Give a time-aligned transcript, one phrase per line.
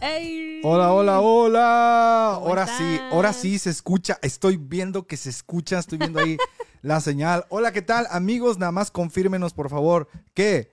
[0.00, 0.60] ¡Ey!
[0.62, 2.32] Hola, hola, hola.
[2.36, 4.18] ¿Cómo Ahora sí, ahora sí se escucha.
[4.22, 6.36] Estoy viendo que se escucha, estoy viendo ahí
[6.82, 7.46] la señal.
[7.48, 8.06] Hola, ¿qué tal?
[8.10, 10.72] Amigos, nada más confírmenos, por favor, que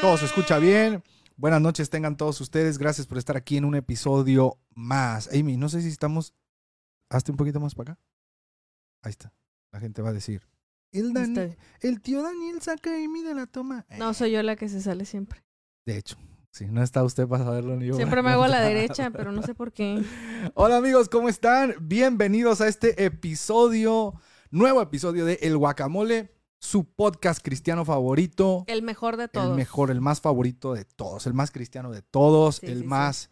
[0.00, 1.02] todo se escucha bien.
[1.36, 2.76] Buenas noches tengan todos ustedes.
[2.78, 5.28] Gracias por estar aquí en un episodio más.
[5.32, 6.34] Amy, no sé si estamos...
[7.08, 8.00] Hazte un poquito más para acá.
[9.02, 9.32] Ahí está.
[9.72, 10.46] La gente va a decir.
[10.92, 13.86] El, Dan- el tío Daniel saca a Amy de la toma.
[13.96, 15.42] No, soy yo la que se sale siempre.
[15.86, 16.16] De hecho,
[16.50, 17.94] sí, no está usted para saberlo ni yo.
[17.96, 20.02] Siempre me hago a la derecha, pero no sé por qué.
[20.54, 21.74] Hola amigos, ¿cómo están?
[21.80, 24.14] Bienvenidos a este episodio,
[24.50, 28.64] nuevo episodio de El Guacamole, su podcast cristiano favorito.
[28.66, 29.50] El mejor de todos.
[29.50, 32.80] El mejor, el más favorito de todos, el más cristiano de todos, Sí, el sí,
[32.80, 32.86] sí.
[32.86, 33.30] más,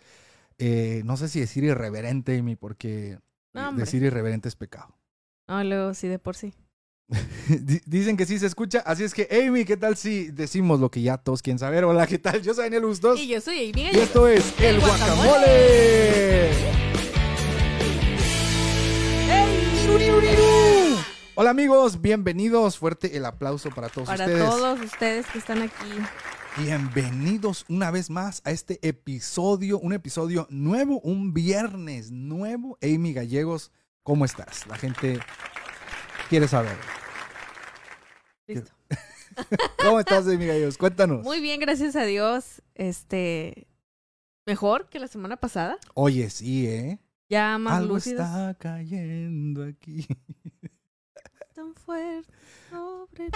[0.59, 3.19] eh, no sé si decir irreverente, Amy, porque
[3.53, 4.97] No, decir irreverente es pecado.
[5.47, 6.55] No, luego sí, de por sí.
[7.49, 10.91] Di- Dicen que sí se escucha, así es que, Amy, ¿qué tal si decimos lo
[10.91, 11.85] que ya todos quieren saber?
[11.85, 12.43] Hola, ¿qué tal?
[12.43, 16.51] Yo soy Daniel Bustos Y yo soy Amy y esto es El El Guacamole.
[21.35, 22.77] Hola amigos, bienvenidos.
[22.79, 24.45] Fuerte el aplauso para todos Para ustedes.
[24.45, 25.87] todos ustedes que están aquí.
[26.59, 32.77] Bienvenidos una vez más a este episodio, un episodio nuevo, un viernes nuevo.
[32.83, 33.71] Amy Gallegos,
[34.03, 34.67] ¿cómo estás?
[34.67, 35.21] La gente
[36.29, 36.77] quiere saber.
[38.47, 38.71] Listo.
[39.83, 40.79] ¿Cómo estás, Amy Gallegos?
[40.79, 41.23] Cuéntanos.
[41.25, 42.63] Muy bien, gracias a Dios.
[42.75, 43.67] Este.
[44.47, 45.79] Mejor que la semana pasada.
[45.95, 46.99] Oye, sí, ¿eh?
[47.29, 48.25] Ya más Algo lúcidos.
[48.25, 50.07] está cayendo aquí.
[51.55, 52.33] tan fuerte
[52.71, 53.31] sobre.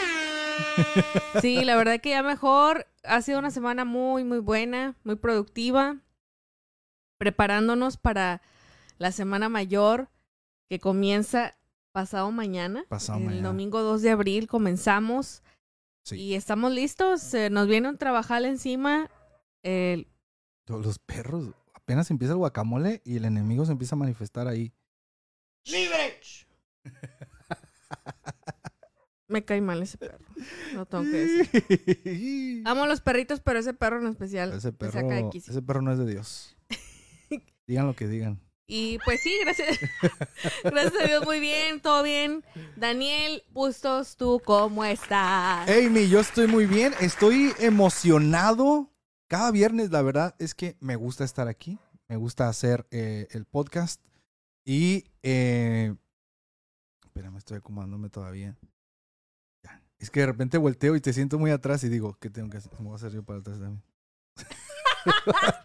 [1.40, 2.86] Sí, la verdad que ya mejor.
[3.04, 5.96] Ha sido una semana muy, muy buena, muy productiva.
[7.18, 8.40] Preparándonos para
[8.98, 10.08] la semana mayor
[10.68, 11.56] que comienza
[11.92, 12.84] pasado mañana.
[12.88, 13.48] Pasado el mañana.
[13.48, 15.42] domingo 2 de abril comenzamos.
[16.04, 16.16] Sí.
[16.16, 17.32] Y estamos listos.
[17.34, 19.10] eh, nos viene un trabajal encima.
[20.64, 24.72] Todos Los perros, apenas empieza el guacamole y el enemigo se empieza a manifestar ahí.
[25.66, 26.18] ¡Libre!
[29.28, 30.24] me cae mal ese perro.
[30.74, 32.62] No tengo que decir.
[32.66, 36.56] Amo los perritos, pero ese perro en especial perro, ese perro no es de Dios.
[37.66, 38.40] Digan lo que digan.
[38.66, 39.78] Y pues sí, gracias.
[40.64, 42.44] gracias a Dios, muy bien, todo bien.
[42.76, 45.68] Daniel Bustos, ¿tú cómo estás?
[45.68, 48.90] Amy, yo estoy muy bien, estoy emocionado.
[49.28, 51.78] Cada viernes, la verdad es que me gusta estar aquí,
[52.08, 54.00] me gusta hacer eh, el podcast
[54.64, 55.04] y...
[55.22, 55.94] Eh,
[57.04, 58.56] espérame, estoy acomodándome todavía.
[59.98, 62.56] Es que de repente volteo y te siento muy atrás y digo, ¿qué tengo que
[62.56, 62.72] hacer?
[62.72, 63.80] ¿Cómo voy a hacer yo para atrás de mí?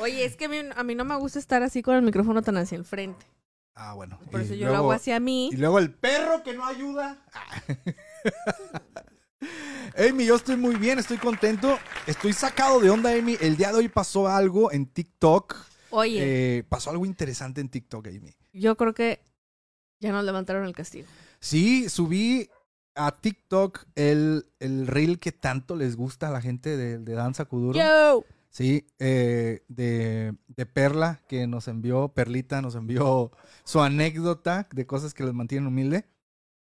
[0.00, 2.42] Oye, es que a mí, a mí no me gusta estar así con el micrófono
[2.42, 3.26] tan hacia el frente.
[3.74, 4.18] Ah, bueno.
[4.30, 5.48] Por y eso yo luego- lo hago hacia mí.
[5.52, 7.24] Y luego el perro que no ayuda.
[7.32, 7.62] Ah.
[9.96, 11.78] Amy, yo estoy muy bien, estoy contento.
[12.06, 13.36] Estoy sacado de onda, Amy.
[13.40, 15.56] El día de hoy pasó algo en TikTok.
[15.90, 18.32] Oye, Eh, pasó algo interesante en TikTok, Amy.
[18.52, 19.20] yo creo que
[19.98, 21.08] ya nos levantaron el castigo.
[21.40, 22.48] Sí, subí
[22.94, 27.44] a TikTok el, el reel que tanto les gusta a la gente de, de Danza
[27.46, 27.78] Kuduro.
[27.78, 28.24] Yo.
[28.50, 33.30] Sí, eh, de, de Perla, que nos envió, Perlita nos envió
[33.64, 36.04] su anécdota de cosas que les mantienen humilde.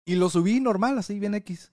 [0.04, 1.72] Y lo subí normal, así bien X.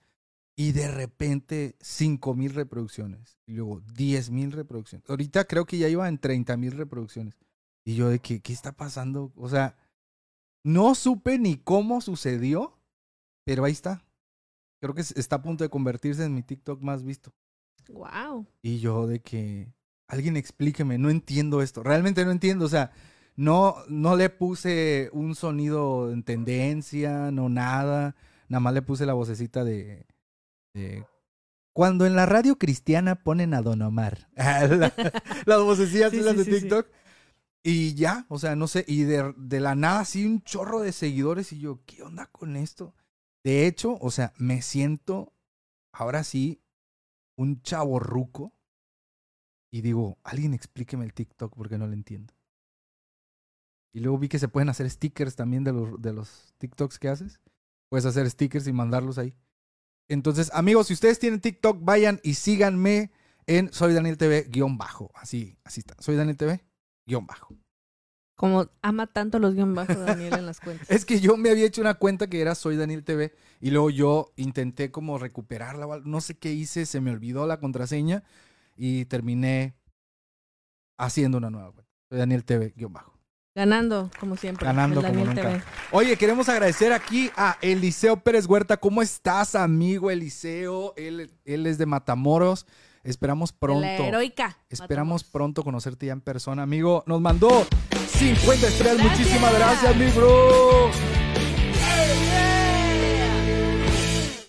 [0.56, 3.40] Y de repente, 5 mil reproducciones.
[3.47, 5.09] Y luego, 10 mil reproducciones.
[5.09, 7.35] Ahorita creo que ya iba en 30 mil reproducciones.
[7.84, 9.34] Y yo de que, ¿qué está pasando?
[9.35, 9.75] O sea,
[10.63, 12.78] no supe ni cómo sucedió,
[13.46, 14.06] pero ahí está.
[14.79, 17.34] Creo que está a punto de convertirse en mi TikTok más visto.
[17.90, 18.46] Wow.
[18.62, 19.73] Y yo de que
[20.13, 21.84] alguien explíqueme, no entiendo esto.
[21.84, 22.91] Realmente no entiendo, o sea,
[23.35, 28.16] no no le puse un sonido en tendencia, no nada,
[28.50, 30.06] nada más le puse la vocecita de,
[30.73, 31.06] de-
[31.75, 34.29] cuando en la radio cristiana ponen a Don Omar.
[34.35, 34.94] La-
[35.46, 36.52] las vocecillas Sí, las sí, de sí.
[36.52, 36.88] TikTok.
[37.66, 40.91] Y ya, o sea, no sé, y de, de la nada así un chorro de
[40.91, 42.94] seguidores y yo, ¿qué onda con esto?
[43.44, 45.34] De hecho, o sea, me siento
[45.94, 46.62] ahora sí
[47.38, 48.53] un chavo ruco
[49.73, 52.31] y digo, alguien explíqueme el TikTok porque no lo entiendo.
[53.91, 57.09] Y luego vi que se pueden hacer stickers también de los, de los TikToks que
[57.09, 57.40] haces.
[57.90, 59.34] Puedes hacer stickers y mandarlos ahí.
[60.08, 63.11] Entonces, amigos, si ustedes tienen TikTok, vayan y síganme
[63.47, 65.09] en Soy Daniel TV guion bajo.
[65.16, 65.96] Así, así está.
[65.97, 66.64] Soy Daniel TV
[67.08, 67.55] guion bajo.
[68.35, 70.87] Como ama tanto los guion bajos Daniel en las cuentas.
[70.91, 73.90] Es que yo me había hecho una cuenta que era Soy Daniel TV y luego
[73.90, 78.23] yo intenté como recuperarla, no sé qué hice, se me olvidó la contraseña
[78.75, 79.75] y terminé
[80.97, 81.91] haciendo una nueva cuenta.
[82.09, 83.14] Soy Daniel TV guion bajo.
[83.55, 84.66] Ganando, como siempre.
[84.66, 85.49] Ganando el como Daniel nunca.
[85.59, 85.64] TV.
[85.91, 88.78] Oye, queremos agradecer aquí a Eliseo Pérez Huerta.
[88.78, 90.93] ¿Cómo estás, amigo Eliseo?
[90.97, 92.66] Él, él es de Matamoros.
[93.03, 93.85] Esperamos La pronto.
[93.85, 94.58] heroica.
[94.70, 95.31] Esperamos Matamoros.
[95.31, 97.03] pronto conocerte ya en persona, amigo.
[97.05, 97.67] Nos mandó
[98.08, 98.97] 50 estrellas.
[98.97, 99.20] Gracias.
[99.20, 100.90] Muchísimas gracias, mi bro.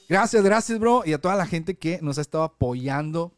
[0.08, 1.02] Gracias, gracias, bro.
[1.04, 3.32] Y a toda la gente que nos ha estado apoyando.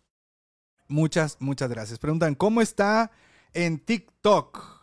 [0.89, 1.99] Muchas, muchas gracias.
[1.99, 3.11] Preguntan, ¿cómo está
[3.53, 4.77] en TikTok?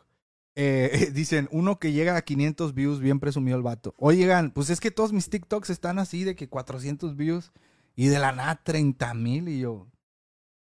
[0.55, 3.93] Eh, dicen, uno que llega a 500 views, bien presumido el vato.
[3.97, 7.51] Oigan, pues es que todos mis TikToks están así de que 400 views
[7.95, 9.47] y de la nada 30 mil.
[9.47, 9.87] Y yo,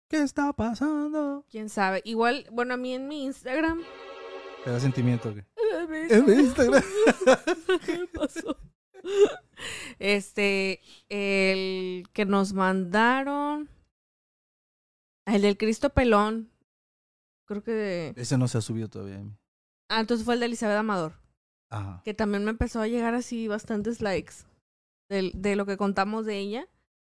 [0.07, 1.45] ¿qué está pasando?
[1.49, 2.01] ¿Quién sabe?
[2.05, 3.81] Igual, bueno, a mí en mi Instagram.
[4.63, 5.33] Te da sentimiento.
[5.33, 5.45] ¿qué?
[6.09, 6.83] En mi Instagram.
[7.85, 8.57] ¿Qué pasó?
[9.99, 10.79] Este,
[11.09, 13.69] el que nos mandaron.
[15.33, 16.49] El del Cristo Pelón.
[17.47, 18.13] Creo que.
[18.15, 19.21] Ese no se ha subido todavía.
[19.89, 21.13] Ah, entonces fue el de Elizabeth Amador.
[21.69, 22.01] Ajá.
[22.03, 24.33] Que también me empezó a llegar así bastantes likes.
[25.09, 26.67] del- de lo que contamos de ella.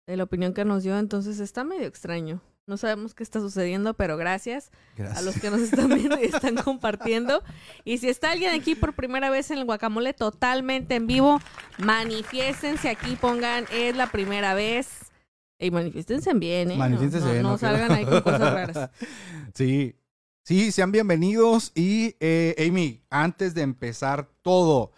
[0.08, 0.98] De la opinión que nos dio.
[0.98, 2.40] Entonces está medio extraño.
[2.66, 4.70] No sabemos qué está sucediendo, pero gracias.
[4.96, 5.18] Gracias.
[5.18, 7.42] a los que nos están viendo y están compartiendo.
[7.84, 11.40] Y si está alguien aquí por primera vez en el guacamole totalmente en vivo,
[11.78, 15.12] manifiéstense aquí, pongan, es la primera vez.
[15.58, 16.76] Y manifiéstense bien, ¿eh?
[16.76, 17.58] Manifiéstense no, bien, no ¿no?
[17.58, 18.90] salgan ahí con cosas raras.
[19.54, 19.96] Sí.
[20.42, 21.72] Sí, sean bienvenidos.
[21.74, 24.92] Y, eh, Amy, antes de empezar todo,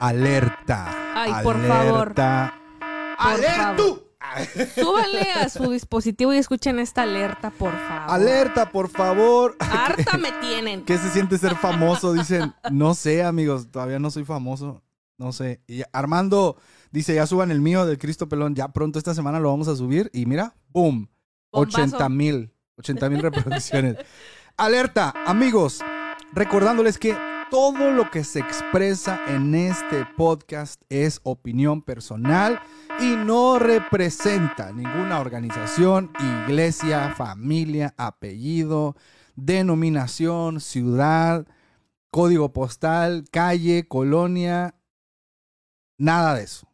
[0.00, 0.94] alerta.
[1.14, 2.14] Ay, por favor.
[2.18, 3.98] Alerta.
[4.74, 8.10] Súbanle a su dispositivo y escuchen esta alerta, por favor.
[8.14, 9.56] Alerta, por favor.
[9.60, 10.84] Harta me tienen.
[10.84, 12.12] ¿Qué se siente ser famoso?
[12.12, 14.82] Dicen, no sé, amigos, todavía no soy famoso.
[15.16, 15.62] No sé.
[15.66, 16.56] Y Armando
[16.90, 18.54] dice, ya suban el mío del Cristo Pelón.
[18.54, 20.10] Ya pronto esta semana lo vamos a subir.
[20.12, 21.08] Y mira, boom.
[21.50, 21.80] Bombazo.
[21.80, 22.52] 80 mil.
[22.76, 23.96] 80 mil reproducciones.
[24.56, 25.80] Alerta, amigos.
[26.32, 27.16] Recordándoles que
[27.50, 32.60] todo lo que se expresa en este podcast es opinión personal
[33.00, 36.10] y no representa ninguna organización,
[36.44, 38.96] iglesia, familia, apellido,
[39.34, 41.46] denominación, ciudad,
[42.10, 44.74] código postal, calle, colonia,
[45.96, 46.67] nada de eso.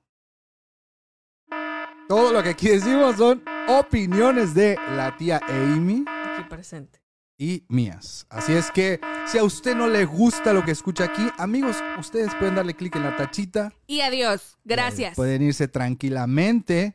[2.09, 7.01] Todo lo que aquí decimos son opiniones de la tía Amy Aquí presente.
[7.39, 8.27] y mías.
[8.29, 12.35] Así es que si a usted no le gusta lo que escucha aquí, amigos, ustedes
[12.35, 13.73] pueden darle clic en la tachita.
[13.87, 14.59] Y adiós.
[14.65, 15.17] Gracias.
[15.17, 16.95] Pueden irse tranquilamente.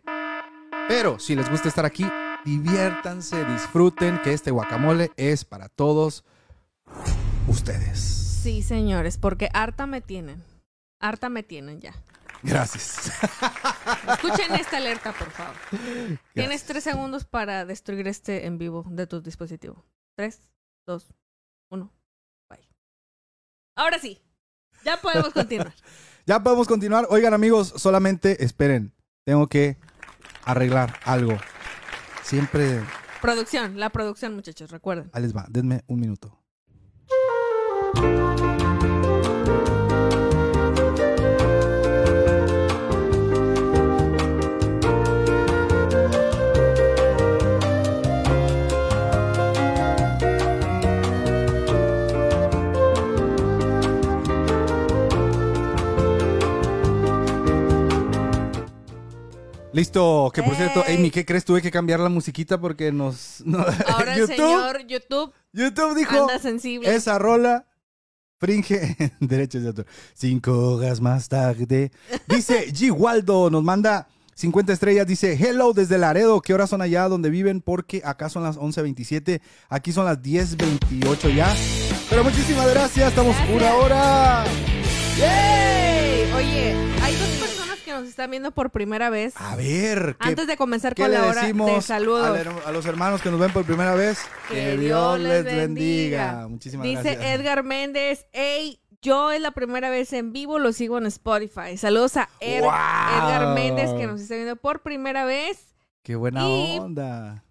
[0.87, 2.05] Pero si les gusta estar aquí,
[2.45, 6.23] diviértanse, disfruten, que este guacamole es para todos
[7.47, 7.99] ustedes.
[7.99, 10.41] Sí, señores, porque harta me tienen.
[10.99, 11.93] Harta me tienen ya.
[12.43, 13.11] Gracias.
[14.07, 15.55] Escuchen esta alerta, por favor.
[16.33, 19.83] Tienes tres segundos para destruir este en vivo de tu dispositivo.
[20.15, 20.49] Tres,
[20.85, 21.13] dos,
[21.69, 21.91] uno.
[22.49, 22.67] Bye.
[23.75, 24.21] Ahora sí,
[24.83, 25.73] ya podemos continuar.
[26.25, 27.07] Ya podemos continuar.
[27.09, 28.93] Oigan, amigos, solamente esperen.
[29.25, 29.77] Tengo que
[30.45, 31.35] arreglar algo.
[32.21, 32.83] Siempre.
[33.19, 35.09] producción, la producción, muchachos, recuerden.
[35.13, 35.47] Ahí les va.
[35.49, 36.38] Denme un minuto.
[59.79, 60.83] Listo, que por cierto.
[60.87, 61.45] Amy, ¿qué crees?
[61.45, 63.41] Tuve que cambiar la musiquita porque nos...
[63.45, 66.93] no- Ahora el señor YouTube YouTube dijo, anda sensible.
[66.93, 67.65] esa rola
[68.39, 69.85] fringe derechos de autor.
[70.13, 71.91] Cinco horas más tarde.
[72.27, 72.91] Dice G.
[72.91, 75.07] Waldo, nos manda 50 estrellas.
[75.07, 76.41] Dice, hello desde Laredo.
[76.41, 77.61] ¿Qué horas son allá donde viven?
[77.61, 79.41] Porque acá son las 11.27.
[79.69, 81.55] Aquí son las 10.28 ya.
[82.09, 83.09] Pero muchísimas gracias.
[83.09, 83.57] Estamos Gracias.
[83.57, 84.43] una hora.
[85.17, 86.31] ¡Yay!
[86.33, 86.75] Oye,
[87.99, 89.33] nos están viendo por primera vez.
[89.37, 92.25] A ver, ¿qué, Antes de comenzar qué con la hora de a, saludos.
[92.65, 94.19] a los hermanos que nos ven por primera vez?
[94.49, 96.47] Que Dios les bendiga.
[96.47, 97.39] Muchísimas Dice gracias.
[97.39, 101.77] Edgar Méndez, hey, yo es la primera vez en vivo, lo sigo en Spotify.
[101.77, 102.49] Saludos a ¡Wow!
[102.49, 105.75] Edgar Méndez que nos está viendo por primera vez.
[106.03, 107.43] Qué buena Y- onda.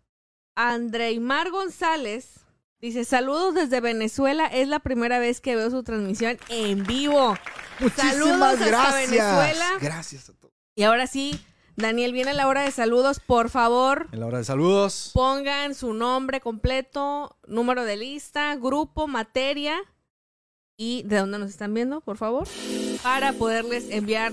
[0.57, 2.41] Andreymar González
[2.81, 7.37] dice, saludos desde Venezuela, es la primera vez que veo su transmisión en vivo.
[7.81, 9.11] Muchísimas Saludos hasta gracias.
[9.11, 9.67] Venezuela.
[9.81, 10.33] Gracias.
[10.79, 11.37] Y ahora sí,
[11.75, 14.07] Daniel, viene la hora de saludos, por favor.
[14.13, 15.11] En la hora de saludos.
[15.13, 19.77] Pongan su nombre completo, número de lista, grupo, materia
[20.77, 22.47] y de dónde nos están viendo, por favor,
[23.03, 24.33] para poderles enviar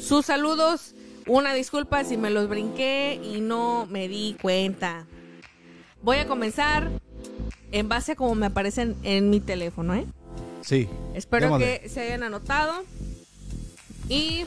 [0.00, 0.94] sus saludos.
[1.26, 5.04] Una disculpa si me los brinqué y no me di cuenta.
[6.00, 6.90] Voy a comenzar
[7.70, 10.06] en base a como me aparecen en mi teléfono, ¿eh?
[10.62, 10.88] Sí.
[11.12, 12.82] Espero que se hayan anotado.
[14.08, 14.46] Y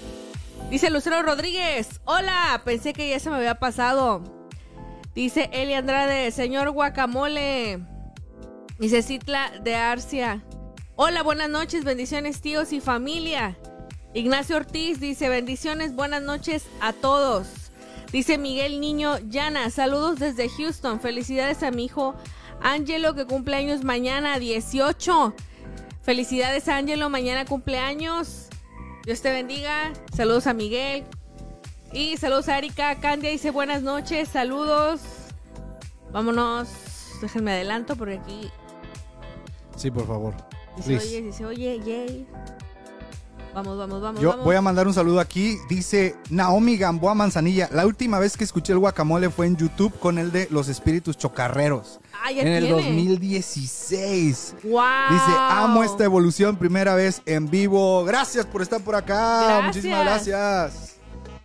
[0.70, 4.24] dice Lucero Rodríguez, hola, pensé que ya se me había pasado.
[5.14, 7.80] Dice Eli Andrade, señor guacamole.
[8.80, 10.44] Dice Citla de Arcia.
[10.98, 13.58] Hola, buenas noches, bendiciones tíos y familia.
[14.14, 17.48] Ignacio Ortiz dice bendiciones, buenas noches a todos.
[18.12, 21.02] Dice Miguel Niño Llana, saludos desde Houston.
[21.02, 22.16] Felicidades a mi hijo
[22.62, 25.36] Angelo que cumple años mañana 18.
[26.02, 28.48] Felicidades Angelo, mañana cumpleaños.
[29.06, 29.94] Dios te bendiga.
[30.16, 31.04] Saludos a Miguel.
[31.94, 32.96] Y saludos a Erika.
[33.00, 35.02] Candia dice buenas noches, saludos.
[36.12, 36.68] Vámonos.
[37.22, 38.50] Déjenme adelanto porque aquí
[39.78, 40.34] Sí, por favor.
[40.78, 41.08] dice Please.
[41.08, 42.28] oye, dice oye, yay.
[43.56, 44.22] Vamos, vamos, vamos.
[44.22, 44.46] Yo vamos.
[44.46, 45.58] voy a mandar un saludo aquí.
[45.70, 47.70] Dice Naomi Gamboa Manzanilla.
[47.72, 51.18] La última vez que escuché el guacamole fue en YouTube con el de Los Espíritus
[51.18, 52.02] Chocarreros.
[52.24, 52.82] Ah, ya en el tiene.
[52.84, 54.56] 2016.
[54.64, 54.82] Wow.
[55.10, 58.04] Dice, amo esta evolución, primera vez en vivo.
[58.04, 59.44] Gracias por estar por acá.
[59.46, 59.66] Gracias.
[59.68, 60.92] Muchísimas gracias.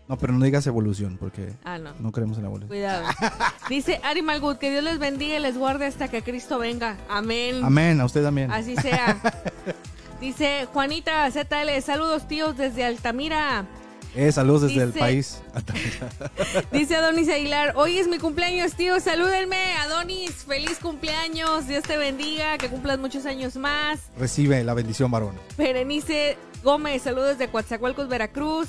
[0.09, 1.93] No, pero no digas evolución, porque Ah, no.
[2.01, 2.69] no creemos en la evolución.
[2.71, 3.05] Cuidado.
[3.69, 6.97] Dice Ari Malgut, que Dios les bendiga y les guarde hasta que Cristo venga.
[7.09, 7.61] Amén.
[7.63, 8.51] Amén, a usted también.
[8.51, 9.21] Así sea.
[10.21, 13.67] Dice Juanita ZL, saludos tíos desde Altamira.
[14.15, 15.41] Eh, saludos desde el país.
[16.73, 19.75] Dice Adonis Aguilar, hoy es mi cumpleaños, tío, salúdenme.
[19.77, 24.01] Adonis, feliz cumpleaños, Dios te bendiga, que cumplas muchos años más.
[24.19, 25.37] Recibe la bendición, varón.
[25.57, 28.69] Berenice Gómez, saludos desde Coatzacoalcos, Veracruz.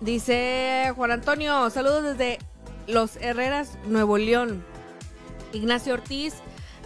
[0.00, 2.38] Dice Juan Antonio, saludos desde
[2.86, 4.64] Los Herreras, Nuevo León.
[5.52, 6.34] Ignacio Ortiz,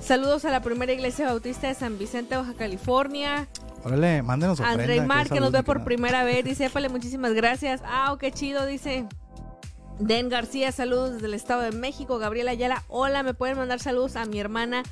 [0.00, 3.48] saludos a la primera iglesia bautista de San Vicente, Baja California.
[3.84, 4.82] Órale, mándenos ofrenda.
[4.82, 7.80] André Mar, que nos ve por primera vez, dice, Épale, muchísimas gracias.
[7.84, 9.06] Ah, qué chido, dice.
[9.98, 12.18] Den García, saludos desde el Estado de México.
[12.18, 14.82] Gabriela Ayala, hola, me pueden mandar saludos a mi hermana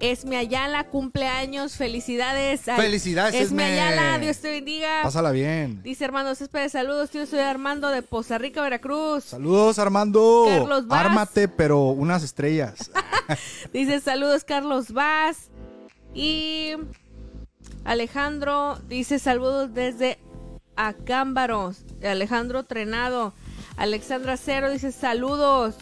[0.00, 2.66] Esme Ayala, cumpleaños, felicidades.
[2.68, 3.80] Ay, Felicidades, Esme Esme.
[3.80, 5.02] Ayala, Dios te bendiga.
[5.02, 5.82] Pásala bien.
[5.82, 9.24] Dice Armando Céspedes, saludos, tío, soy Armando de Poza Rica, Veracruz.
[9.24, 10.46] Saludos, Armando.
[10.48, 11.06] Carlos Vaz.
[11.06, 12.90] Ármate, pero unas estrellas.
[13.72, 15.50] Dice saludos Carlos Vaz.
[16.14, 16.72] Y
[17.84, 20.18] Alejandro dice saludos desde
[20.76, 21.84] Acámbaros.
[22.02, 23.32] Alejandro Trenado.
[23.76, 25.76] Alexandra Cero dice saludos.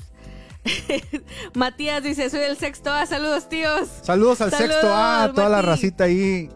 [1.54, 3.06] Matías dice soy el sexto A.
[3.06, 3.88] Saludos tíos.
[4.02, 6.50] Saludos al Saludos, sexto A, toda la racita ahí.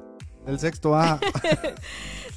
[0.47, 1.21] El sexto A.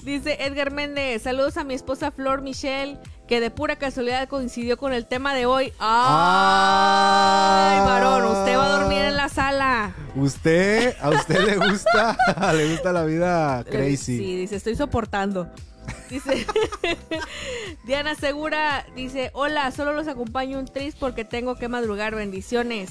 [0.05, 1.23] Dice Edgar Méndez.
[1.23, 2.99] Saludos a mi esposa Flor Michelle.
[3.27, 5.73] Que de pura casualidad coincidió con el tema de hoy.
[5.79, 8.25] ¡Ay, varón!
[8.25, 9.95] Usted va a dormir en la sala.
[10.15, 12.15] ¿Usted, a usted le gusta,
[12.53, 14.19] le gusta la vida crazy?
[14.19, 15.49] Sí, dice, estoy soportando.
[16.09, 16.45] Dice
[17.85, 22.89] Diana Segura, dice, hola, solo los acompaño un tris porque tengo que madrugar, bendiciones.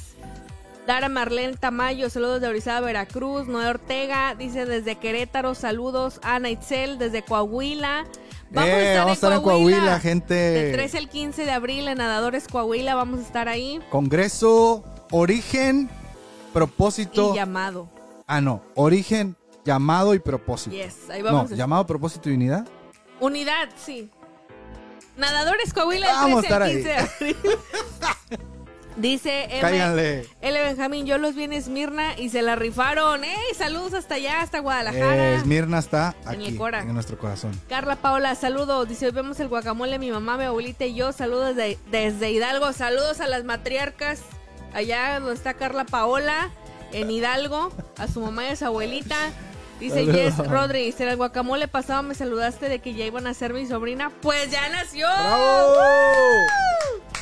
[0.87, 3.47] Dara Marlene Tamayo, saludos de Orizaba, Veracruz.
[3.49, 6.21] Noé Ortega, dice desde Querétaro, saludos.
[6.23, 8.05] Ana Itzel, desde Coahuila.
[8.51, 10.35] Vamos, Eh, a, estar vamos a estar en Coahuila, gente.
[10.35, 13.81] Del 13 al 15 de abril en Nadadores Coahuila, vamos a estar ahí.
[13.91, 15.89] Congreso, origen,
[16.53, 17.33] propósito.
[17.33, 17.89] Y llamado.
[18.27, 18.63] Ah, no.
[18.75, 20.77] Origen, llamado y propósito.
[20.77, 21.53] Yes, ahí no, vamos.
[21.53, 22.69] a- llamado, propósito y unidad.
[23.25, 24.11] Unidad, sí.
[25.17, 27.37] Nadadores Coahuila el Vamos a 13 al estar 15 de abril.
[28.97, 29.61] Dice M.
[29.61, 30.29] Cáiganle.
[30.41, 30.63] L.
[30.63, 33.25] Benjamín, yo los vi en Esmirna y se la rifaron.
[33.25, 33.55] ¡Ey!
[33.57, 35.31] Saludos hasta allá, hasta Guadalajara.
[35.31, 36.81] Eh, Esmirna está En el aquí, Cora.
[36.83, 37.61] en nuestro corazón.
[37.69, 38.89] Carla Paola, saludos.
[38.89, 41.13] Dice, hoy vemos el guacamole, mi mamá, mi abuelita y yo.
[41.13, 42.73] Saludos desde, desde Hidalgo.
[42.73, 44.21] Saludos a las matriarcas.
[44.73, 46.51] Allá donde está Carla Paola,
[46.93, 47.73] en Hidalgo.
[47.99, 49.17] A su mamá y a su abuelita.
[49.85, 50.13] Dice.
[50.13, 53.67] Jess Rodríguez, en el guacamole pasado me saludaste de que ya iban a ser mi
[53.67, 54.11] sobrina.
[54.23, 55.07] Pues ya nació.
[55.07, 55.75] ¡Bravo!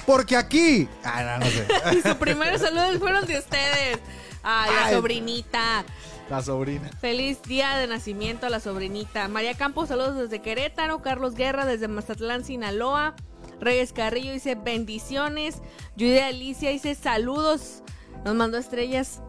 [0.06, 0.88] Porque aquí.
[1.04, 1.66] Ah, no, no sé.
[1.98, 3.98] Y sus primeros saludos fueron de ustedes.
[4.42, 4.94] Ay, la Ay.
[4.94, 5.84] sobrinita.
[6.28, 6.90] La sobrina.
[7.00, 9.28] Feliz día de nacimiento a la sobrinita.
[9.28, 11.02] María Campos, saludos desde Querétaro.
[11.02, 13.14] Carlos Guerra desde Mazatlán, Sinaloa.
[13.60, 15.56] Reyes Carrillo dice bendiciones.
[15.96, 17.82] Julia Alicia dice saludos.
[18.24, 19.20] Nos mandó estrellas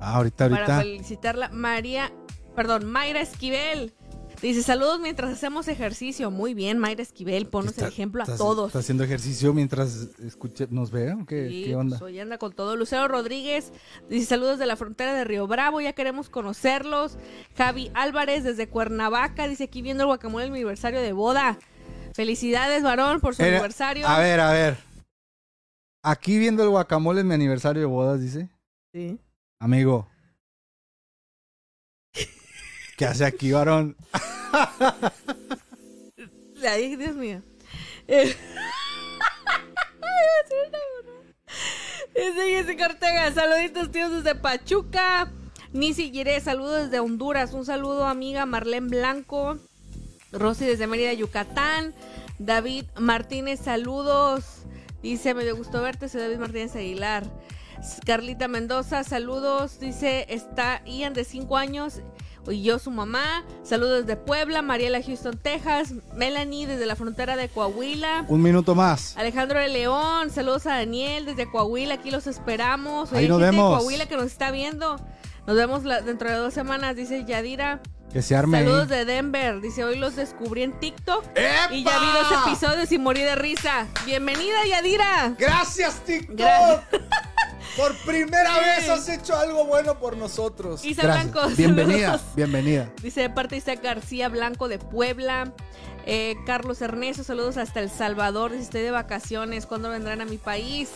[0.00, 0.78] Ah, ahorita, para ahorita.
[0.78, 1.48] felicitarla.
[1.50, 2.12] María,
[2.56, 3.92] perdón, Mayra Esquivel.
[4.42, 6.30] Dice saludos mientras hacemos ejercicio.
[6.30, 8.66] Muy bien, Mayra Esquivel, ponnos Está- el ejemplo a todos.
[8.68, 11.12] ¿Está haciendo ejercicio mientras escuche, nos ve?
[11.14, 11.98] ¿o ¿Qué, Sí, qué onda?
[11.98, 12.76] pues hoy anda con todo.
[12.76, 13.72] Lucero Rodríguez
[14.10, 17.16] dice saludos de la frontera de Río Bravo, ya queremos conocerlos.
[17.56, 21.58] Javi Álvarez desde Cuernavaca dice aquí viendo el guacamole el aniversario de boda.
[22.12, 24.06] Felicidades, varón, por su Era- aniversario.
[24.06, 24.76] A ver, a ver.
[26.02, 28.48] Aquí viendo el guacamole en mi aniversario de bodas, dice.
[28.92, 29.18] Sí.
[29.60, 30.08] Amigo.
[32.96, 33.94] ¿Qué hace aquí, varón?
[36.66, 37.42] Ay, Dios mío.
[38.08, 38.34] Eh,
[42.14, 45.30] Dice Jessica Ortega, saluditos tíos desde Pachuca.
[45.72, 47.52] Nisi Giré, saludos desde Honduras.
[47.52, 49.58] Un saludo amiga Marlene Blanco.
[50.32, 51.94] Rosy desde Mérida, Yucatán.
[52.38, 54.62] David Martínez, saludos.
[55.02, 57.30] Dice, me dio gusto verte, soy David Martínez Aguilar.
[58.06, 59.78] Carlita Mendoza, saludos.
[59.80, 62.00] Dice, está Ian de 5 años
[62.52, 63.44] y yo su mamá.
[63.62, 65.92] Saludos desde Puebla, Mariela Houston, Texas.
[66.14, 68.24] Melanie desde la frontera de Coahuila.
[68.28, 69.16] Un minuto más.
[69.16, 73.12] Alejandro de León, saludos a Daniel desde Coahuila, aquí los esperamos.
[73.12, 73.70] Ahí nos gente vemos.
[73.72, 74.96] de Coahuila que nos está viendo.
[75.46, 77.80] Nos vemos la- dentro de dos semanas, dice Yadira.
[78.12, 78.98] Que se arme Saludos ahí.
[78.98, 79.60] de Denver.
[79.60, 81.24] Dice, hoy los descubrí en TikTok.
[81.34, 81.72] ¡Epa!
[81.74, 83.86] Y ya vi dos episodios y morí de risa.
[84.06, 85.34] Bienvenida, Yadira.
[85.38, 86.36] Gracias, TikTok.
[86.38, 86.82] Gra-
[87.76, 90.82] Por primera vez has hecho algo bueno por nosotros.
[90.84, 91.32] Isa Gracias.
[91.32, 92.34] Blanco, Bienvenida, saludos.
[92.34, 92.90] bienvenida.
[93.02, 95.52] Dice de parte Isaac García Blanco de Puebla.
[96.06, 98.52] Eh, Carlos Ernesto, saludos hasta El Salvador.
[98.52, 99.66] Dice, estoy de vacaciones.
[99.66, 100.88] ¿Cuándo vendrán a mi país?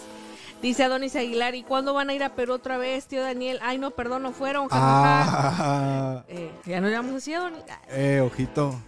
[0.63, 3.59] Dice Adonis Aguilar, ¿y cuándo van a ir a Perú otra vez, tío Daniel?
[3.63, 4.69] Ay, no, perdón, no fueron.
[4.71, 7.61] Ah, Eh, ya no llamamos así, Adonis.
[7.91, 8.79] eh, ojito.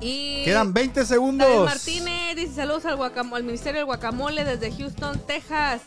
[0.00, 1.64] Y Quedan 20 David segundos.
[1.64, 5.82] Martínez dice saludos al, guacamo- al Ministerio del Guacamole desde Houston, Texas.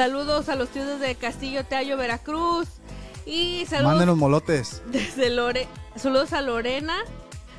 [0.00, 2.66] Saludos a los tíos de Castillo Teayo, Veracruz.
[3.26, 4.80] Y saludos Mándenos molotes.
[4.86, 7.04] desde Lore, saludos a Lorena.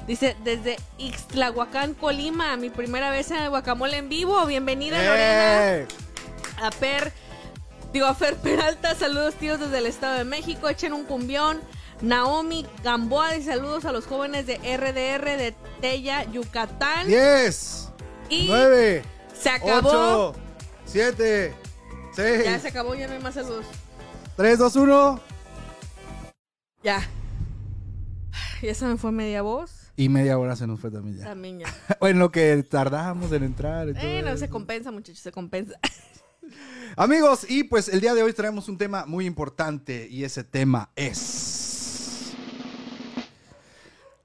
[0.07, 4.43] Dice desde Ixtlahuacán, Colima, mi primera vez en el guacamole en vivo.
[4.48, 5.77] Bienvenida, Lorena.
[5.77, 5.88] ¡Eh!
[6.60, 7.13] A Per,
[7.93, 11.62] digo a Fer Peralta, saludos tíos desde el Estado de México, echen un cumbión.
[12.01, 17.05] Naomi Gamboa dice saludos a los jóvenes de RDR de Tella, Yucatán.
[17.05, 17.89] 10,
[18.29, 19.03] y 9,
[19.39, 20.29] se acabó.
[20.29, 20.36] 8,
[20.86, 21.60] 7,
[22.17, 23.65] Ya 6, se acabó, ya no hay más saludos.
[24.35, 25.19] 3, 2, 1.
[26.83, 27.07] Ya.
[28.61, 29.91] Ya se me fue media voz.
[29.95, 31.25] Y media hora se nos fue también ya.
[31.25, 31.67] También ya.
[31.99, 33.89] Bueno, lo que tardamos en entrar.
[33.89, 35.79] y todo Eh, no, se compensa, muchachos, se compensa.
[36.97, 40.91] Amigos, y pues el día de hoy traemos un tema muy importante y ese tema
[40.95, 42.33] es...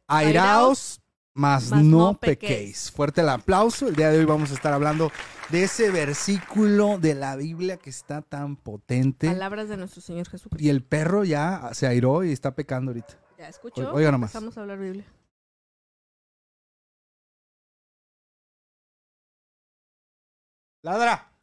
[0.09, 1.01] Airaos,
[1.37, 2.39] mas, mas no, no pequéis.
[2.39, 2.91] pequéis.
[2.91, 3.89] Fuerte el aplauso.
[3.89, 5.13] El día de hoy vamos a estar hablando
[5.51, 9.29] de ese versículo de la Biblia que está tan potente.
[9.29, 10.65] Palabras de nuestro Señor Jesucristo.
[10.65, 13.19] Y el perro ya se airó y está pecando ahorita.
[13.39, 13.93] Ya escuchó.
[13.93, 14.31] Oiga nomás.
[14.31, 15.05] Empezamos a hablar Biblia.
[20.83, 21.36] ¡Ladra!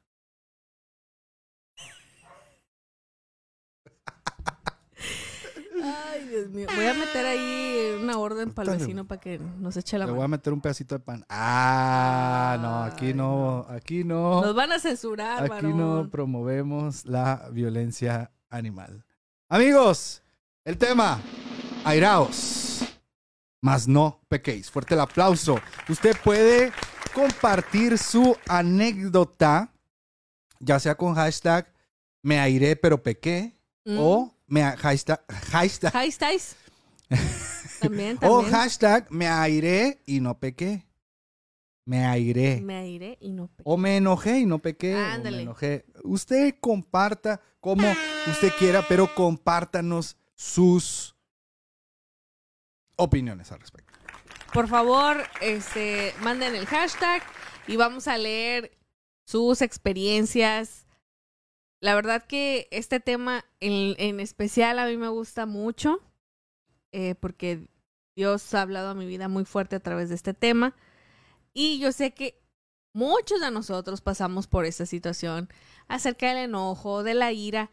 [5.83, 6.67] Ay, Dios mío.
[6.73, 10.11] Voy a meter ahí una orden para el vecino para que nos eche la Le
[10.13, 11.25] voy a meter un pedacito de pan.
[11.29, 14.41] Ah, no, aquí Ay, no, aquí no.
[14.41, 19.03] Nos van a censurar, Aquí no promovemos la violencia animal.
[19.49, 20.21] Amigos,
[20.63, 21.19] el tema,
[21.83, 22.85] airaos,
[23.61, 24.71] mas no pequéis.
[24.71, 25.59] Fuerte el aplauso.
[25.89, 26.71] Usted puede
[27.13, 29.71] compartir su anécdota,
[30.59, 31.67] ya sea con hashtag
[32.21, 33.53] me airé pero pequé
[33.85, 33.97] Mm.
[33.99, 36.55] o me hashtag, hashtag estáis.
[37.81, 38.51] También, o también.
[38.53, 40.85] hashtag me airé y no pequé.
[41.85, 42.61] Me airé.
[42.61, 44.95] Me airé y no pe- O me enojé y no pequé.
[44.95, 45.37] o Ándale.
[45.37, 45.85] me enojé.
[46.03, 47.85] Usted comparta como
[48.31, 51.13] usted quiera, pero compártanos sus
[52.95, 53.91] opiniones al respecto.
[54.53, 57.21] Por favor, este, manden el hashtag
[57.67, 58.77] y vamos a leer
[59.25, 60.82] sus experiencias.
[61.83, 65.99] La verdad que este tema en, especial a mí me gusta mucho
[66.93, 67.67] eh, porque
[68.15, 70.77] Dios ha hablado a mi vida muy fuerte a través de este tema
[71.53, 72.41] y yo sé que
[72.93, 75.49] muchos de nosotros pasamos por esta situación
[75.89, 77.69] acerca del enojo, de la ira,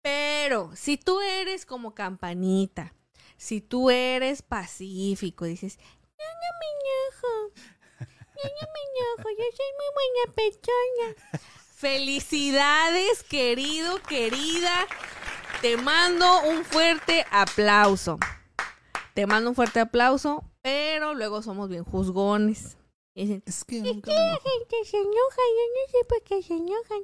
[0.00, 2.94] pero si tú eres como campanita,
[3.36, 7.52] si tú eres pacífico dices, no, no me enojo,
[7.98, 11.59] no, no me enojo, yo soy muy buena persona.
[11.80, 14.86] Felicidades, querido, querida.
[15.62, 18.18] Te mando un fuerte aplauso.
[19.14, 22.76] Te mando un fuerte aplauso, pero luego somos bien juzgones.
[23.14, 26.04] Y dicen, Es que "Es nunca que me la gente se enoja, yo no sé
[26.06, 27.00] por qué se enojan.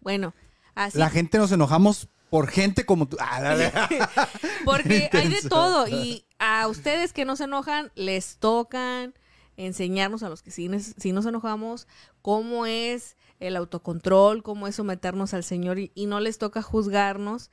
[0.00, 0.34] Bueno,
[0.74, 3.16] así La gente nos enojamos por gente como tú.
[3.20, 3.88] Ah.
[4.66, 9.14] Porque hay de todo y a ustedes que no se enojan les tocan
[9.56, 11.88] enseñarnos a los que sí, sí nos enojamos
[12.20, 17.50] cómo es el autocontrol, cómo es someternos al Señor y, y no les toca juzgarnos,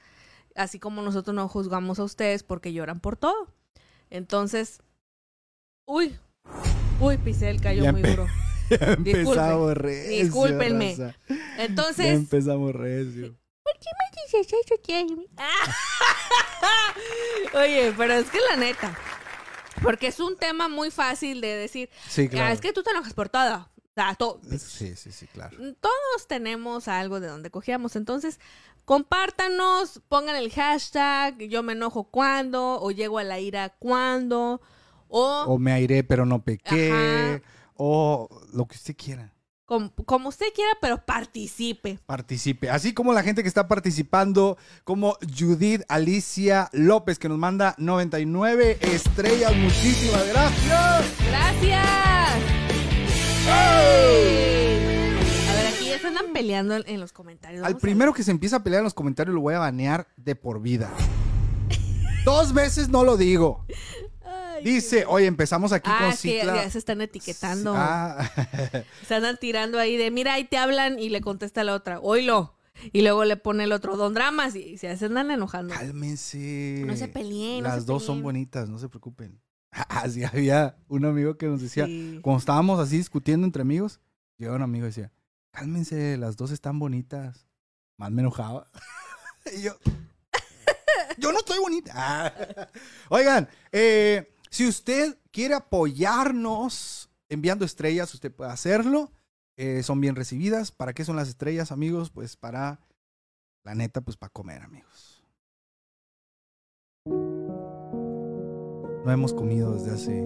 [0.55, 3.47] así como nosotros no juzgamos a ustedes porque lloran por todo.
[4.09, 4.81] Entonces,
[5.85, 6.17] uy,
[6.99, 8.27] uy, pisé el Ya muy duro.
[8.67, 10.23] Ya empezamos recio.
[10.23, 10.95] Discúlpenme.
[10.97, 11.15] raza.
[11.29, 13.35] Ya Entonces, empezamos recio.
[14.25, 15.27] dices eso, Jeremy?
[17.53, 18.97] Oye, pero es que la neta,
[19.81, 23.13] porque es un tema muy fácil de decir, Sí, "Ah, es que tú te enojas
[23.13, 23.69] por todo.
[23.97, 25.55] O sea, to- Sí, sí, sí, claro.
[25.79, 27.95] Todos tenemos algo de donde cogíamos.
[27.95, 28.39] Entonces,
[28.83, 34.59] compártanos, pongan el hashtag, yo me enojo cuando, o llego a la ira cuando,
[35.07, 35.43] o...
[35.47, 36.91] O me airé pero no pequé.
[36.91, 37.41] Ajá.
[37.77, 39.33] O lo que usted quiera.
[39.65, 41.99] como, como usted quiera, pero participe.
[42.05, 42.69] Participe.
[42.69, 48.77] Así como la gente que está participando, como Judith Alicia López, que nos manda 99
[48.81, 49.55] estrellas.
[49.55, 51.05] Muchísimas gracias.
[51.29, 52.54] ¡Gracias!
[53.47, 53.81] A
[55.53, 57.59] ver, aquí ya se andan peleando en, los comentarios.
[57.63, 59.59] Al Vamos a primero que se empieza a pelear en los comentarios lo voy a
[59.59, 60.91] banear de por vida.
[62.23, 63.65] Dos veces no lo digo.
[64.25, 66.55] Ay, Dice, oye, empezamos aquí Ah, con Citla.
[66.55, 67.73] ya se están etiquetando.
[67.75, 68.29] Ah,
[69.07, 72.53] Se andan tirando ahí de, mira, ahí te hablan y le contesta la otra, oílo.
[72.91, 75.73] Y luego le pone el otro, don dramas, y se se andan enojando.
[75.73, 76.83] cálmense.
[76.85, 78.23] No se peleen, no Las se dos son peleen.
[78.23, 79.39] bonitas, no se preocupen.
[79.89, 82.19] Así había un amigo que nos decía, Sí.
[82.21, 83.99] cuando estábamos así discutiendo entre amigos,
[84.37, 85.11] llegaba un amigo y decía,
[85.51, 87.45] cálmense, las dos están bonitas.
[87.97, 88.67] Más me enojaba.
[89.57, 89.73] y yo,
[91.17, 91.93] yo no estoy bonita.
[91.95, 92.67] Ah.
[93.09, 99.11] Oigan, eh, si usted quiere apoyarnos enviando estrellas, usted puede hacerlo.
[99.57, 100.71] Eh, son bien recibidas.
[100.71, 102.11] ¿Para qué son las estrellas, amigos?
[102.11, 102.79] Pues para,
[103.63, 105.04] la neta, pues para comer, amigos.
[109.05, 110.21] No hemos comido desde hace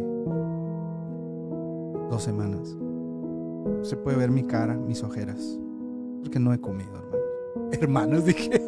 [2.10, 2.78] dos semanas.
[3.84, 5.60] Se puede ver mi cara, mis ojeras.
[6.22, 7.10] Porque no he comido, hermano.
[7.74, 8.66] Hermanos, dije.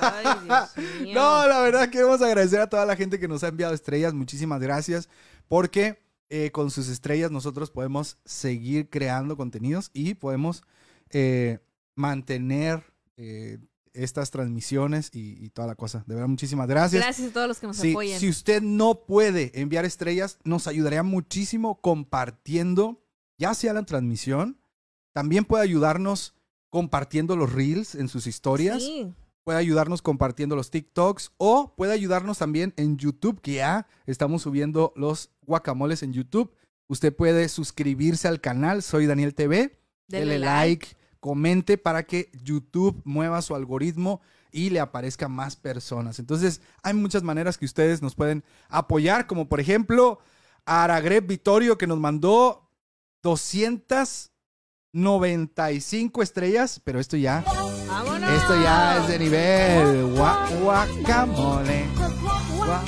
[0.00, 1.14] Ay, Dios mío.
[1.14, 4.14] No, la verdad queremos agradecer a toda la gente que nos ha enviado estrellas.
[4.14, 5.10] Muchísimas gracias.
[5.46, 10.64] Porque eh, con sus estrellas nosotros podemos seguir creando contenidos y podemos
[11.10, 11.58] eh,
[11.96, 12.82] mantener
[13.18, 13.58] eh,
[13.94, 16.04] estas transmisiones y, y toda la cosa.
[16.06, 17.02] De verdad, muchísimas gracias.
[17.02, 18.20] Gracias a todos los que nos Sí, apoyan.
[18.20, 23.02] si usted no puede enviar estrellas, nos ayudaría muchísimo compartiendo,
[23.38, 24.58] ya sea la transmisión,
[25.12, 26.34] también puede ayudarnos
[26.70, 29.12] compartiendo los reels en sus historias, Sí.
[29.44, 34.92] puede ayudarnos compartiendo los TikToks o puede ayudarnos también en YouTube, que ya estamos subiendo
[34.96, 36.52] los guacamoles en YouTube.
[36.88, 39.78] Usted puede suscribirse al canal, soy Daniel TV,
[40.08, 40.88] Denle dele like,
[41.24, 44.20] comente para que YouTube mueva su algoritmo
[44.52, 46.18] y le aparezca más personas.
[46.18, 50.18] Entonces, hay muchas maneras que ustedes nos pueden apoyar, como por ejemplo,
[50.66, 52.68] Aragreb Vitorio que nos mandó
[53.22, 57.42] 295 estrellas, pero esto ya,
[57.88, 58.30] ¡Vámonos!
[58.30, 61.86] esto ya es de nivel gua- guacamole.
[62.58, 62.82] Gua-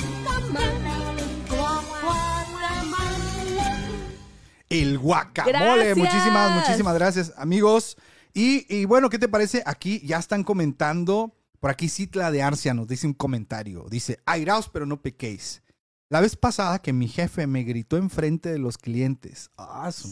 [4.69, 5.57] El guacamole.
[5.57, 5.97] Gracias.
[5.97, 7.97] Muchísimas, muchísimas gracias, amigos.
[8.37, 9.63] Y, y bueno, ¿qué te parece?
[9.65, 11.33] Aquí ya están comentando.
[11.59, 13.87] Por aquí Citla de Arcia nos dice un comentario.
[13.89, 15.63] Dice, airaos pero no pequéis.
[16.09, 19.49] La vez pasada que mi jefe me gritó enfrente de los clientes.
[19.57, 20.07] Ah, eso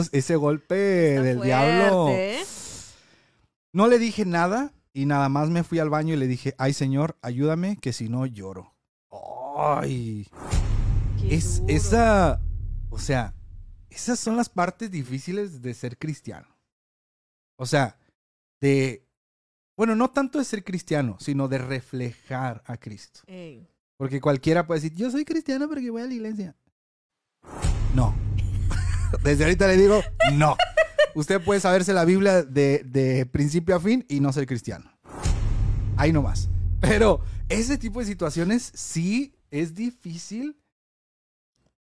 [0.00, 2.08] es- ese golpe Está del fuerte, diablo.
[2.10, 2.40] ¿eh?
[3.72, 6.74] No le dije nada y nada más me fui al baño y le dije, ay
[6.74, 8.74] señor, ayúdame que si no lloro.
[9.56, 10.28] Ay,
[11.18, 11.72] Qué es duro.
[11.72, 12.40] esa,
[12.90, 13.34] o sea,
[13.88, 16.46] esas son las partes difíciles de ser cristiano.
[17.60, 17.94] O sea,
[18.62, 19.06] de,
[19.76, 23.20] bueno, no tanto de ser cristiano, sino de reflejar a Cristo.
[23.26, 23.68] Ey.
[23.98, 26.56] Porque cualquiera puede decir, yo soy cristiano porque voy a la iglesia.
[27.94, 28.14] No.
[29.22, 30.00] Desde ahorita le digo,
[30.32, 30.56] no.
[31.14, 34.90] Usted puede saberse la Biblia de, de principio a fin y no ser cristiano.
[35.98, 36.48] Ahí nomás.
[36.80, 37.20] Pero
[37.50, 40.56] ese tipo de situaciones sí es difícil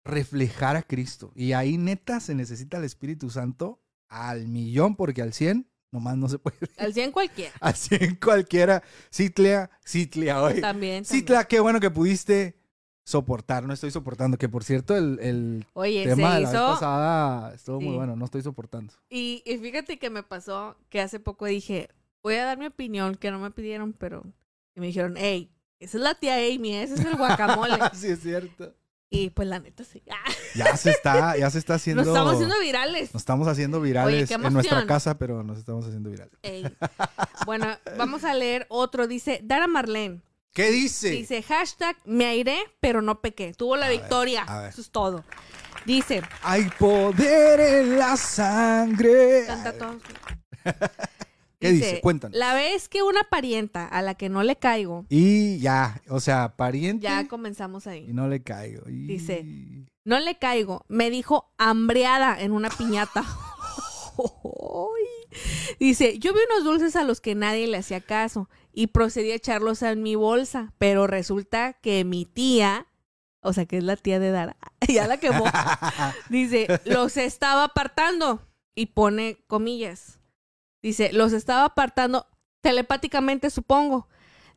[0.03, 1.31] reflejar a Cristo.
[1.35, 3.79] Y ahí neta se necesita el Espíritu Santo
[4.13, 6.57] al millón porque al 100 nomás no se puede.
[6.77, 7.53] Al 100 cualquiera.
[7.61, 8.83] Al 100 cualquiera.
[9.11, 10.61] Citlea, Citlea, oye.
[10.61, 11.03] También.
[11.03, 11.45] También.
[11.47, 12.55] qué bueno que pudiste
[13.03, 13.63] soportar.
[13.63, 14.37] No estoy soportando.
[14.37, 18.15] Que por cierto, el, el Oye, tema de la vez pasada estuvo muy bueno.
[18.15, 18.93] No estoy soportando.
[19.09, 21.89] Y, y fíjate que me pasó que hace poco dije,
[22.23, 24.23] voy a dar mi opinión, que no me pidieron, pero.
[24.75, 27.77] Y me dijeron, hey, esa es la tía Amy, ese es el guacamole.
[27.93, 28.73] sí, es cierto.
[29.13, 30.01] Y pues la neta sí.
[30.09, 32.01] Ah, Ya se está, ya se está haciendo.
[32.03, 33.13] nos estamos haciendo virales.
[33.13, 36.33] nos estamos haciendo virales en nuestra casa, pero nos estamos haciendo virales.
[36.41, 36.65] Ey.
[37.45, 39.07] Bueno, vamos a leer otro.
[39.07, 40.21] Dice Dara Marlene.
[40.53, 41.09] ¿Qué dice?
[41.09, 43.53] Dice hashtag me airé, pero no pequé.
[43.53, 44.45] Tuvo la victoria.
[44.45, 44.69] ver.
[44.69, 45.23] Eso es todo.
[45.85, 49.43] Dice, Hay poder en la sangre.
[49.47, 49.99] canta todo.
[51.67, 52.01] ¿Qué dice?
[52.01, 52.37] Cuéntanos.
[52.37, 56.55] La vez que una parienta a la que no le caigo, Y ya, o sea,
[56.55, 57.03] pariente.
[57.03, 58.07] ya comenzamos Y ahí.
[58.13, 58.89] no le caigo.
[58.89, 59.45] Y- Dice.
[60.05, 63.23] No le caigo, me dijo hambreada en una piñata.
[65.79, 69.35] Dice, yo vi unos dulces a los que nadie le hacía caso y procedí a
[69.35, 72.87] echarlos en mi bolsa, pero resulta que mi tía,
[73.41, 75.45] o sea que es la tía de Dara, ya la quemó,
[76.29, 78.41] dice, los estaba apartando
[78.75, 80.19] y pone comillas.
[80.83, 82.27] Dice, los estaba apartando
[82.61, 84.07] telepáticamente, supongo.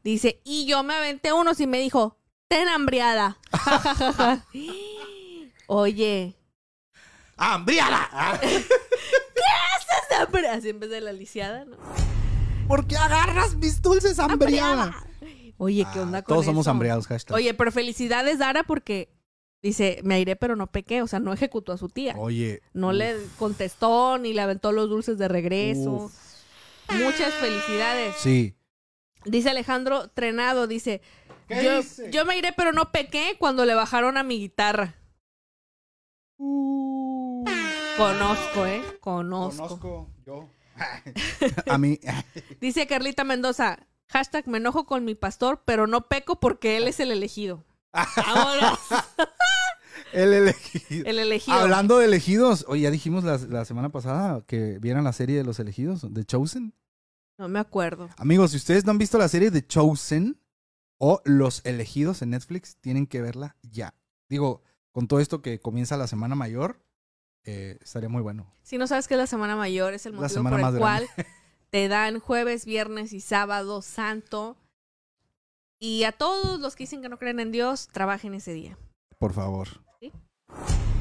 [0.04, 3.38] Dice, y yo me aventé unos y me dijo, ten hambriada.
[5.68, 6.36] Oye,
[7.38, 8.08] ¡Hambriada!
[10.52, 11.76] Así en vez de la lisiada, ¿no?
[12.68, 14.94] ¿Por qué agarras mis dulces hambriada?
[15.58, 16.70] Oye, ¿qué Ah, onda con Todos somos eso?
[16.70, 17.34] hambriados, hashtag.
[17.34, 19.08] Oye, pero felicidades, Dara, porque
[19.66, 21.02] dice, me iré, pero no pequé.
[21.02, 22.14] O sea, no ejecutó a su tía.
[22.18, 22.62] Oye.
[22.72, 25.92] No uf, le contestó ni le aventó los dulces de regreso.
[25.92, 26.12] uf.
[26.90, 28.14] Muchas felicidades.
[28.18, 28.54] Sí.
[29.24, 31.02] Dice Alejandro Trenado, dice,
[31.48, 32.10] ¿Qué yo, dice?
[32.12, 34.94] yo me iré, pero no pequé cuando le bajaron a mi guitarra.
[36.38, 37.44] Uh.
[37.96, 38.82] Conozco, ¿eh?
[39.00, 39.66] Conozco.
[39.80, 40.48] Conozco yo.
[41.70, 41.98] A mí.
[42.60, 47.00] Dice Carlita Mendoza, hashtag me enojo con mi pastor, pero no peco porque él es
[47.00, 47.64] el elegido.
[47.92, 48.78] Vámonos.
[50.16, 51.06] El elegido.
[51.06, 51.56] El elegido.
[51.56, 55.44] Hablando de elegidos, oye, ya dijimos la, la semana pasada que vieran la serie de
[55.44, 56.74] los elegidos, de Chosen.
[57.38, 58.08] No me acuerdo.
[58.16, 60.40] Amigos, si ustedes no han visto la serie de Chosen
[60.98, 63.94] o Los elegidos en Netflix, tienen que verla ya.
[64.28, 66.80] Digo, con todo esto que comienza la semana mayor,
[67.46, 68.52] eh, estaría muy bueno.
[68.62, 70.80] Si no sabes que es la Semana Mayor, es el motivo por el grande.
[70.80, 71.06] cual
[71.70, 74.56] te dan jueves, viernes y sábado santo.
[75.78, 78.76] Y a todos los que dicen que no creen en Dios, trabajen ese día.
[79.18, 79.85] Por favor.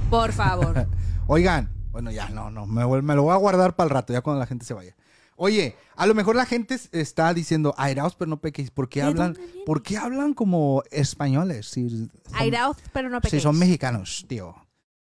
[0.09, 0.87] Por favor.
[1.27, 4.39] Oigan, bueno, ya no, no, me, lo voy a guardar para el rato, ya cuando
[4.39, 4.95] la gente se vaya.
[5.37, 8.71] Oye, a lo mejor la gente está diciendo, airaos pero no pequéis.
[8.71, 9.37] ¿Por qué ¿De hablan?
[9.65, 11.67] ¿por qué hablan como españoles?
[11.67, 13.43] Si son, Airaos, pero no si pequéis.
[13.43, 14.55] son mexicanos, tío.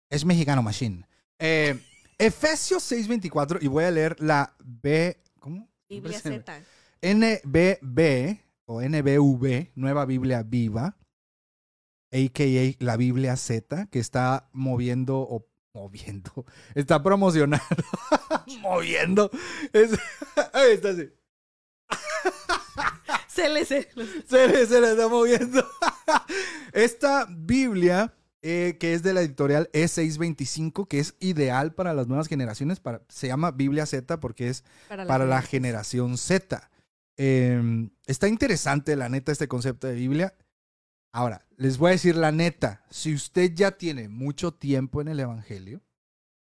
[0.09, 1.07] Es mexicano machine.
[1.39, 1.79] Eh,
[2.19, 5.69] Efesios 6.24, y voy a leer la B, ¿cómo?
[5.89, 6.61] Biblia Z.
[7.03, 10.97] NBB o NBV, Nueva Biblia Viva,
[12.15, 12.85] a.k.a.
[12.85, 17.65] la Biblia Z, que está moviendo o moviendo, está promocionando,
[18.61, 19.31] moviendo,
[19.73, 19.91] es,
[20.53, 21.11] ahí está así,
[23.27, 25.67] Se se le, se le está moviendo.
[26.73, 32.29] Esta Biblia, eh, que es de la editorial E625, que es ideal para las nuevas
[32.29, 36.17] generaciones, para, se llama Biblia Z porque es Para, para la generación.
[36.17, 36.71] generación Z.
[37.17, 40.35] Eh, está interesante, la neta, este concepto de Biblia.
[41.15, 45.21] Ahora, les voy a decir la neta, si usted ya tiene mucho tiempo en el
[45.21, 45.81] Evangelio,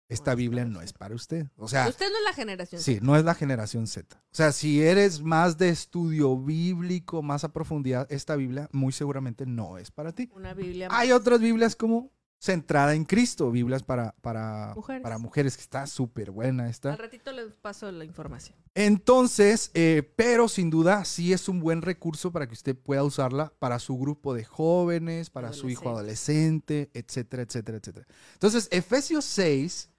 [0.08, 1.46] esta Biblia no es para usted.
[1.56, 2.82] O sea, Usted no es la generación.
[2.82, 4.18] sí, no es la generación Z.
[4.18, 9.46] O sea, si eres más de estudio bíblico, más a profundidad, esta Biblia muy seguramente
[9.46, 10.32] no es para ti.
[10.34, 12.12] Una Biblia Hay otras Biblias como
[12.46, 15.02] centrada en Cristo, Biblias para, para, Mujeres.
[15.02, 16.94] para mujeres, que está súper buena esta.
[16.94, 18.56] Al ratito les paso la información.
[18.76, 23.52] Entonces, eh, pero sin duda sí es un buen recurso para que usted pueda usarla
[23.60, 28.08] para su grupo de jóvenes, para su hijo adolescente, etcétera, etcétera, etcétera.
[28.34, 29.90] Entonces, Efesios 6,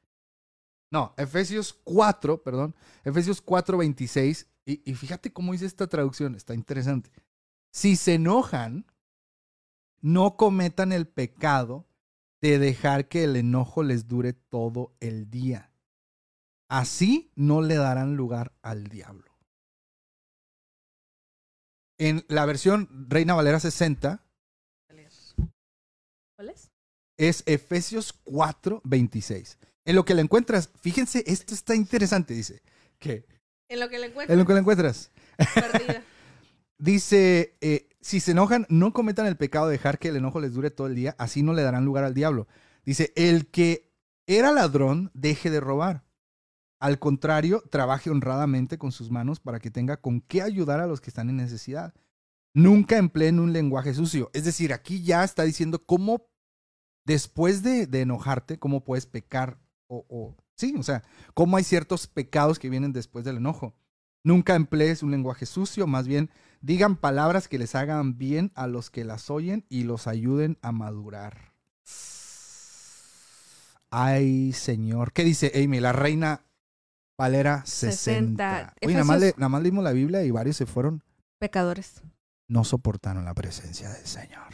[0.91, 6.55] no, Efesios 4, perdón, Efesios 4, 26, y, y fíjate cómo dice esta traducción, está
[6.55, 7.11] interesante.
[7.73, 8.87] Si se enojan,
[10.01, 11.87] no cometan el pecado
[12.41, 15.71] de dejar que el enojo les dure todo el día.
[16.69, 19.31] Así no le darán lugar al diablo.
[21.99, 24.23] En la versión Reina Valera 60
[26.37, 26.71] ¿Cuál es?
[27.17, 29.59] es Efesios 4, 26.
[29.87, 32.61] En lo que le encuentras, fíjense, esto está interesante, dice.
[32.99, 33.25] que
[33.71, 34.37] En lo que le En encuentro.
[34.37, 35.11] lo que le encuentras.
[35.55, 36.03] Perdida.
[36.79, 40.55] Dice, eh, si se enojan, no cometan el pecado de dejar que el enojo les
[40.55, 42.47] dure todo el día, así no le darán lugar al diablo.
[42.85, 43.91] Dice, el que
[44.29, 46.05] era ladrón, deje de robar.
[46.79, 51.01] Al contrario, trabaje honradamente con sus manos para que tenga con qué ayudar a los
[51.01, 51.95] que están en necesidad.
[52.55, 54.31] Nunca empleen un lenguaje sucio.
[54.35, 56.29] Es decir, aquí ya está diciendo cómo,
[57.05, 61.03] después de, enojarte, cómo puedes pecar o, o- sí, o sea,
[61.35, 63.75] cómo hay ciertos pecados que vienen después del enojo.
[64.23, 68.91] Nunca emplees un lenguaje sucio, más bien digan palabras que les hagan bien a los
[68.91, 71.53] que las oyen y los ayuden a madurar.
[73.91, 75.13] Ay, Señor.
[75.13, 75.81] ¿Qué dice Amy?
[75.81, 76.43] La reina
[77.17, 77.95] Valera 60.
[77.97, 78.75] 60.
[78.85, 81.03] Oye, nada más, le- nada más leímos la Biblia y varios se fueron.
[81.39, 82.03] Pecadores.
[82.49, 84.45] No soportaron la presencia del Señor.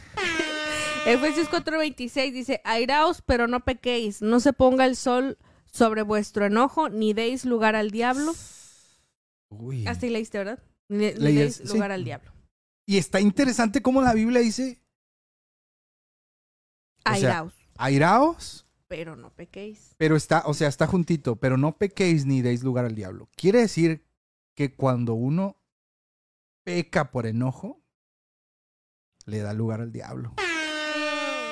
[1.05, 5.37] Efesios 4:26 dice, airaos, pero no pequéis, no se ponga el sol
[5.69, 8.33] sobre vuestro enojo, ni deis lugar al diablo.
[9.49, 9.85] Uy.
[9.85, 10.59] Así leíste, ¿verdad?
[10.89, 11.67] Es- sí.
[11.67, 12.31] lugar al diablo.
[12.85, 14.81] Y está interesante cómo la Biblia dice,
[17.05, 19.93] O sea, Airaos, airaos, pero no pequéis.
[19.97, 23.29] pero está, o sea, está juntito, pero no pequéis ni deis lugar al diablo.
[23.35, 24.05] Quiere decir
[24.55, 25.57] que cuando uno
[26.63, 27.81] peca por enojo,
[29.25, 30.33] le da lugar al diablo.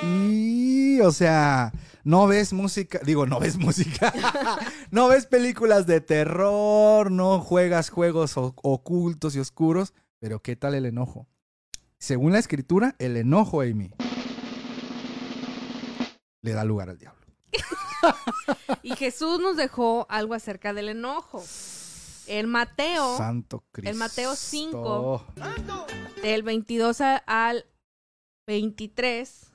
[0.04, 1.71] Y, o sea,
[2.04, 4.13] no ves música, digo, no ves música,
[4.91, 10.86] no ves películas de terror, no juegas juegos ocultos y oscuros, pero ¿qué tal el
[10.86, 11.27] enojo?
[11.99, 13.91] Según la escritura, el enojo, Amy,
[16.41, 17.21] le da lugar al diablo.
[18.84, 21.43] y Jesús nos dejó algo acerca del enojo.
[22.27, 23.91] En Mateo, Santo Cristo.
[23.91, 25.25] el Mateo 5.
[26.21, 27.65] del 22 a- al
[28.47, 29.50] 23.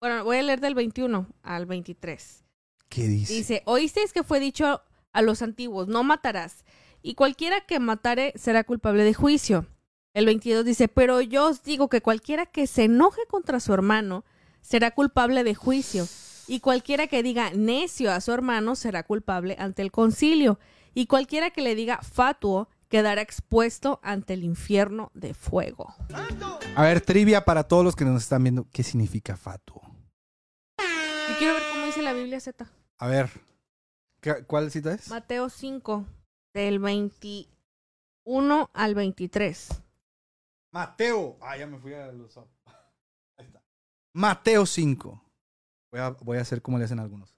[0.00, 2.44] Bueno, voy a leer del 21 al 23.
[2.88, 3.32] ¿Qué dice?
[3.32, 4.82] Dice, oísteis que fue dicho
[5.12, 6.64] a los antiguos, no matarás,
[7.02, 9.66] y cualquiera que matare será culpable de juicio.
[10.14, 14.24] El 22 dice, pero yo os digo que cualquiera que se enoje contra su hermano
[14.60, 16.06] será culpable de juicio,
[16.46, 20.60] y cualquiera que diga necio a su hermano será culpable ante el concilio,
[20.94, 25.94] y cualquiera que le diga fatuo quedará expuesto ante el infierno de fuego.
[26.74, 28.66] A ver, trivia para todos los que nos están viendo.
[28.72, 29.87] ¿Qué significa fatuo?
[31.38, 32.66] Quiero ver cómo dice la Biblia Z.
[32.98, 33.30] A ver,
[34.20, 35.08] ¿qué- ¿cuál cita es?
[35.08, 36.04] Mateo 5,
[36.52, 39.68] del 21 al 23.
[40.72, 41.38] Mateo.
[41.40, 42.36] Ah, ya me fui a los.
[43.36, 43.62] Ahí está.
[44.12, 45.22] Mateo 5.
[45.90, 47.34] Voy a, voy a hacer como le hacen algunos.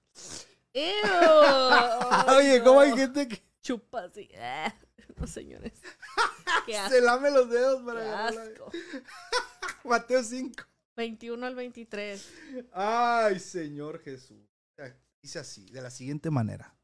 [0.73, 4.29] Oye, ¿cómo hay gente que Chupa así.
[4.39, 4.73] Ah,
[5.17, 5.73] No, señores.
[6.65, 6.95] Qué asco.
[6.95, 8.09] se lame los dedos para qué
[8.39, 8.71] asco.
[9.83, 10.63] Mateo 5.
[10.95, 12.29] 21 al 23.
[12.73, 14.47] Ay, Señor Jesús.
[15.21, 16.75] Dice así, de la siguiente manera.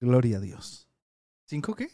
[0.00, 0.88] Gloria a Dios.
[1.46, 1.88] ¿Cinco qué?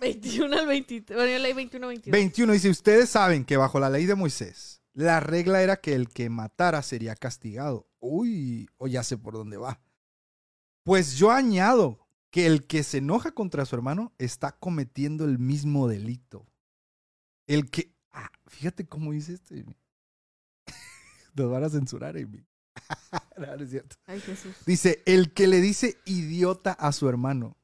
[0.00, 1.16] 21 al 23.
[1.16, 2.12] Bueno, yo leí 21 al 22.
[2.12, 6.08] 21 dice, ustedes saben que bajo la ley de Moisés, la regla era que el
[6.08, 7.88] que matara sería castigado.
[8.00, 9.80] Uy, o ya sé por dónde va.
[10.84, 15.88] Pues yo añado que el que se enoja contra su hermano está cometiendo el mismo
[15.88, 16.46] delito.
[17.46, 17.94] El que...
[18.12, 19.54] Ah, fíjate cómo dice esto.
[21.38, 22.44] Nos van a censurar, Amy.
[23.38, 23.96] no, no es cierto.
[24.06, 24.54] Ay, Jesús.
[24.66, 27.56] Dice, el que le dice idiota a su hermano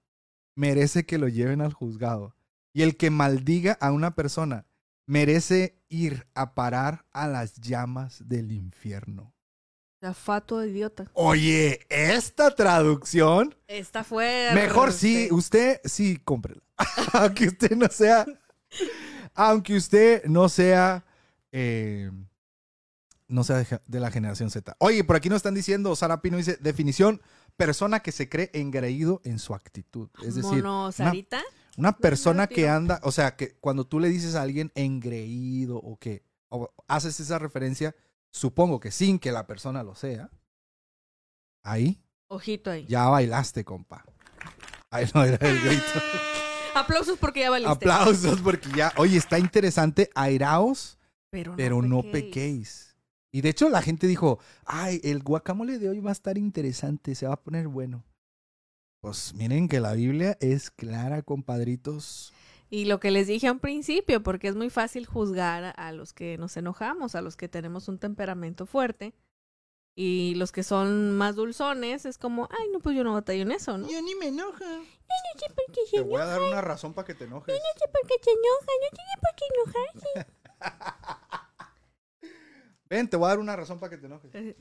[0.55, 2.35] merece que lo lleven al juzgado.
[2.73, 4.67] Y el que maldiga a una persona
[5.07, 9.33] merece ir a parar a las llamas del infierno.
[10.01, 11.11] La fato de idiota.
[11.15, 14.55] Oye, esta traducción, Está fuerte.
[14.55, 16.63] mejor sí, usted sí, cómprela.
[17.13, 18.27] aunque usted no sea,
[19.35, 21.05] aunque usted no sea,
[21.53, 22.11] eh,
[23.35, 24.77] no sea de, la generación Z.
[24.79, 27.21] Oye, por aquí nos están diciendo, Sara Pino dice, definición,
[27.57, 30.09] persona que se cree engreído en su actitud.
[30.23, 31.43] Es decir, Mono, Sarita.
[31.77, 35.99] una persona que anda, o sea, que cuando tú le dices a alguien engreído o
[35.99, 37.97] que o haces esa referencia,
[38.31, 40.31] supongo que sin que la persona lo sea,
[41.65, 42.87] ahí Ojito ahí.
[42.87, 44.05] ya bailaste, compa.
[44.91, 45.85] Ahí no era el grito.
[46.75, 47.73] Aplausos porque ya valiste.
[47.73, 50.99] Aplausos porque ya, oye, está interesante, airaos,
[51.31, 52.94] Pero, pero no pequéis.
[53.35, 57.17] Y de hecho la gente dijo, ay, el guacamole de hoy va a estar interesante,
[57.17, 58.05] se va a poner bueno.
[59.01, 62.33] Pues miren que la Biblia es clara, compadritos.
[62.71, 66.13] Y lo que les dije a un principio, porque es muy fácil juzgar a los
[66.13, 69.15] que nos enojamos, a los que tenemos un temperamento fuerte.
[69.97, 73.51] Y los que son más dulzones, es como, ay, no, pues yo no batallo en
[73.51, 73.91] eso, ¿no?
[73.91, 74.65] Yo ni me enoja.
[74.65, 77.53] No sé por qué se Te voy a dar una razón para que te enojes.
[77.53, 79.45] no sé por qué se enoja, no tiene por qué
[80.23, 81.41] enojarse.
[82.89, 84.31] Ven, te voy a dar una razón para que te enojes.
[84.35, 84.57] Eh,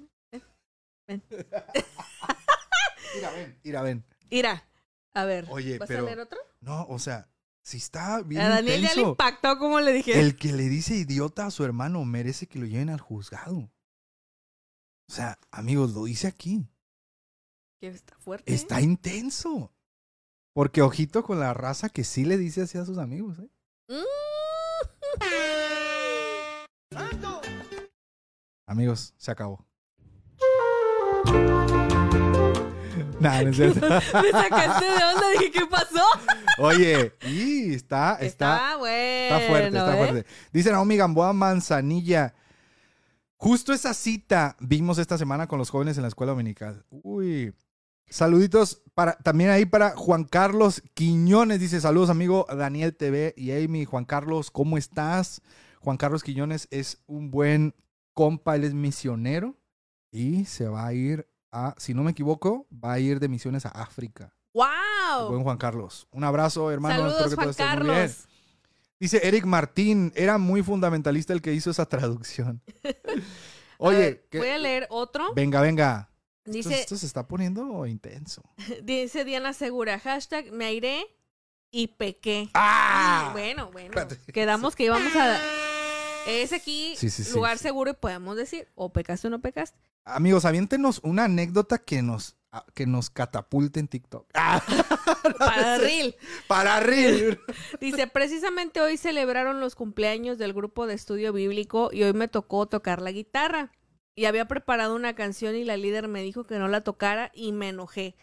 [3.15, 4.05] Mira, ven, mira, ven.
[4.31, 4.67] Mira,
[5.13, 6.39] a ver, Oye, ¿vas pero- a leer otro?
[6.61, 7.29] No, o sea,
[7.61, 10.19] si está bien A Daniel ya le impactó como le dije.
[10.19, 13.69] El que le dice idiota a su hermano merece que lo lleven al juzgado.
[15.09, 16.65] O sea, amigos, lo dice aquí.
[17.79, 18.51] Que está fuerte.
[18.51, 18.55] ¿eh?
[18.55, 19.73] Está intenso.
[20.53, 23.37] Porque ojito con la raza que sí le dice así a sus amigos.
[23.39, 23.49] ¿eh?
[28.65, 29.65] Amigos, se acabó.
[33.19, 33.79] Nah, no es cierto.
[33.89, 36.03] Me sacaste de onda, dije, ¿qué pasó?
[36.57, 39.35] Oye, y está, está, Está bueno.
[39.35, 39.97] Está fuerte, está ¿eh?
[39.97, 40.29] fuerte.
[40.51, 42.33] Dice Naomi Gamboa Manzanilla.
[43.37, 46.85] Justo esa cita vimos esta semana con los jóvenes en la escuela dominical.
[46.89, 47.53] Uy.
[48.09, 51.59] Saluditos para, también ahí para Juan Carlos Quiñones.
[51.59, 53.85] Dice saludos amigo Daniel TV y Amy.
[53.85, 55.41] Juan Carlos, ¿cómo estás?
[55.79, 57.73] Juan Carlos Quiñones es un buen
[58.13, 59.57] compa, él es misionero
[60.11, 63.65] y se va a ir a, si no me equivoco, va a ir de misiones
[63.65, 64.33] a África.
[64.53, 65.29] ¡Wow!
[65.29, 66.07] Buen Juan Carlos.
[66.11, 67.07] Un abrazo, hermano.
[67.07, 68.07] Espero Saludos, que todo Juan esté muy bien.
[68.07, 68.27] Carlos.
[68.99, 72.61] Dice Eric Martín, era muy fundamentalista el que hizo esa traducción.
[73.79, 75.33] A Oye, ver, ¿qué- voy a leer otro.
[75.33, 76.09] venga, venga.
[76.45, 78.43] Esto, Dice, esto se está poniendo intenso.
[78.83, 81.05] dice Diana Segura, hashtag me airé
[81.71, 82.49] y pequé.
[82.53, 83.29] ¡Ah!
[83.33, 83.89] Bueno, bueno.
[83.89, 84.31] Espérate.
[84.31, 85.37] Quedamos que íbamos a...
[86.27, 89.77] Es aquí Sí, sí, sí, lugar seguro y podemos decir, o pecaste o no pecaste.
[90.05, 94.27] Amigos, aviéntenos una anécdota que nos, ah, que nos catapulte en TikTok.
[94.35, 94.61] Ah,
[95.39, 96.15] Para Reel.
[96.47, 97.39] para reír.
[97.79, 102.65] Dice, precisamente hoy celebraron los cumpleaños del grupo de estudio bíblico y hoy me tocó
[102.67, 103.71] tocar la guitarra.
[104.15, 107.51] y había preparado una canción y la líder me dijo que no la tocara y
[107.53, 108.15] me enojé.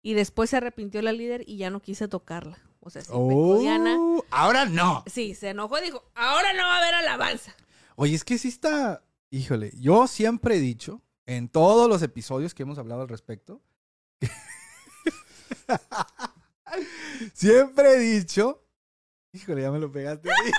[0.00, 2.58] Y después se arrepintió la líder y ya no quise tocarla.
[2.84, 3.10] O sea, sí.
[3.12, 5.04] Oh, ahora no.
[5.10, 7.54] Sí, se enojó y dijo, ahora no va a haber alabanza.
[7.96, 9.02] Oye, es que sí está.
[9.30, 13.62] Híjole, yo siempre he dicho, en todos los episodios que hemos hablado al respecto,
[17.32, 18.62] siempre he dicho.
[19.32, 20.30] Híjole, ya me lo pegaste.
[20.30, 20.52] ahí.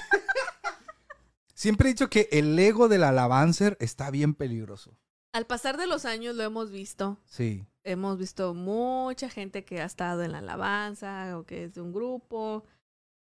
[1.54, 4.98] siempre he dicho que el ego del alabancer está bien peligroso.
[5.32, 7.20] Al pasar de los años lo hemos visto.
[7.26, 7.66] Sí.
[7.86, 11.94] Hemos visto mucha gente que ha estado en la alabanza o que es de un
[11.94, 12.66] grupo,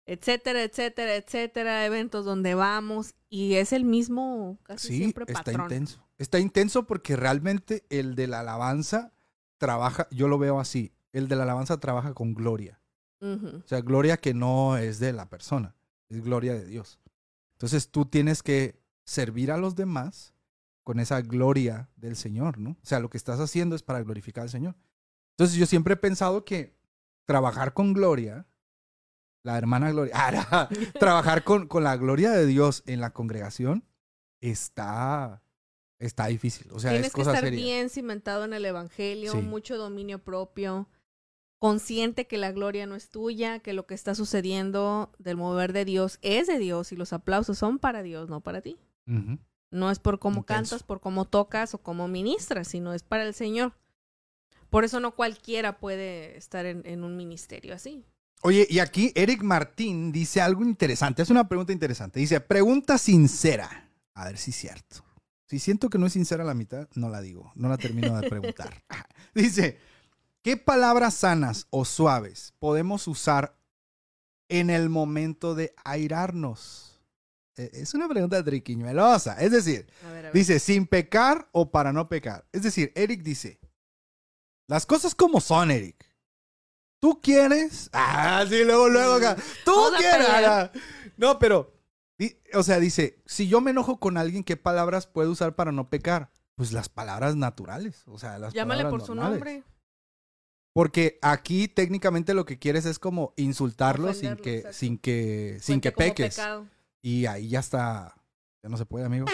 [0.05, 5.65] etcétera, etcétera, etcétera, eventos donde vamos y es el mismo casi Sí, siempre está patrón.
[5.65, 6.03] intenso.
[6.17, 9.13] Está intenso porque realmente el de la alabanza
[9.59, 12.81] trabaja, yo lo veo así, el de la alabanza trabaja con gloria.
[13.19, 15.75] O sea, gloria que no es de la persona,
[16.09, 16.99] es gloria de Dios.
[17.53, 20.35] Entonces tú tienes que servir a los demás
[20.87, 22.69] con esa gloria del Señor, ¿no?
[22.69, 24.77] O sea, lo que estás haciendo es para glorificar al Señor.
[25.31, 26.77] Entonces yo siempre he pensado que
[27.25, 28.47] trabajar con gloria,
[29.43, 30.13] la hermana Gloria,
[30.49, 33.83] ah, trabajar con, con la gloria de Dios en la congregación
[34.39, 35.43] está,
[35.99, 36.71] está difícil.
[36.71, 37.59] O sea, Tienes es que cosa estar seria.
[37.61, 39.39] bien cimentado en el evangelio, Sí.
[39.41, 40.87] mucho dominio propio,
[41.59, 45.83] consciente que la gloria no es tuya, que lo que está sucediendo del mover de
[45.83, 48.77] Dios es de Dios y los aplausos son para Dios, no para ti.
[49.69, 50.71] No es por cómo Intenso.
[50.71, 53.73] cantas, por cómo tocas o cómo ministras, sino es para el Señor.
[54.69, 58.05] Por eso no cualquiera puede estar en, en un ministerio así.
[58.41, 61.21] Oye, y aquí Eric Martín dice algo interesante.
[61.21, 62.19] Es una pregunta interesante.
[62.19, 63.89] Dice, pregunta sincera.
[64.13, 65.03] A ver si es cierto.
[65.47, 67.51] Si siento que no es sincera la mitad, no la digo.
[67.55, 68.83] No la termino de preguntar.
[69.33, 69.79] dice,
[70.41, 73.57] ¿qué palabras sanas o suaves podemos usar
[74.49, 76.96] en el momento de airarnos?
[77.57, 79.33] Eh, Es una pregunta triquiñuelosa.
[79.41, 80.33] Es decir, A ver, a ver.
[80.33, 82.45] Dice, sin pecar o para no pecar.
[82.51, 83.59] Es decir, Eric dice,
[84.67, 86.05] las cosas como son, Eric.
[86.99, 87.89] Tú quieres.
[87.93, 89.35] Ah, sí, luego, luego acá.
[89.65, 90.83] Tú Vamos a quieres.
[91.17, 91.73] No, pero,
[92.17, 95.71] di- o sea, dice, si yo me enojo con alguien, ¿qué palabras puedo usar para
[95.71, 96.31] no pecar?
[96.55, 98.03] Pues las palabras naturales.
[98.07, 99.63] O sea, las Llámale por su nombre.
[100.73, 104.77] Porque aquí técnicamente lo que quieres es como insultarlo sin que, exacto.
[104.77, 106.35] sin que, sin que peques.
[106.35, 106.67] pecado.
[107.01, 108.15] Y ahí ya está.
[108.63, 109.25] Ya no se puede, amigo.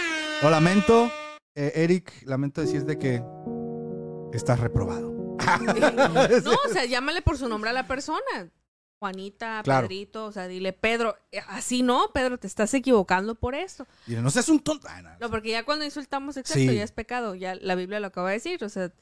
[0.41, 1.11] Lo lamento,
[1.55, 2.11] eh, Eric.
[2.25, 3.23] Lamento decirte que
[4.33, 5.11] estás reprobado.
[6.43, 8.51] No, o sea, llámale por su nombre a la persona.
[8.99, 9.87] Juanita, Claro.
[9.89, 13.85] Pedrito, o sea, dile, Pedro, eh, así no, Pedro, te estás equivocando por esto.
[14.07, 14.87] Dile, no seas un tonto.
[14.89, 15.09] Ah, no.
[15.19, 16.73] No, porque ya cuando insultamos, exacto, Sí.
[16.73, 18.93] ya es pecado, ya la Biblia lo acaba de decir, o sea, si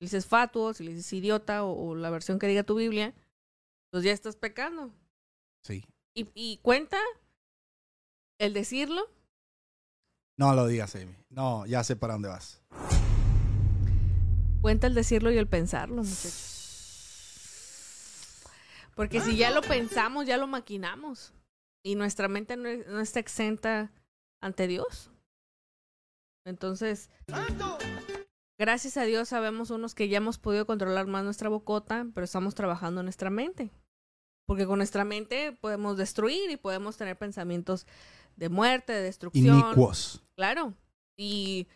[0.00, 3.14] le dices fatuo, si le dices idiota o, o la versión que diga tu Biblia,
[3.92, 4.90] pues ya estás pecando.
[5.62, 5.84] Sí.
[6.12, 6.98] Y, y cuenta
[8.38, 9.02] el decirlo,
[10.38, 11.16] No lo digas, Amy.
[11.30, 12.62] No, ya sé para dónde vas.
[14.60, 16.54] cuenta el decirlo y el pensarlo, muchachos.
[18.94, 21.32] Porque si ya lo pensamos, ya lo maquinamos.
[21.84, 23.92] Y nuestra mente no, no está exenta
[24.40, 25.10] ante Dios.
[26.44, 27.10] Entonces,
[28.58, 32.54] gracias a Dios sabemos unos que ya hemos podido controlar más nuestra bocota, pero estamos
[32.54, 33.70] trabajando en nuestra mente.
[34.46, 37.86] Porque con nuestra mente podemos destruir y podemos tener pensamientos
[38.36, 39.58] de muerte, de destrucción.
[39.58, 40.22] Inicuos.
[40.36, 40.74] Claro.
[41.18, 41.66] Y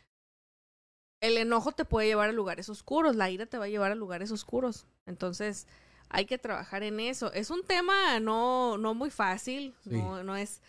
[1.22, 3.94] el enojo te puede llevar a lugares oscuros, la ira te va a llevar a
[3.94, 4.86] lugares oscuros.
[5.06, 5.66] Entonces,
[6.08, 7.32] hay que trabajar en eso.
[7.32, 9.90] Es un tema no, no muy fácil, Sí.
[9.90, 10.62] no, no es...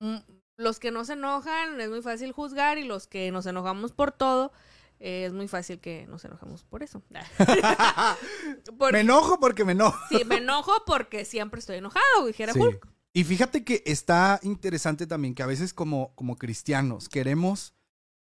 [0.00, 0.16] mm,
[0.56, 4.12] Los que no se enojan es muy fácil juzgar y los que nos enojamos por
[4.12, 4.52] todo
[5.00, 7.02] eh, es muy fácil que nos enojamos por eso.
[8.78, 9.98] Porque- me enojo porque me enojo.
[10.08, 12.60] sí, me enojo porque siempre estoy enojado, dijera Sí.
[12.60, 12.86] Hulk.
[13.16, 17.72] Y fíjate que está interesante también que a veces como, como cristianos queremos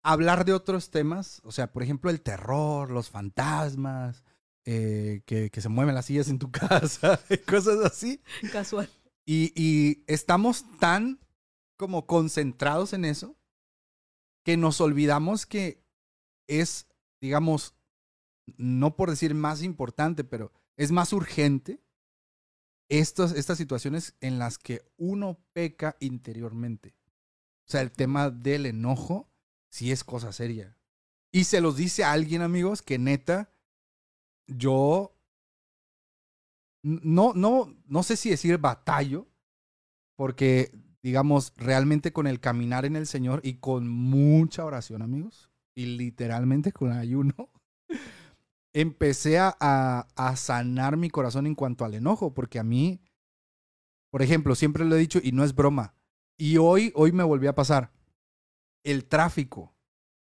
[0.03, 4.23] hablar de otros temas, o sea, por ejemplo, el terror, los fantasmas,
[4.67, 7.19] eh, que, que se mueven las sillas en tu casa,
[7.49, 8.21] cosas así.
[8.53, 8.91] Casual.
[9.25, 11.21] Y, y estamos tan
[11.79, 13.35] como concentrados en eso
[14.45, 15.83] que nos olvidamos que
[16.47, 16.87] es,
[17.23, 17.75] digamos,
[18.59, 21.81] no por decir más importante, pero es más urgente
[22.89, 26.95] estas, estas situaciones en las que uno peca interiormente.
[27.67, 29.29] O sea, el tema del enojo
[29.69, 30.77] sí es cosa seria.
[31.33, 33.51] Y se los dice a alguien, amigos, que neta,
[34.47, 35.17] yo
[36.83, 39.27] no, no, no sé si decir batallo,
[40.15, 40.73] porque,
[41.03, 46.73] digamos, realmente con el caminar en el Señor y con mucha oración, amigos, y literalmente
[46.73, 47.51] con ayuno,
[48.81, 53.01] empecé a, a, a sanar mi corazón en cuanto al enojo, porque a mí,
[54.11, 55.95] por ejemplo, siempre lo he dicho y no es broma,
[56.37, 57.91] y hoy, hoy me volvió a pasar,
[58.85, 59.75] el tráfico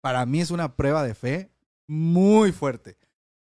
[0.01, 1.51] para mí es una prueba de fe
[1.87, 2.99] muy fuerte.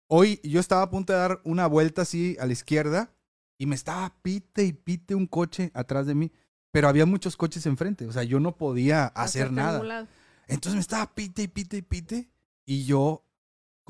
[0.08, 3.12] Hoy yo estaba a punto de dar una vuelta así a la izquierda
[3.58, 6.30] y me estaba pite y pite un coche atrás de mí,
[6.70, 10.08] pero había muchos coches enfrente, o sea, yo no podía hacer Hacerte nada.
[10.46, 12.30] Entonces me estaba pite y pite y pite.
[12.64, 13.24] Y yo,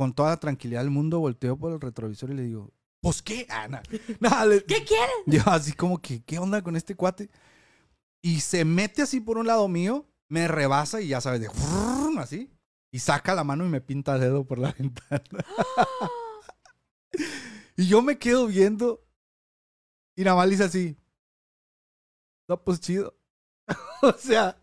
[0.03, 3.47] con toda la tranquilidad del mundo, volteo por el retrovisor y le digo, ¿pues qué?
[3.49, 3.83] Ah, na-
[4.21, 5.15] nada, le- ¿Qué quieres?
[5.27, 7.31] Yo así como que, ¿qué onda con este cuate?
[8.23, 11.49] Y se mete así por un lado mío, me rebasa y ya sabes, de
[12.19, 12.51] así.
[12.93, 15.23] Y saca la mano y me pinta el dedo por la ventana.
[17.77, 19.03] Y yo me quedo viendo.
[20.15, 20.97] Y nada más le hice así.
[22.49, 23.19] No, pues chido.
[24.03, 24.59] o sea,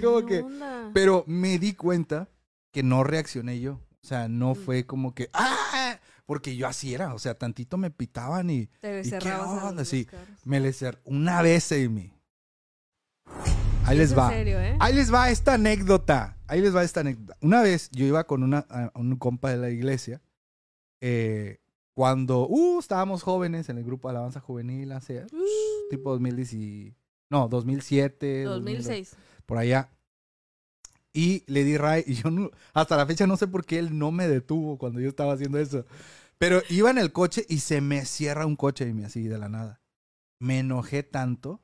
[0.00, 0.90] como ¿Qué que...
[0.94, 2.30] Pero me di cuenta
[2.72, 3.80] que no reaccioné yo.
[4.02, 5.98] O sea, no fue como que, ¡ah!
[6.26, 7.14] Porque yo así era.
[7.14, 9.84] O sea, tantito me pitaban y Te ¿y qué onda?
[9.84, 10.06] Sí.
[10.44, 12.12] me cer- Una vez, Amy.
[13.84, 14.30] Ahí les Es va.
[14.30, 14.76] Serio, ¿eh?
[14.80, 16.36] Ahí les va esta anécdota.
[16.46, 17.36] Ahí les va esta anécdota.
[17.40, 20.20] Una vez yo iba con una, a un compa de la iglesia.
[21.00, 21.58] eh,
[21.94, 26.94] cuando uh, estábamos jóvenes en el grupo de Alabanza Juvenil, hace uh, tipo 2010 y-
[27.28, 28.44] no, 2007.
[28.44, 28.50] 2008
[28.88, 29.16] 2006.
[29.44, 29.90] por allá.
[31.12, 33.98] Y le di ray y yo no- hasta la fecha no sé por qué él
[33.98, 35.84] no me detuvo cuando yo estaba haciendo eso.
[36.38, 39.38] Pero iba en el coche y se me cierra un coche y me así de
[39.38, 39.80] la nada.
[40.38, 41.62] Me enojé tanto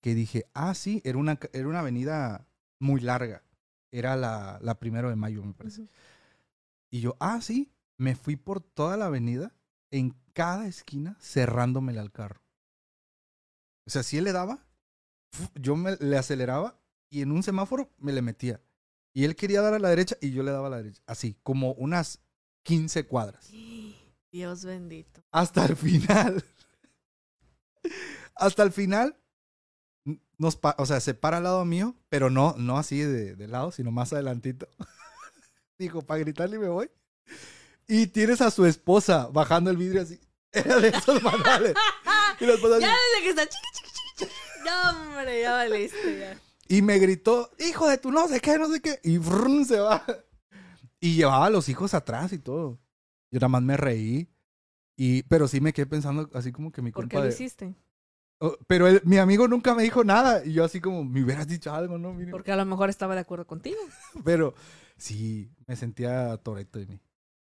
[0.00, 2.46] que dije, ah, sí, era una, era una avenida
[2.80, 3.44] muy larga.
[3.92, 5.88] Era la, la primero de mayo, me parece.
[6.90, 9.54] Y yo, ah, sí, me fui por toda la avenida,
[9.90, 12.42] en cada esquina, cerrándomele al carro.
[13.86, 14.66] O sea, si él le daba,
[15.54, 16.78] yo me, le aceleraba
[17.12, 18.60] y en un semáforo me le metía.
[19.12, 21.02] Y él quería dar a la derecha y yo le daba a la derecha.
[21.06, 22.20] Así, como unas
[22.62, 23.50] 15 cuadras.
[24.32, 25.22] Dios bendito.
[25.30, 26.42] Hasta el final.
[28.34, 29.14] Hasta el final.
[30.38, 33.72] Nos o sea, se para al lado mío, pero no, no así de, de lado,
[33.72, 34.66] sino más adelantito.
[35.78, 36.90] Dijo, para gritarle me voy.
[37.86, 40.18] Y tienes a su esposa bajando el vidrio así.
[40.52, 41.74] Era de esos manuales.
[42.40, 42.84] Y la esposa así.
[42.86, 44.32] Ya desde que está chiqui, chiqui, chiqui.
[44.64, 46.51] No, hombre, ya valiste, ya.
[46.72, 48.98] Y me gritó, hijo de tu no sé qué, no sé qué.
[49.04, 50.02] Y brum, se va.
[51.00, 52.80] Y llevaba a los hijos atrás y todo.
[53.30, 54.30] Yo nada más me reí.
[54.96, 57.34] Y, pero sí me quedé pensando así como que mi ¿Por qué culpa lo de...
[57.34, 57.74] hiciste?
[58.38, 60.46] Oh, pero él- mi amigo nunca me dijo nada.
[60.46, 62.14] Y yo así como, me hubieras dicho algo, ¿no?
[62.14, 62.30] Mire.
[62.30, 63.76] Porque a lo mejor estaba de acuerdo contigo.
[64.24, 64.54] Pero
[64.96, 67.00] sí, me sentía Toreto de mí.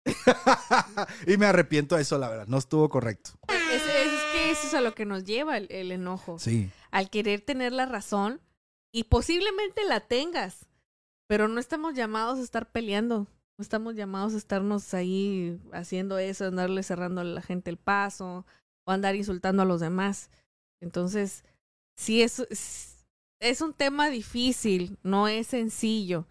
[1.27, 2.47] y me arrepiento de eso, la verdad.
[2.47, 3.31] No estuvo correcto.
[3.49, 6.39] Es, es que eso es a lo que nos lleva el, el enojo.
[6.39, 6.71] Sí.
[6.91, 8.43] Al querer tener la razón
[8.95, 10.67] y posiblemente la tengas.
[11.27, 13.27] Pero no estamos llamados a estar peleando.
[13.59, 18.47] No estamos llamados a estarnos ahí haciendo eso, andarle cerrando a la gente el paso
[18.87, 20.31] o andar insultando a los demás.
[20.81, 21.45] Entonces,
[21.97, 23.07] sí es, es,
[23.41, 26.27] es un tema difícil, no es sencillo.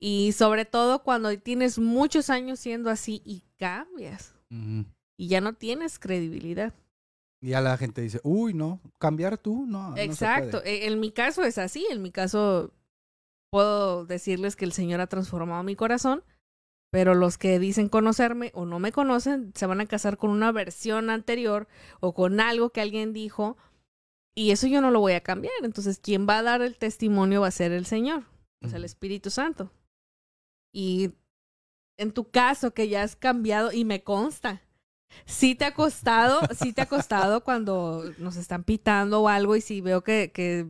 [0.00, 4.34] Y sobre todo cuando tienes muchos años siendo así y cambias
[5.16, 6.74] y ya no tienes credibilidad.
[7.42, 9.96] Y ya la gente dice, uy, no, cambiar tú, no.
[9.96, 10.60] Exacto.
[10.62, 10.84] puede".
[10.84, 11.86] E- En mi caso es así.
[11.90, 12.72] En mi caso
[13.50, 16.22] puedo decirles que el Señor ha transformado mi corazón,
[16.90, 20.52] pero los que dicen conocerme o no me conocen se van a casar con una
[20.52, 21.66] versión anterior
[22.00, 23.56] o con algo que alguien dijo
[24.34, 25.52] y eso yo no lo voy a cambiar.
[25.62, 28.24] Entonces, quien va a dar el testimonio va a ser el Señor,
[28.64, 28.84] o sea, el.
[28.84, 29.70] Espíritu Santo.
[30.72, 31.10] Y
[31.98, 34.62] en tu caso que ya has cambiado y me consta.
[35.24, 39.60] Sí te ha costado, sí te ha costado cuando nos están pitando o algo y
[39.60, 40.66] si veo que, que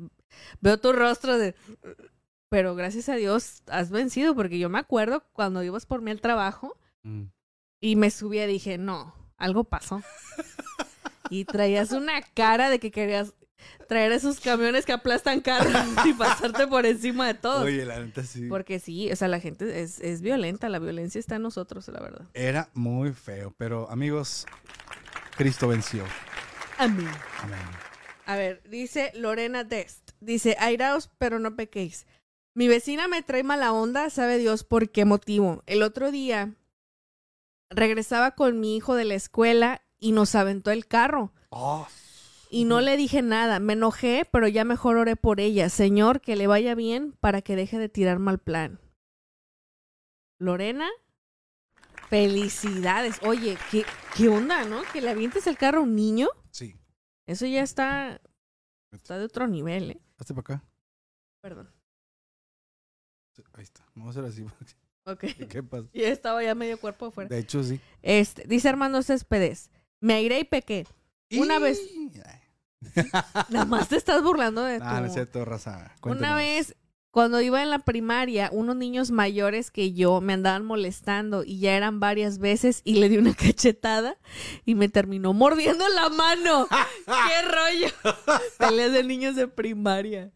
[0.61, 1.55] veo tu rostro de...
[2.49, 6.21] Pero gracias a Dios has vencido porque yo me acuerdo cuando ibas por mí al
[6.21, 7.25] trabajo Mm.
[7.81, 10.03] y me subí y dije, no, algo pasó.
[11.31, 13.35] Y traías una cara de que querías
[13.89, 15.73] traer esos camiones que aplastan carros
[16.07, 17.65] y pasarte por encima de todos.
[17.65, 18.47] Oye, la neta sí.
[18.49, 22.01] Porque sí, o sea, la gente es, es violenta, la violencia está en nosotros, la
[22.01, 22.27] verdad.
[22.35, 24.47] Era muy feo, pero amigos,
[25.37, 26.05] Cristo venció.
[26.79, 27.11] Amén.
[27.43, 27.59] Amén.
[28.27, 30.13] A ver, dice Lorena Dest.
[30.21, 32.07] Dice, airaos, pero no pequéis.
[32.55, 35.63] Mi vecina me trae mala onda, sabe Dios por qué motivo.
[35.67, 36.55] El otro día
[37.71, 41.33] regresaba con mi hijo de la escuela y nos aventó el carro.
[41.49, 41.87] Oh,
[42.53, 43.61] Y no le dije nada.
[43.61, 45.69] Me enojé, pero ya mejor oré por ella.
[45.71, 48.79] Señor, que le vaya bien para que deje de tirar mal plan.
[50.39, 50.89] Lorena,
[52.09, 53.21] felicidades.
[53.23, 53.85] Oye, ¿qué,
[54.17, 54.83] qué onda, no?
[54.93, 56.29] Que le avientes el carro a un niño.
[56.51, 56.77] sí.
[57.25, 58.21] Eso ya está,
[58.91, 60.01] está de otro nivel, ¿eh?
[60.19, 60.65] Hazte para acá.
[61.41, 61.73] Perdón.
[63.55, 63.87] Ahí está.
[63.95, 64.45] Vamos a hacer así.
[65.05, 65.25] Ok.
[65.49, 65.89] ¿Qué pasa?
[65.95, 67.29] Ya estaba ya medio cuerpo afuera.
[67.29, 67.81] De hecho, sí.
[68.03, 69.71] Este, dice Armando Céspedes.
[70.01, 70.87] Me airé y pequé.
[71.39, 72.11] Una vez- Y-.
[73.49, 74.85] Nada más te estás burlando de tu...
[74.85, 75.95] Ah, no es cierto, raza.
[76.03, 76.77] Una vez
[77.11, 81.77] Cuando iba en la primaria, unos niños mayores que yo me andaban molestando y ya
[81.77, 84.17] eran varias veces y le di una cachetada
[84.65, 86.67] y me terminó mordiendo la mano.
[87.07, 88.39] ¡Qué rollo!
[88.59, 90.33] Peleas de niños de primaria.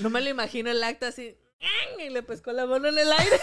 [0.00, 1.36] No me lo imagino el acto así.
[2.04, 3.40] Y le pescó la mano en el aire.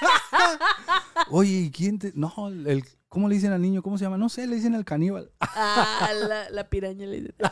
[1.30, 2.12] Oye, ¿y quién te.?
[2.14, 3.82] No, el, ¿cómo le dicen al niño?
[3.82, 4.18] ¿Cómo se llama?
[4.18, 5.30] No sé, le dicen al caníbal.
[5.40, 7.34] Ah, la, la piraña le dice.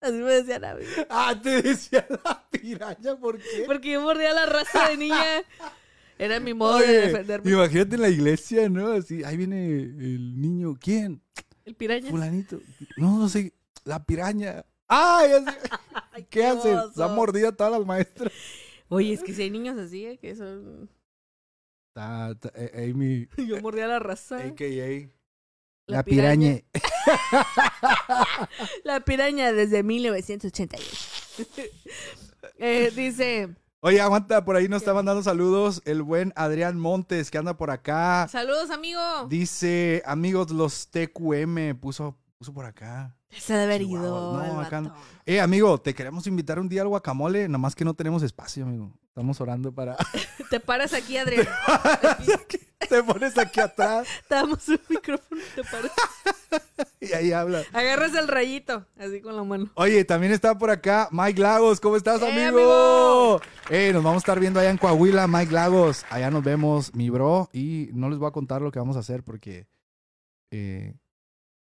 [0.00, 0.84] Así me decían a mí.
[1.08, 3.64] Ah, te decía la piraña, ¿por qué?
[3.66, 5.42] Porque yo mordía la raza de niña.
[6.18, 7.50] Era mi modo de Oye, defenderme.
[7.50, 8.92] imagínate en la iglesia, ¿no?
[8.92, 10.74] Así, ahí viene el niño.
[10.80, 11.22] ¿Quién?
[11.64, 12.10] El piraña.
[12.10, 12.60] Fulanito.
[12.96, 13.52] No, no sé.
[13.84, 14.64] La piraña.
[14.86, 15.32] ¡Ay!
[15.32, 15.58] así-
[16.12, 16.74] Ay, ¿Qué hace?
[16.74, 16.92] oso.
[16.92, 18.32] Se ha mordido a todas las maestras.
[18.88, 20.88] Oye, es que si hay niños así, eh, que son...
[21.96, 24.36] Ta- ta- eh, Amy, Yo mordía la raza.
[24.36, 25.08] a.k.a.
[25.86, 26.60] La La piraña.
[28.84, 31.44] La piraña desde 1988.
[32.58, 33.48] Eh, dice,
[33.80, 37.70] Oye, aguanta, por ahí nos está mandando saludos el buen Adrián Montes, que anda por
[37.70, 38.28] acá.
[38.30, 39.00] saludos amigo.
[39.30, 43.15] Dice, amigos, los TQM, puso, puso por acá.
[43.30, 44.42] Se ha de haber ido.
[44.42, 44.94] No, acá no.
[45.24, 48.92] Eh, amigo, te queremos invitar un día al guacamole, nomás que no tenemos espacio, amigo.
[49.08, 49.96] Estamos orando para...
[50.50, 51.46] Te paras aquí, Adrián.
[52.88, 55.90] te pones aquí atrás Damos un micrófono y te paras.
[57.00, 57.64] y ahí habla.
[57.72, 59.70] Agarras el rayito, así con la mano.
[59.74, 61.80] Oye, también está por acá Mike Lagos.
[61.80, 63.40] ¿Cómo estás, ¡Eh, amigo?
[63.70, 66.04] Eh, nos vamos a estar viendo allá en Coahuila, Mike Lagos.
[66.10, 67.48] Allá nos vemos, mi bro.
[67.52, 69.66] Y no les voy a contar lo que vamos a hacer porque
[70.52, 70.94] eh,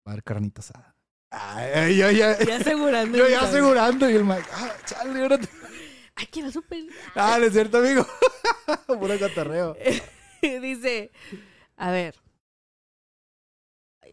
[0.06, 0.95] va a haber carnita asada.
[1.38, 3.18] Ay, yo ya, Ya asegurando.
[3.18, 4.10] yo ya asegurando.
[4.10, 5.50] Y el Mike, ah, chale, ahora te-
[6.16, 6.86] Ay, quiero súper.
[7.14, 8.08] Ah, no es cierto, amigo.
[8.88, 9.76] Puro catarreo.
[10.42, 11.12] Dice,
[11.76, 12.16] a ver.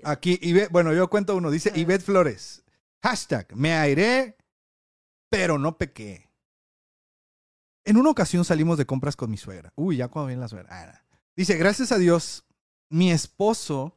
[0.02, 1.50] Aquí, Ivette- bueno, yo cuento uno.
[1.50, 1.78] Dice A.
[1.78, 2.64] Ivette Flores.
[3.04, 4.36] Hashtag, me airé,
[5.30, 6.28] pero no pequé.
[7.84, 9.72] En una ocasión salimos de compras con mi suegra.
[9.76, 10.68] Uy, ya cuando viene la suegra.
[10.70, 11.04] Ah.
[11.36, 12.44] Dice, gracias a Dios,
[12.88, 13.96] mi esposo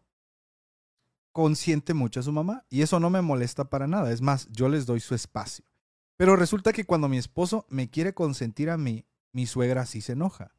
[1.36, 2.66] consiente mucho a su mamá.
[2.70, 4.10] Y eso no me molesta para nada.
[4.14, 5.66] Es más, yo les doy su espacio.
[6.16, 10.14] Pero resulta que cuando mi esposo me quiere consentir a mí, mi suegra sí se
[10.14, 10.56] enoja.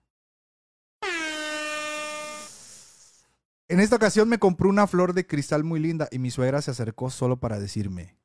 [3.69, 6.73] En esta ocasión me compró una flor de cristal muy linda y mi suegra se
[6.73, 8.19] acercó solo para decirme,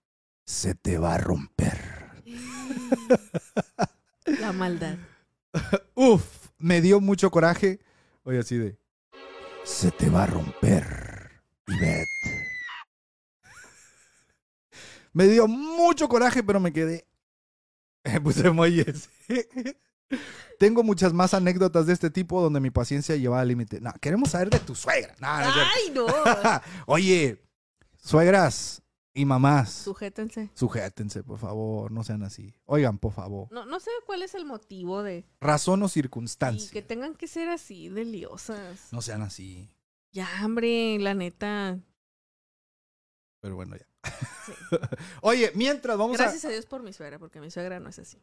[0.45, 2.21] se te va a romper.
[4.25, 4.97] La maldad.
[5.95, 7.79] Uf, me dio mucho coraje.
[8.23, 8.77] Oye, así de,
[9.63, 12.10] se te va a romper, Ivette.
[15.13, 17.05] Me dio mucho coraje, pero me quedé.
[18.23, 19.09] Puse emojis.
[20.59, 23.79] Tengo muchas más anécdotas de este tipo donde mi paciencia llevaba al límite.
[23.81, 25.15] No, queremos saber de tu suegra.
[25.19, 25.45] No, no.
[25.47, 26.05] Ay, no.
[26.85, 27.41] Oye,
[27.97, 28.81] suegras
[29.13, 30.49] y mamás, Sujétense.
[30.53, 32.53] sujétense, por favor, no sean así.
[32.65, 33.47] Oigan, por favor.
[33.51, 36.71] No, no sé cuál es el motivo de Razón o y circunstancia.
[36.71, 38.87] que tengan que ser así de liosas.
[38.91, 39.69] No sean así.
[40.11, 41.79] Ya, hombre, la neta.
[43.41, 43.85] Pero bueno, ya.
[44.45, 44.53] Sí.
[45.21, 48.17] Oye, mientras vamos Gracias a Dios por mi suegra, porque mi suegra no es así.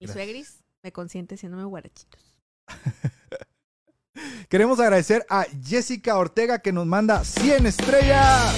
[0.00, 0.14] Mi Gracias.
[0.14, 2.36] suegris me consiente haciéndome guarachitos.
[4.48, 8.54] Queremos agradecer a Jessica Ortega que nos manda 100 estrellas.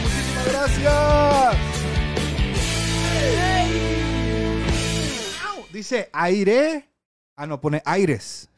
[0.00, 1.56] Muchísimas gracias.
[5.72, 6.88] Dice aire.
[7.36, 8.48] Ah, no, pone aires.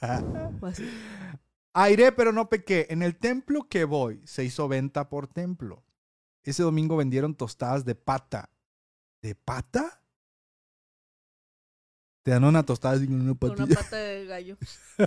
[1.72, 2.86] Aire, pero no pequé.
[2.90, 5.84] En el templo que voy se hizo venta por templo.
[6.42, 8.50] Ese domingo vendieron tostadas de pata.
[9.22, 10.02] ¿De pata?
[12.22, 14.56] Te dan una tostada con una una pata de gallo.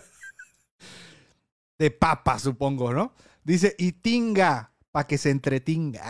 [1.77, 3.13] De papa, supongo, ¿no?
[3.43, 6.03] Dice, y tinga, para que se entretinga.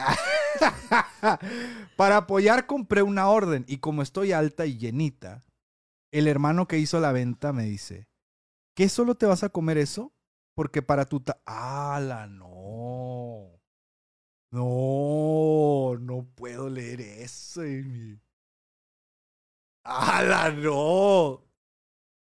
[1.98, 5.42] Para apoyar compré una orden y como estoy alta y llenita,
[6.12, 8.08] el hermano que hizo la venta me dice,
[8.76, 10.13] ¿qué solo te vas a comer eso?
[10.56, 11.20] Porque para tu...
[11.20, 13.60] ta- ¡Hala, no!
[14.52, 18.20] No, no puedo leer eso, Amy.
[19.84, 21.44] ¡Hala, no!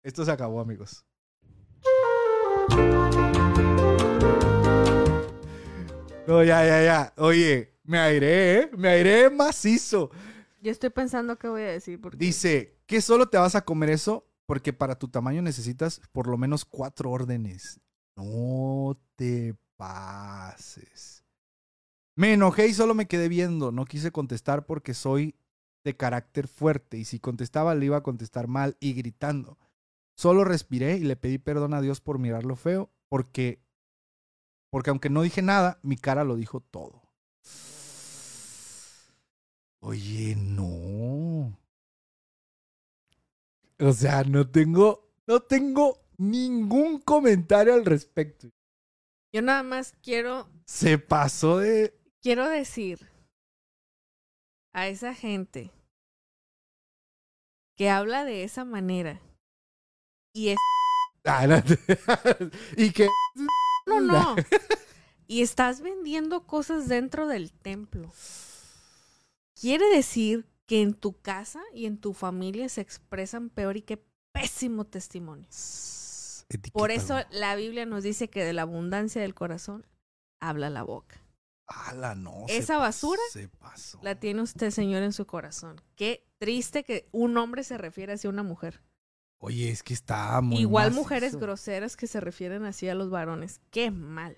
[0.02, 1.06] Esto se acabó, amigos.
[6.26, 7.14] No, ya, ya, ya.
[7.18, 8.72] Oye, me airé, ¿eh?
[8.76, 10.10] Me airé macizo.
[10.62, 12.02] Yo estoy pensando qué voy a decir.
[12.02, 12.18] Porque...
[12.18, 14.28] Dice, ¿qué solo te vas a comer eso?
[14.46, 17.80] Porque para tu tamaño necesitas por lo menos cuatro órdenes.
[18.18, 21.24] No te pases.
[22.16, 23.72] Me enojé y solo me quedé viendo.
[23.72, 25.36] No quise contestar porque soy
[25.84, 29.60] de carácter fuerte y si contestaba le iba a contestar mal y gritando.
[30.16, 33.62] Solo respiré y le pedí perdón a Dios por mirarlo feo porque
[34.72, 37.04] porque aunque no dije nada, mi cara lo dijo todo.
[39.80, 41.58] Oye, no.
[43.80, 48.50] O sea, no tengo, no tengo ningún comentario al respecto.
[49.34, 51.94] Yo nada más quiero, Se pasó de.
[52.22, 53.10] quiero decir
[54.74, 55.72] a esa gente
[57.76, 59.22] que habla de esa manera
[60.34, 60.58] y es
[61.26, 61.58] Ah, no
[62.78, 63.08] y que.
[63.86, 64.36] no no
[65.28, 68.12] y estás vendiendo cosas dentro del templo.
[69.60, 74.02] Quiere decir que en tu casa y en tu familia se expresan peor y qué
[74.32, 75.48] pésimo testimonio.
[76.72, 79.86] Por eso la Biblia nos dice que de la abundancia del corazón
[80.40, 81.22] habla la boca.
[81.68, 82.46] Ala, no.
[82.48, 84.00] se Esa basura Se pasó.
[84.02, 85.82] La tiene usted, Señor, en su corazón.
[85.96, 88.82] Qué triste que un hombre se refiere así a una mujer.
[89.40, 90.60] Oye, es que está muy.
[90.60, 91.02] Igual macizo.
[91.02, 93.60] mujeres groseras que se refieren así a los varones.
[93.70, 94.38] Qué mal.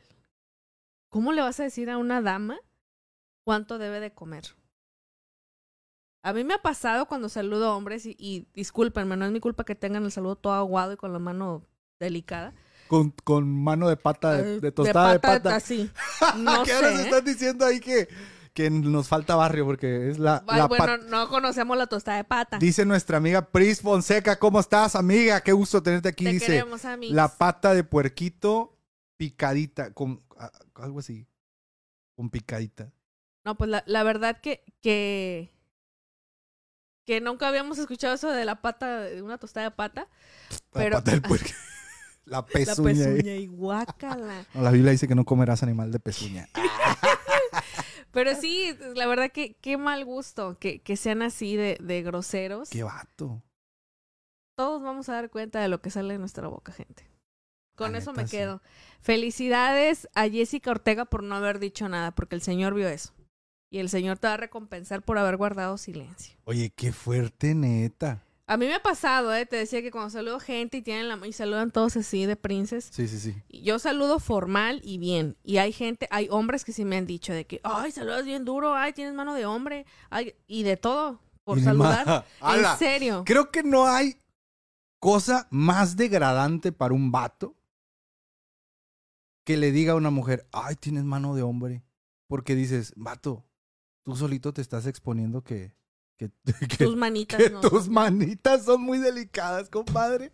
[1.10, 2.60] ¿Cómo le vas a decir a una dama
[3.44, 4.56] cuánto debe de comer?
[6.22, 9.40] A mí me ha pasado cuando saludo a hombres y, y discúlpenme, no es mi
[9.40, 11.64] culpa que tengan el saludo todo aguado y con la mano
[12.00, 12.54] delicada.
[12.88, 15.56] Con, con mano de pata, de, Eh, de tostada de pata.
[15.56, 15.92] así.
[16.38, 18.08] No que ahora se están diciendo ahí que,
[18.54, 22.24] que nos falta barrio porque es la, Ay, la bueno, no conocemos la tostada de
[22.24, 22.58] pata.
[22.58, 25.42] Dice nuestra amiga Pris Fonseca, ¿cómo estás, amiga?
[25.42, 26.24] Qué gusto tenerte aquí.
[26.24, 27.16] Te Dice, queremos, amigos.
[27.16, 28.76] la pata de puerquito
[29.18, 31.28] picadita, con ah, algo así,
[32.16, 32.92] con picadita.
[33.46, 35.52] No, pues la, la verdad que, que,
[37.06, 40.08] que nunca habíamos escuchado eso de la pata, de una tostada de pata.
[40.72, 41.56] Pero- la pata del puerquito.
[42.26, 43.06] la La pezuña.
[43.06, 43.16] ahí.
[43.18, 44.46] pezuña y guácala.
[44.54, 46.48] No, la Biblia dice que no comerás animal de pezuña.
[48.12, 52.70] Pero sí, la verdad que qué mal gusto que, que sean así de, de groseros.
[52.70, 53.44] Qué vato.
[54.58, 57.08] Todos vamos a dar cuenta de lo que sale de nuestra boca, gente.
[57.76, 58.36] Con La eso neta, me sí.
[58.38, 58.62] quedo.
[59.00, 63.14] Felicidades a Jessica Ortega por no haber dicho nada, porque el Señor vio eso.
[63.72, 66.36] Y el Señor te va a recompensar por haber guardado silencio.
[66.46, 68.24] Oye, qué fuerte, neta.
[68.50, 69.46] A mí me ha pasado, ¿eh?
[69.46, 72.90] Te decía que cuando saludo gente y tienen la y saludan todos así de princes.
[72.92, 73.36] Sí, sí, sí.
[73.48, 75.38] Yo saludo formal y bien.
[75.44, 78.46] Y hay gente, hay hombres que sí me han dicho de que, ay, saludas bien
[78.46, 82.26] duro, ay, tienes mano de hombre, ay, y de todo por Y saludar.
[82.42, 83.24] En serio.
[83.24, 84.20] Creo que no hay
[84.98, 87.56] cosa más degradante para un vato
[89.44, 91.84] que le diga a una mujer, ay, tienes mano de hombre.
[92.26, 93.46] Porque dices, vato,
[94.02, 95.76] tú solito te estás exponiendo que,
[96.20, 96.30] que,
[96.78, 97.62] que- Tus manitas que no.
[97.62, 100.32] tus manitas son muy delicadas, compadre.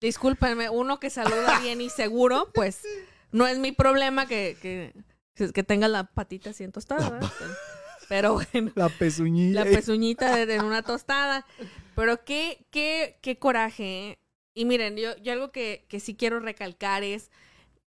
[0.00, 2.82] Discúlpenme, uno que saluda bien y seguro, pues
[3.30, 7.20] no es mi problema que, que, que tenga la patita así en tostada.
[8.08, 8.72] Pero bueno.
[8.74, 9.64] La pezuñilla.
[9.64, 11.46] la pezuñita de, de una tostada.
[11.94, 14.08] Pero qué, qué, qué coraje.
[14.10, 14.18] ¿eh?
[14.54, 17.30] Y miren, yo, yo algo que, que sí quiero recalcar es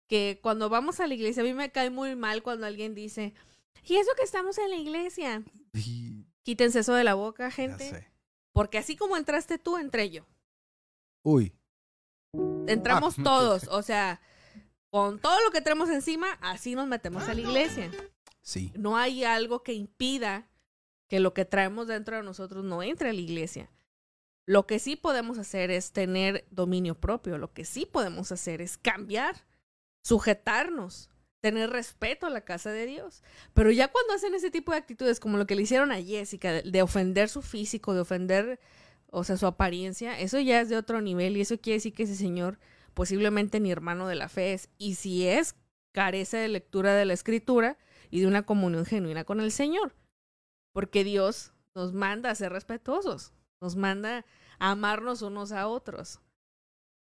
[0.08, 3.34] que cuando vamos a la iglesia, a mí me cae muy mal cuando alguien dice,
[3.86, 5.44] ¿y eso que estamos en la iglesia?
[5.74, 8.08] Y- Quítense eso de la boca, gente.
[8.52, 10.26] Porque así como entraste tú, entré yo.
[11.24, 11.54] Uy,
[12.68, 13.68] Entramos Ah, todos.
[13.70, 14.22] O sea,
[14.90, 17.92] con todo lo que tenemos encima, así nos metemos a la iglesia.
[18.42, 18.72] sí.
[18.76, 20.48] no hay algo que impida
[21.10, 23.70] que lo que traemos dentro de nosotros no entre a la iglesia.
[24.48, 28.78] Lo que sí podemos hacer es tener dominio propio, lo que sí podemos hacer es
[28.80, 29.46] cambiar,
[30.04, 31.11] sujetarnos,
[31.42, 33.24] tener respeto a la casa de Dios.
[33.54, 36.52] Pero ya cuando hacen ese tipo de actitudes, como lo que le hicieron a Jessica,
[36.54, 38.60] de, de ofender su físico, de ofender,
[39.10, 42.04] o sea, su apariencia, eso ya es de otro nivel y eso quiere decir que
[42.04, 42.60] ese señor
[42.94, 44.70] posiblemente ni hermano de la fe es.
[44.78, 45.56] Y si es,
[45.92, 47.78] carece de lectura de la escritura
[48.10, 49.96] y de una comunión genuina con el Señor.
[50.74, 54.26] Porque Dios nos manda a ser respetuosos, nos manda
[54.60, 56.20] a amarnos unos a otros.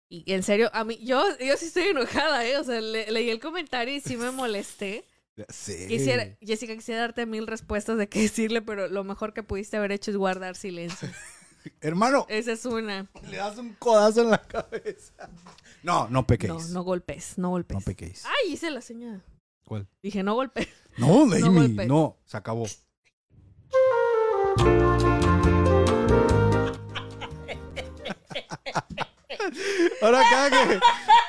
[0.10, 2.58] Y en serio, a mí, yo, yo sí estoy enojada, ¿eh?
[2.58, 5.06] O sea, le- leí el comentario y sí me molesté.
[5.50, 5.88] Sé.
[5.88, 9.92] Quisiera, Jessica, quisiera darte mil respuestas de qué decirle, pero lo mejor que pudiste haber
[9.92, 11.10] hecho es guardar silencio.
[11.82, 13.10] Hermano, Esa es una.
[13.30, 15.30] le das un codazo en la cabeza.
[15.84, 16.54] No, no pequéis.
[16.54, 17.76] No, no golpes, no golpes.
[17.76, 18.24] No pequéis.
[18.26, 19.24] Ay, hice la señal.
[19.66, 19.88] ¿Cuál?
[20.04, 20.68] Dije, no golpes.
[20.98, 21.40] No, Amy,
[21.88, 22.22] no, golpes.
[22.26, 22.66] se acabó.
[30.06, 30.80] Ahora cada que,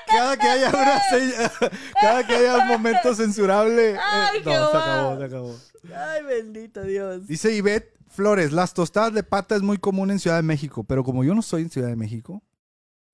[0.06, 1.52] cada que haya una seña-
[2.00, 3.98] cada que haya un momento censurable, eh,
[4.44, 5.56] no, se acabó, se acabó.
[5.94, 7.26] Ay, bendito Dios.
[7.26, 11.04] Dice Ivette Flores, las tostadas de pata es muy común en Ciudad de México, pero
[11.04, 12.42] como yo no soy en Ciudad de México,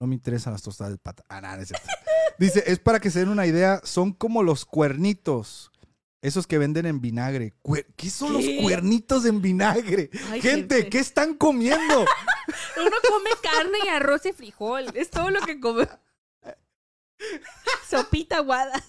[0.01, 1.25] no me interesan las tostadas de pata.
[1.29, 1.73] Ah, nada, no es.
[2.39, 5.72] Dice, es para que se den una idea, son como los cuernitos.
[6.23, 7.53] Esos que venden en vinagre.
[7.97, 8.55] ¿Qué son ¿Qué?
[8.55, 10.09] los cuernitos en vinagre?
[10.31, 10.89] Ay, gente, gente.
[10.89, 12.07] ¿qué están comiendo?
[12.77, 14.87] Uno come carne y arroz y frijol.
[14.95, 15.89] Es todo lo que come.
[17.91, 18.83] Sopita aguada.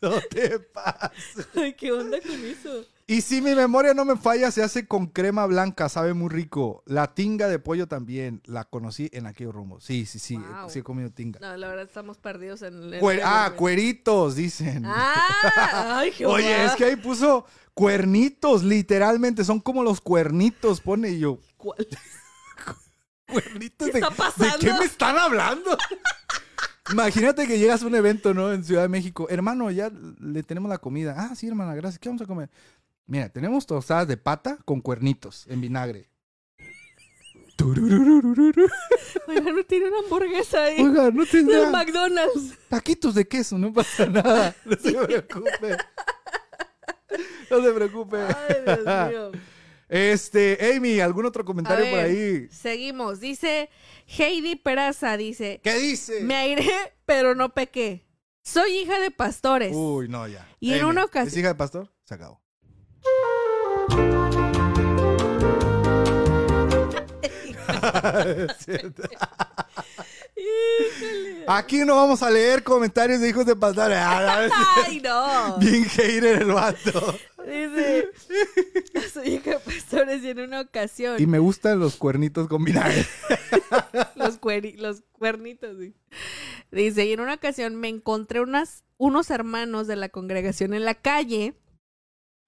[0.00, 1.46] No te pases.
[1.54, 2.86] Ay, ¿qué onda con eso?
[3.08, 6.82] Y si mi memoria no me falla, se hace con crema blanca, sabe muy rico.
[6.86, 9.80] La tinga de pollo también, la conocí en aquel rumbo.
[9.80, 10.68] Sí, sí, sí, Wow.
[10.68, 11.38] sí he comido tinga.
[11.38, 13.00] No, la verdad estamos perdidos en el...
[13.00, 14.82] Cuer- ah, cueritos, dicen.
[14.86, 16.34] Ah, ay, Jehová.
[16.34, 21.38] Oye, es que ahí puso cuernitos, literalmente, son como los cuernitos, pone y yo.
[21.56, 21.86] ¿Cuál?
[23.28, 24.58] ¿Cuernitos ¿Qué de, está ¿De pasando?
[24.58, 25.76] qué me están hablando?
[26.92, 28.52] Imagínate que llegas a un evento, ¿no?
[28.52, 29.26] En Ciudad de México.
[29.28, 29.90] Hermano, ya
[30.20, 31.16] le tenemos la comida.
[31.18, 31.98] Ah, sí, hermana, gracias.
[31.98, 32.48] ¿Qué vamos a comer?
[33.06, 36.10] Mira, tenemos tostadas de pata con cuernitos en vinagre.
[39.28, 40.82] Oiga, no tiene una hamburguesa ahí.
[40.82, 42.54] Oiga, no tendrá McDonald's.
[42.68, 44.54] taquitos de queso, no pasa nada.
[44.64, 45.76] No se preocupe.
[47.50, 48.16] No se preocupe.
[48.18, 49.32] Ay, Dios mío.
[49.88, 52.48] Este, Amy, ¿algún otro comentario por ver, ahí?
[52.50, 53.20] Seguimos.
[53.20, 53.70] Dice
[54.18, 56.22] Heidi Peraza, dice, ¿Qué dice?
[56.24, 56.68] me airé,
[57.06, 58.04] pero no pequé.
[58.42, 59.72] Soy hija de pastores.
[59.74, 60.46] Uy, no, ya.
[60.60, 61.92] Y en Amy, una ocasión- ¿Es hija de pastor?
[62.04, 62.42] Se acabó.
[71.48, 73.98] Aquí no vamos a leer comentarios de hijos de pastores.
[74.00, 74.48] Ah,
[74.86, 75.56] Ay, no.
[75.58, 77.16] Bien hater el vato.
[77.46, 78.08] Dice,
[79.12, 83.06] soy hija de pastores y en una ocasión Y me gustan los cuernitos con vinagre.
[84.16, 85.76] los, cueri- los cuernitos.
[85.78, 85.94] sí.
[86.72, 90.94] Dice, y en una ocasión me encontré unas, unos hermanos de la congregación en la
[90.94, 91.54] calle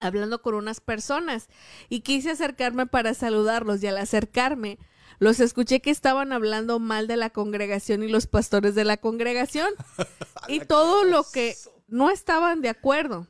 [0.01, 1.47] hablando con unas personas
[1.89, 4.79] y quise acercarme para saludarlos y al acercarme
[5.19, 9.69] los escuché que estaban hablando mal de la congregación y los pastores de la congregación
[10.47, 11.55] y todo lo que
[11.87, 13.27] no estaban de acuerdo.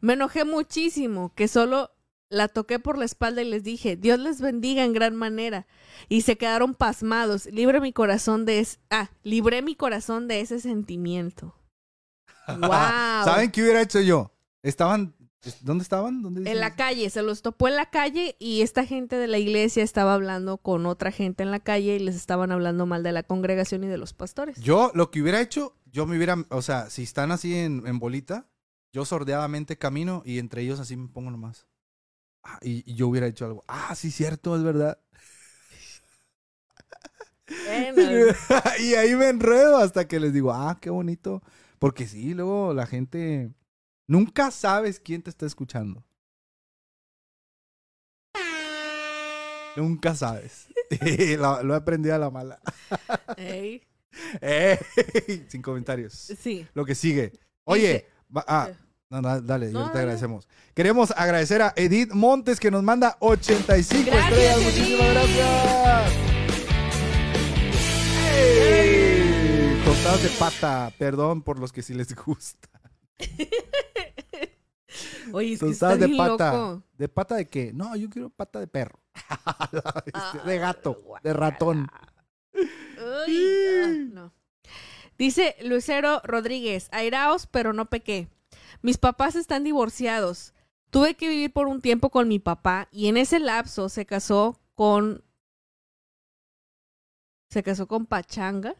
[0.00, 1.90] Me enojé muchísimo que solo
[2.30, 5.66] la toqué por la espalda y les dije, Dios les bendiga en gran manera.
[6.08, 7.46] Y se quedaron pasmados.
[7.46, 11.54] Libre mi corazón de es ah, libré mi corazón de ese sentimiento.
[12.48, 12.70] Wow.
[13.26, 14.32] ¿Saben qué hubiera hecho yo?
[14.62, 15.14] Estaban.
[15.60, 16.22] ¿Dónde estaban?
[16.22, 19.38] ¿Dónde En la calle, se los topó en la calle y esta gente de la
[19.38, 23.12] iglesia estaba hablando con otra gente en la calle y les estaban hablando mal de
[23.12, 24.60] la congregación y de los pastores.
[24.60, 26.36] Yo lo que hubiera hecho, yo me hubiera.
[26.50, 28.48] O sea, si están así en, en bolita,
[28.92, 31.66] yo sordeadamente camino y entre ellos así me pongo nomás.
[32.42, 33.64] Ah, y, y yo hubiera hecho algo.
[33.68, 34.98] Ah, sí, cierto, es verdad.
[37.66, 38.02] Bueno,
[38.80, 41.42] y ahí me enredo hasta que les digo, ah, qué bonito.
[41.78, 43.52] Porque sí, luego la gente.
[44.08, 46.02] Nunca sabes quién te está escuchando.
[49.76, 50.66] Nunca sabes.
[51.38, 52.58] lo, lo he aprendido a la mala.
[53.36, 53.82] ey,
[54.40, 54.78] Ey,
[55.48, 56.12] sin comentarios.
[56.14, 56.66] sí.
[56.74, 57.32] Lo que sigue.
[57.64, 58.76] Oye, va- ah, Eh.
[59.10, 60.48] no, no, dale, No, yo te agradecemos.
[60.74, 64.56] Queremos agradecer a Edith Montes que nos manda 85 Gracias, estrellas.
[64.56, 64.66] Edith.
[64.66, 66.12] Muchísimas gracias.
[68.34, 69.82] ¡Ey!
[69.84, 70.92] Tostadas de pata.
[70.98, 72.68] Perdón por los que sí les gusta.
[75.32, 76.52] Oye, es que está de bien pata.
[76.52, 76.82] loco.
[76.96, 77.72] ¿De pata de qué?
[77.72, 79.00] No, yo quiero pata de perro.
[80.14, 81.88] Ah, de gato, de ratón.
[81.92, 84.32] Ah, no.
[85.18, 88.28] Dice Lucero Rodríguez, airaos, pero no pequé.
[88.82, 90.54] Mis papás están divorciados.
[90.90, 94.60] Tuve que vivir por un tiempo con mi papá y en ese lapso se casó
[94.74, 95.24] con...
[97.50, 98.74] Se casó con Pachanga.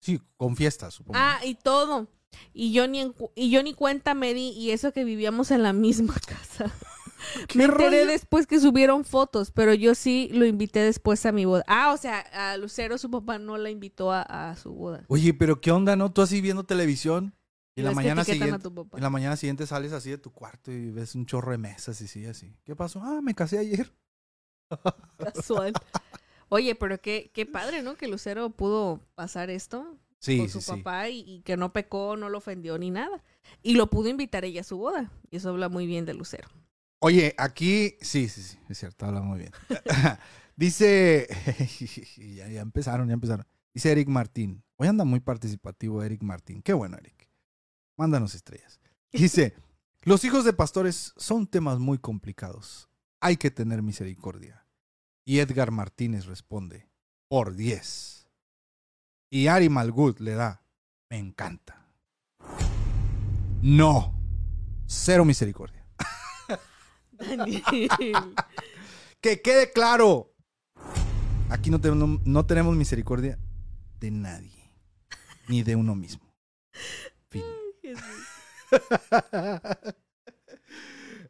[0.00, 1.18] Sí, con fiestas, supongo.
[1.20, 2.08] Ah, y todo.
[2.52, 5.62] Y yo ni en y yo ni cuenta me di y eso que vivíamos en
[5.62, 6.72] la misma casa.
[7.48, 8.06] ¿Qué Me enteré rollo?
[8.10, 11.64] después que subieron fotos, pero yo sí lo invité después a mi boda.
[11.68, 15.04] Ah, o sea, a Lucero su papá no la invitó a, a su boda.
[15.08, 16.12] Oye, pero ¿qué onda, no?
[16.12, 17.34] Tú así viendo televisión
[17.76, 18.68] y en la mañana siguiente...
[18.68, 22.00] En la mañana siguiente sales así de tu cuarto y ves un chorro de mesas
[22.00, 22.56] y sí, así.
[22.64, 23.00] ¿Qué pasó?
[23.02, 23.92] Ah, me casé ayer.
[25.16, 25.72] Casual.
[26.48, 27.94] Oye, pero qué, qué padre, ¿no?
[27.96, 30.70] Que Lucero pudo pasar esto Sí, con su sí.
[30.70, 33.24] papá y, y que no pecó, no lo ofendió ni nada.
[33.60, 35.10] Y lo pudo invitar ella a su boda.
[35.30, 36.48] Y eso habla muy bien de Lucero.
[37.00, 39.50] Oye, aquí, sí, sí, sí, es cierto, habla muy bien.
[40.56, 41.26] Dice,
[42.36, 43.44] ya, ya empezaron, ya empezaron.
[43.74, 44.62] Dice Eric Martín.
[44.76, 46.62] Hoy anda muy participativo Eric Martín.
[46.62, 47.28] Qué bueno, Eric.
[47.96, 48.80] Mándanos estrellas.
[49.10, 49.54] Dice,
[50.02, 52.88] los hijos de pastores son temas muy complicados.
[53.20, 54.64] Hay que tener misericordia.
[55.24, 56.88] Y Edgar Martínez responde,
[57.28, 58.21] por 10.
[59.34, 60.62] Y Ari Malgut le da,
[61.08, 61.88] me encanta.
[63.62, 64.14] No,
[64.86, 65.86] cero misericordia.
[67.12, 67.62] Daniel.
[69.22, 70.34] Que quede claro.
[71.48, 73.38] Aquí no tenemos, no tenemos misericordia
[74.00, 74.70] de nadie.
[75.48, 76.34] Ni de uno mismo.
[77.30, 77.44] Fin.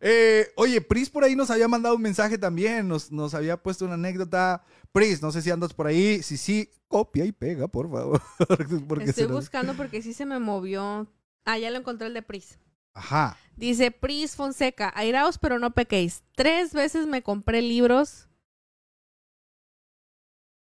[0.04, 2.88] Eh, oye, Pris por ahí nos había mandado un mensaje también.
[2.88, 4.64] Nos, nos había puesto una anécdota.
[4.90, 6.24] Pris, no sé si andas por ahí.
[6.24, 8.20] Si sí, copia y pega, por favor.
[8.86, 11.08] Porque Estoy nos- buscando porque sí se me movió.
[11.46, 12.58] Ah, ya lo encontré el de Pris.
[12.94, 13.38] Ajá.
[13.56, 16.22] Dice Pris Fonseca, airaos pero no pequéis.
[16.36, 18.28] Tres veces me compré libros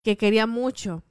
[0.05, 1.05] que quería mucho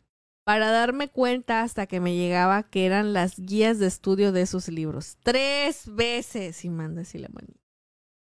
[0.44, 4.68] para darme cuenta hasta que me llegaba que eran las guías de estudio de esos
[4.68, 5.18] libros.
[5.24, 6.64] Tres veces.
[6.66, 7.60] Y manda así la manita.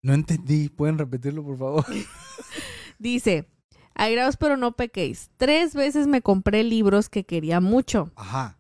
[0.03, 0.69] No entendí.
[0.69, 1.85] ¿Pueden repetirlo, por favor?
[2.99, 3.49] Dice,
[3.95, 5.31] airaos pero no pequéis.
[5.37, 8.59] Tres veces me compré libros que quería mucho Ajá.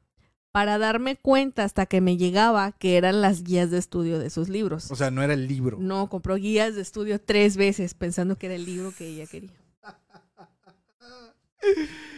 [0.52, 4.48] para darme cuenta hasta que me llegaba que eran las guías de estudio de esos
[4.48, 4.90] libros.
[4.90, 5.78] O sea, no era el libro.
[5.80, 9.50] No, compró guías de estudio tres veces pensando que era el libro que ella quería.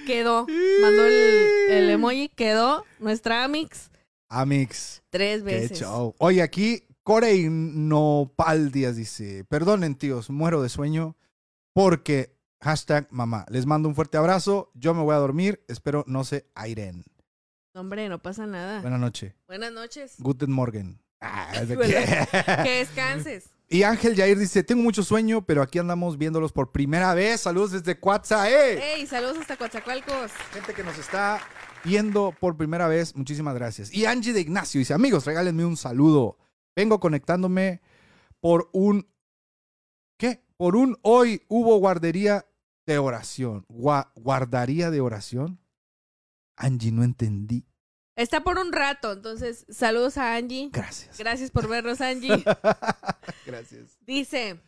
[0.06, 0.46] Quedó.
[0.82, 3.90] Mandó el, el emoji, quedó nuestra Amix
[4.28, 5.02] Amix.
[5.10, 5.84] tres veces.
[6.18, 11.16] Oye, aquí Corey Nopal Díaz dice, perdonen tíos, muero de sueño
[11.72, 13.46] porque hashtag mamá.
[13.48, 17.04] Les mando un fuerte abrazo, yo me voy a dormir, espero no se airen.
[17.74, 18.80] No, Hombre, no pasa nada.
[18.80, 19.34] Buenas noches.
[19.46, 20.14] Buenas noches.
[20.18, 21.00] Guten Morgen.
[21.20, 21.52] Ah.
[22.64, 23.50] Que descanses.
[23.68, 27.42] y Ángel Jair dice, tengo mucho sueño, pero aquí andamos viéndolos por primera vez.
[27.42, 28.78] Saludos desde Cuatza, ¡eh!
[28.80, 30.32] Hey, saludos hasta Coatzacoalcos.
[30.52, 31.40] Gente que nos está
[31.84, 33.92] viendo por primera vez, muchísimas gracias.
[33.92, 36.38] Y Angie de Ignacio dice, amigos, regálenme un saludo.
[36.74, 37.80] Vengo conectándome
[38.40, 39.06] por un...
[40.18, 40.45] ¿Qué?
[40.56, 42.46] Por un hoy hubo guardería
[42.86, 43.64] de oración.
[43.68, 45.58] Gua- ¿Guardaría de oración?
[46.56, 47.64] Angie, no entendí.
[48.16, 50.70] Está por un rato, entonces saludos a Angie.
[50.72, 51.18] Gracias.
[51.18, 52.42] Gracias por vernos, Angie.
[53.46, 53.98] Gracias.
[54.06, 54.58] Dice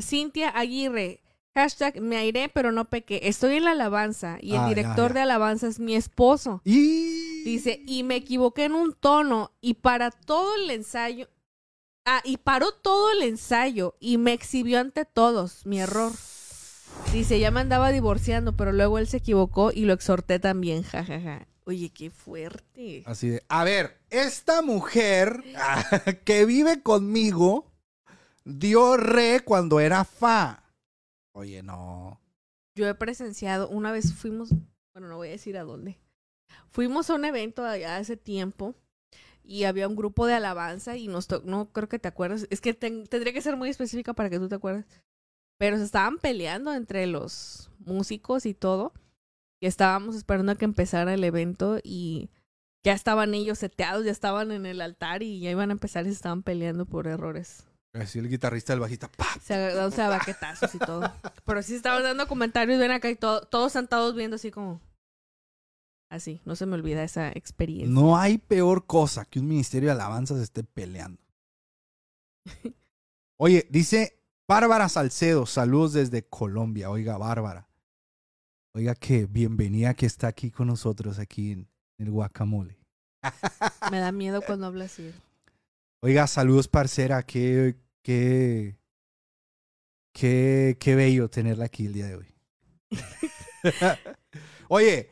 [0.00, 1.20] Cintia Aguirre,
[1.54, 3.20] hashtag me airé pero no pequé.
[3.24, 5.14] Estoy en la alabanza y el Ah, ya, director ya.
[5.14, 6.60] de alabanza es mi esposo.
[6.64, 7.42] Y...
[7.42, 11.26] Dice, y me equivoqué en un tono y para todo el ensayo...
[12.04, 16.12] Ah, y paró todo el ensayo y me exhibió ante todos mi error.
[17.12, 21.46] Dice, ya me andaba divorciando, pero luego él se equivocó y lo exhorté también, jajaja.
[21.64, 23.04] Oye, qué fuerte.
[23.06, 25.44] Así de, a ver, esta mujer
[26.24, 27.70] que vive conmigo
[28.44, 30.64] dio re cuando era fa.
[31.32, 32.20] Oye, no.
[32.74, 34.50] Yo he presenciado, una vez fuimos,
[34.92, 35.98] bueno, no voy a decir a dónde.
[36.70, 38.74] Fuimos a un evento allá hace tiempo
[39.44, 42.60] y había un grupo de alabanza y nos to- no creo que te acuerdas, es
[42.60, 44.84] que ten- tendría que ser muy específica para que tú te acuerdes.
[45.58, 48.92] Pero se estaban peleando entre los músicos y todo.
[49.60, 52.30] Y estábamos esperando a que empezara el evento y
[52.84, 56.08] ya estaban ellos seteados, ya estaban en el altar y ya iban a empezar y
[56.08, 57.64] se estaban peleando por errores.
[57.94, 59.26] Así el guitarrista, el bajista, ¡pa!
[59.40, 61.12] Se agarrándose a baquetazos y todo.
[61.44, 64.80] Pero sí estaban dando comentarios, ven acá y todo, todos sentados viendo así como.
[66.12, 67.88] Así, no se me olvida esa experiencia.
[67.88, 71.22] No hay peor cosa que un ministerio de alabanza se esté peleando.
[73.38, 76.90] Oye, dice Bárbara Salcedo, saludos desde Colombia.
[76.90, 77.66] Oiga, Bárbara.
[78.74, 82.78] Oiga, que bienvenida que está aquí con nosotros, aquí en el guacamole.
[83.90, 85.14] Me da miedo cuando habla así.
[86.02, 87.22] Oiga, saludos, parcera.
[87.22, 88.76] Qué, qué,
[90.12, 92.34] qué, qué bello tenerla aquí el día de hoy.
[94.68, 95.08] Oye,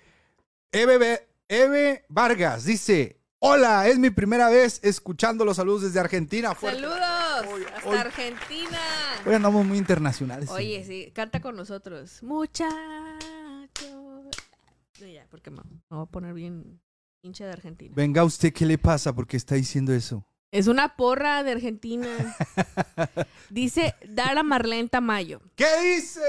[0.72, 6.54] Eve, Vargas dice: Hola, es mi primera vez escuchando los saludos desde Argentina.
[6.54, 6.80] Fuerte.
[6.80, 7.52] ¡Saludos!
[7.54, 8.78] Hoy- ¡Hasta hoy- Argentina!
[9.26, 10.48] Hoy andamos muy internacionales.
[10.50, 12.22] Oye, sí, canta con nosotros.
[12.22, 12.68] Muchacho.
[15.00, 16.80] No, ya, porque me, me voy a poner bien
[17.22, 17.92] hincha de Argentina.
[17.96, 19.12] Venga, usted, ¿qué le pasa?
[19.14, 20.24] ¿Por qué está diciendo eso?
[20.52, 22.06] Es una porra de Argentina.
[23.50, 25.40] Dice Dara Marlene Tamayo.
[25.54, 25.66] ¿Qué
[25.96, 26.20] dice?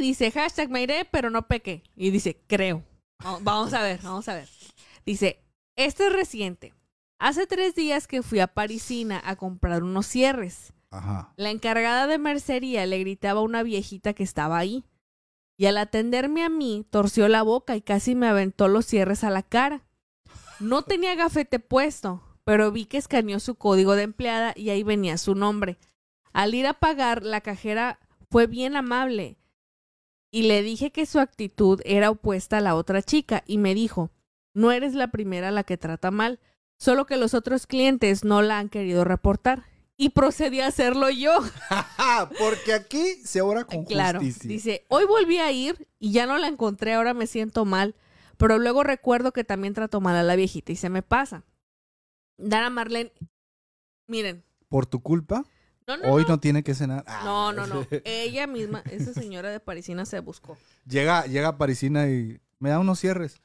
[0.00, 1.82] Dice hashtag me iré, pero no pequé.
[1.94, 2.82] Y dice, creo.
[3.24, 4.48] Va- Vamos a ver, vamos a ver.
[5.04, 5.38] Dice,
[5.76, 6.74] este es reciente.
[7.18, 10.72] Hace tres días que fui a Parisina a comprar unos cierres.
[10.90, 11.32] Ajá.
[11.36, 14.84] La encargada de mercería le gritaba a una viejita que estaba ahí.
[15.58, 19.30] Y al atenderme a mí, torció la boca y casi me aventó los cierres a
[19.30, 19.86] la cara.
[20.60, 25.16] No tenía gafete puesto, pero vi que escaneó su código de empleada y ahí venía
[25.16, 25.78] su nombre.
[26.34, 27.98] Al ir a pagar, la cajera
[28.30, 29.38] fue bien amable
[30.30, 34.10] y le dije que su actitud era opuesta a la otra chica y me dijo,
[34.54, 36.40] no eres la primera a la que trata mal,
[36.78, 39.64] solo que los otros clientes no la han querido reportar.
[39.98, 41.32] Y procedí a hacerlo yo.
[42.38, 44.18] Porque aquí se obra con Claro.
[44.20, 44.48] justicia.
[44.48, 47.94] Dice, hoy volví a ir y ya no la encontré, ahora me siento mal.
[48.36, 51.44] Pero luego recuerdo que también trató mal a la viejita y se me pasa.
[52.36, 53.10] Dara Marlene,
[54.06, 54.44] miren.
[54.68, 55.44] Por tu culpa,
[55.86, 56.30] No, no, hoy no.
[56.30, 57.04] no tiene que cenar.
[57.06, 57.22] Ah.
[57.24, 57.86] No, no, no.
[58.04, 60.58] Ella misma, esa señora de Parisina se buscó.
[60.88, 63.40] Llega, llega Parisina y me da unos cierres.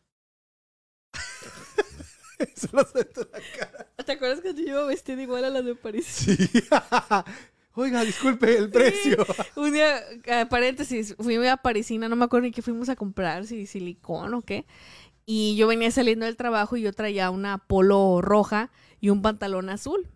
[2.56, 3.88] Se lo suelto en la cara.
[4.04, 6.08] ¿Te acuerdas que yo iba vestida igual a la de París?
[6.08, 6.36] Sí.
[7.74, 9.26] Oiga, disculpe el precio.
[9.56, 13.46] Un día, eh, paréntesis, fui a Parisina, no me acuerdo ni qué fuimos a comprar,
[13.46, 14.66] si silicón o qué.
[15.26, 19.70] Y yo venía saliendo del trabajo y yo traía una polo roja y un pantalón
[19.70, 20.08] azul.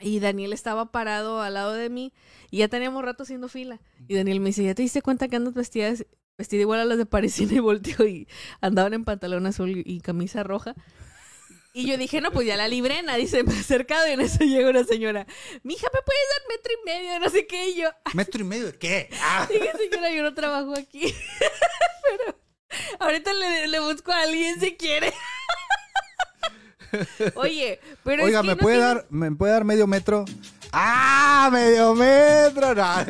[0.00, 2.12] Y Daniel estaba parado al lado de mí
[2.50, 3.80] y ya teníamos rato haciendo fila.
[4.08, 5.92] Y Daniel me dice, ¿ya te diste cuenta que andas vestida,
[6.36, 8.28] vestida igual a las de Parisina y volteo y
[8.60, 10.74] andaban en pantalón azul y camisa roja?
[11.76, 14.22] Y yo dije, no, pues ya la libré, nadie se me ha acercado y en
[14.22, 15.26] eso llega una señora,
[15.62, 17.68] mija, ¿me puedes dar metro y medio de no sé qué?
[17.68, 19.10] Y yo, ¿metro y medio de qué?
[19.20, 19.46] Ah.
[19.52, 21.02] Dije, señora, yo no trabajo aquí.
[22.02, 22.38] Pero
[22.98, 25.12] ahorita le, le busco a alguien si quiere.
[27.36, 30.24] Oye, pero Oiga, ¿me, puede dar, ¿me puede dar medio metro?
[30.72, 31.48] ¡Ah!
[31.52, 32.74] ¡Medio metro!
[32.74, 33.06] No,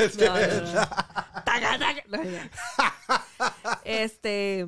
[3.85, 4.67] este.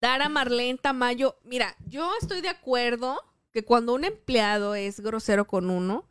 [0.00, 1.38] Dara Marlene Tamayo.
[1.44, 3.20] Mira, yo estoy de acuerdo
[3.52, 6.08] que cuando un empleado es grosero con uno,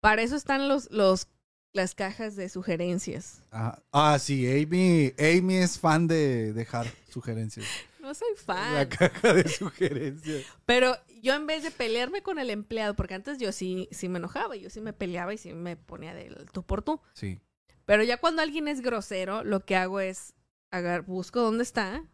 [0.00, 1.28] para eso están los, los
[1.74, 3.42] las cajas de sugerencias.
[3.50, 7.66] Ah, sí, Amy, Amy es fan de dejar sugerencias.
[8.04, 8.74] No soy fan.
[8.74, 10.44] La caja de sugerencias.
[10.66, 14.18] Pero yo en vez de pelearme con el empleado, porque antes yo sí, sí me
[14.18, 17.00] enojaba, yo sí me peleaba y sí me ponía del tú por tú.
[17.14, 17.40] Sí.
[17.86, 20.34] Pero ya cuando alguien es grosero, lo que hago es
[20.70, 22.04] agar busco dónde está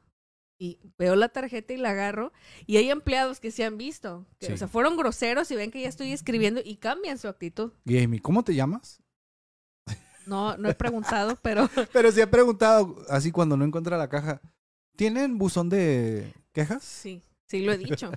[0.61, 2.33] y veo la tarjeta y la agarro.
[2.67, 5.81] Y hay empleados que se han visto, que o sea, fueron groseros y ven que
[5.81, 7.73] ya estoy escribiendo y cambian su actitud.
[7.89, 9.03] Amy, ¿cómo te llamas?
[10.27, 11.69] No, no he preguntado, pero.
[11.93, 14.41] pero sí he preguntado, así cuando no encuentra la caja.
[15.01, 16.85] ¿Tienen buzón de quejas?
[16.85, 18.13] Sí, sí lo he dicho.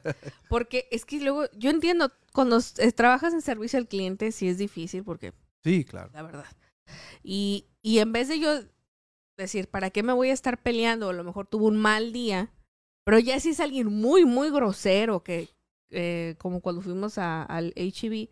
[0.49, 2.59] Porque es que luego, yo entiendo, cuando
[2.93, 5.31] trabajas en servicio al cliente, sí es difícil, porque.
[5.63, 6.09] Sí, claro.
[6.11, 6.45] La verdad.
[7.23, 8.59] Y, y en vez de yo
[9.37, 11.07] decir, ¿para qué me voy a estar peleando?
[11.07, 12.51] A lo mejor tuvo un mal día,
[13.05, 15.47] pero ya si es alguien muy, muy grosero, que
[15.89, 18.27] eh, como cuando fuimos a, al HEB,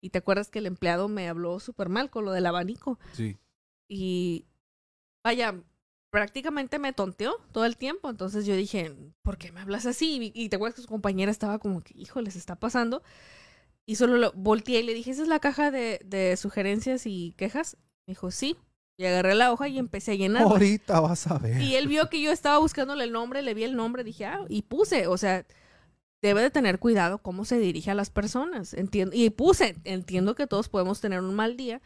[0.00, 3.00] y te acuerdas que el empleado me habló súper mal con lo del abanico.
[3.12, 3.36] Sí.
[3.88, 4.46] Y
[5.24, 5.60] vaya,
[6.10, 8.10] prácticamente me tonteó todo el tiempo.
[8.10, 10.32] Entonces yo dije, ¿por qué me hablas así?
[10.34, 13.02] Y te acuerdas que su compañera estaba como que, hijo, les está pasando.
[13.86, 17.34] Y solo lo volteé y le dije, ¿esa es la caja de, de sugerencias y
[17.36, 17.76] quejas?
[18.06, 18.56] Me dijo, sí.
[18.98, 20.42] Y agarré la hoja y empecé a llenar.
[20.42, 21.60] Ahorita vas a ver.
[21.62, 24.44] Y él vio que yo estaba buscándole el nombre, le vi el nombre, dije, ah,
[24.48, 25.46] y puse, o sea,
[26.20, 28.74] debe de tener cuidado cómo se dirige a las personas.
[28.74, 31.80] Entiendo, y puse, entiendo que todos podemos tener un mal día,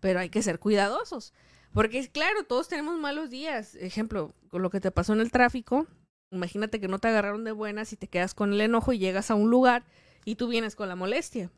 [0.00, 1.34] pero hay que ser cuidadosos.
[1.74, 3.74] Porque claro, todos tenemos malos días.
[3.74, 5.88] Ejemplo, con lo que te pasó en el tráfico,
[6.30, 9.30] imagínate que no te agarraron de buenas y te quedas con el enojo y llegas
[9.30, 9.84] a un lugar
[10.24, 11.50] y tú vienes con la molestia.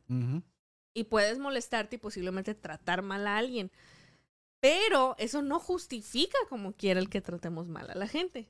[0.94, 3.70] Y puedes molestarte y posiblemente tratar mal a alguien.
[4.60, 8.48] Pero eso no justifica como quiera el que tratemos mal a la gente.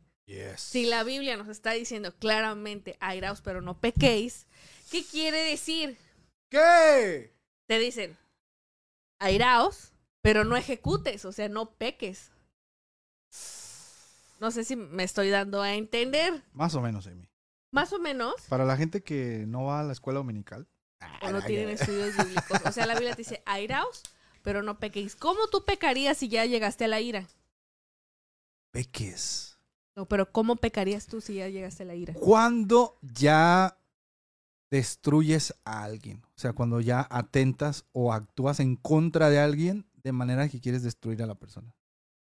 [0.56, 4.46] Si la Biblia nos está diciendo claramente, airaos pero no pequéis,
[4.90, 5.98] ¿qué quiere decir?
[6.48, 7.32] ¿Qué?
[7.66, 8.16] Te dicen,
[9.18, 9.92] airaos,
[10.26, 12.32] pero no ejecutes, o sea, no peques.
[14.40, 16.42] No sé si me estoy dando a entender.
[16.52, 17.28] Más o menos, Amy.
[17.70, 18.34] Más o menos.
[18.48, 20.66] Para la gente que no va a la escuela dominical.
[21.22, 22.60] O no tienen estudios bíblicos.
[22.64, 24.02] O sea, la Biblia te dice, airaos,
[24.42, 25.14] pero no pequéis.
[25.14, 27.28] ¿Cómo tú pecarías si ya llegaste a la ira?
[28.72, 29.60] Peques.
[29.94, 32.14] No, pero ¿cómo pecarías tú si ya llegaste a la ira?
[32.14, 33.78] Cuando ya
[34.72, 36.24] destruyes a alguien.
[36.34, 40.84] O sea, cuando ya atentas o actúas en contra de alguien de manera que quieres
[40.84, 41.74] destruir a la persona.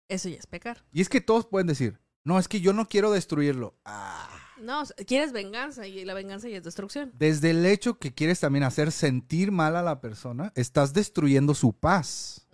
[0.07, 0.85] Eso ya es pecar.
[0.93, 3.77] Y es que todos pueden decir, no, es que yo no quiero destruirlo.
[3.83, 4.29] Ah.
[4.61, 7.11] No, quieres venganza y la venganza ya es destrucción.
[7.17, 11.73] Desde el hecho que quieres también hacer sentir mal a la persona, estás destruyendo su
[11.73, 12.47] paz.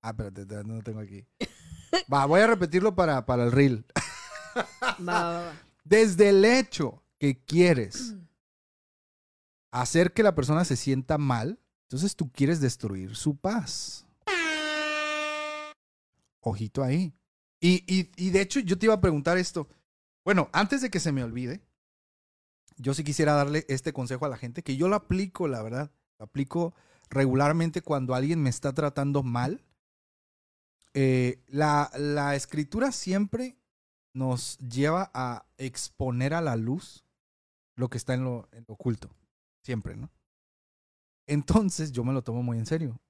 [0.00, 1.26] Ah, espérate, no lo tengo aquí.
[2.12, 3.84] va, voy a repetirlo para, para el reel.
[5.00, 5.52] va, va, va.
[5.82, 8.14] Desde el hecho que quieres
[9.72, 11.58] hacer que la persona se sienta mal,
[11.88, 14.06] entonces tú quieres destruir su paz.
[16.42, 17.14] Ojito ahí.
[17.60, 17.84] Y,
[18.16, 19.68] y, de hecho yo te iba a preguntar esto.
[20.24, 21.62] Bueno, antes de que se me olvide,
[22.76, 25.92] yo sí quisiera darle este consejo a la gente, que yo lo aplico, la verdad.
[26.18, 26.74] Lo aplico
[27.08, 29.64] regularmente cuando alguien me está tratando mal.
[30.94, 33.56] Eh, la, la escritura siempre
[34.12, 37.04] nos lleva a exponer a la luz
[37.76, 39.14] lo que está en lo oculto.
[39.62, 40.10] Siempre, ¿no?
[41.26, 43.00] Entonces yo me lo tomo muy en serio.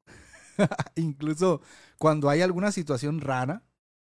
[0.97, 1.61] Incluso
[1.99, 3.65] cuando hay alguna situación rara,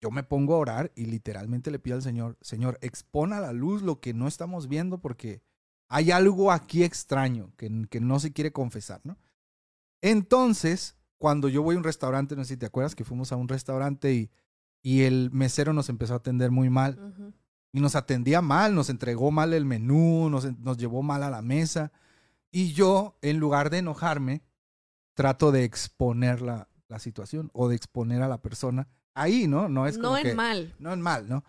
[0.01, 3.53] yo me pongo a orar y literalmente le pido al Señor, Señor, expon a la
[3.53, 5.41] luz lo que no estamos viendo porque
[5.87, 9.17] hay algo aquí extraño que, que no se quiere confesar, ¿no?
[10.01, 13.35] Entonces, cuando yo voy a un restaurante, no sé si te acuerdas que fuimos a
[13.35, 14.31] un restaurante y,
[14.83, 17.33] y el mesero nos empezó a atender muy mal.
[17.71, 21.41] Y nos atendía mal, nos entregó mal el menú, nos, nos llevó mal a la
[21.41, 21.91] mesa.
[22.51, 24.43] Y yo, en lugar de enojarme,
[25.15, 29.67] trato de exponer la, la situación o de exponer a la persona ahí, ¿no?
[29.69, 30.75] No es No en mal.
[30.77, 31.43] No en mal, ¿no?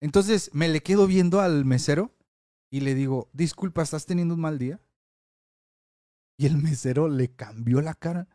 [0.00, 2.12] Entonces me le quedo viendo al mesero
[2.70, 4.80] y le digo, disculpa, ¿estás teniendo un mal día?
[6.38, 8.28] Y el mesero le cambió la cara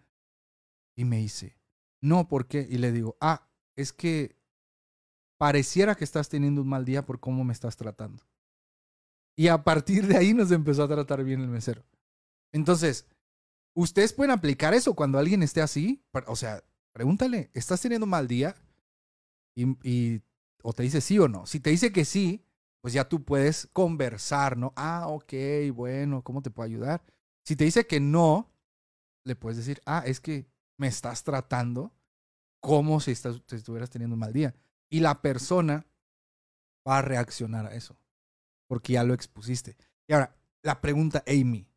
[0.95, 1.59] y me dice,
[2.01, 2.65] no, ¿por qué?
[2.67, 4.35] Y le digo, ah, es que
[5.37, 8.23] pareciera que estás teniendo un mal día por cómo me estás tratando.
[9.35, 11.83] Y a partir de ahí nos empezó a tratar bien el mesero.
[12.51, 13.05] Entonces,
[13.73, 16.03] ustedes pueden aplicar eso cuando alguien esté así.
[16.27, 18.55] O sea, pregúntale, ¿estás teniendo mal día?
[19.55, 20.21] Y,
[20.63, 21.45] o te dice sí o no.
[21.45, 22.45] Si te dice que sí,
[22.81, 24.73] pues ya tú puedes conversar, ¿no?
[24.75, 25.33] Ah, ok,
[25.73, 27.03] bueno, ¿cómo te puedo ayudar?
[27.43, 28.51] Si te dice que no,
[29.23, 31.93] le puedes decir, ah, es que me estás tratando
[32.59, 34.55] como si, estuvieras teniendo un mal día.
[34.89, 35.85] Y la persona
[36.87, 37.97] va a reaccionar a eso,
[38.67, 39.77] porque ya lo expusiste.
[40.07, 41.67] Y ahora, la pregunta, Amy,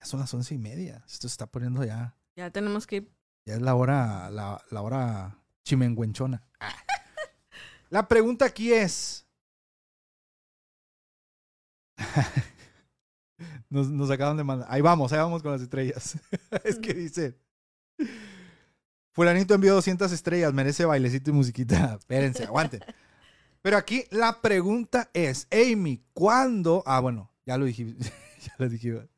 [0.00, 2.16] ya son las once y media, esto se está poniendo ya.
[2.36, 3.08] Ya tenemos que
[3.46, 6.42] Ya es la hora, la, la hora chimenguenchona.
[7.90, 9.26] la pregunta aquí es,
[13.70, 14.68] nos, nos, acaban de mandar.
[14.70, 16.18] Ahí vamos, ahí vamos con las estrellas.
[16.64, 17.38] es que dice.
[19.12, 21.96] Fulanito envió 200 estrellas, merece bailecito y musiquita.
[21.98, 22.80] Espérense, aguanten.
[23.62, 26.82] Pero aquí la pregunta es, Amy, ¿cuándo?
[26.86, 27.94] Ah, bueno, ya lo dije.
[27.98, 29.08] ya lo dije.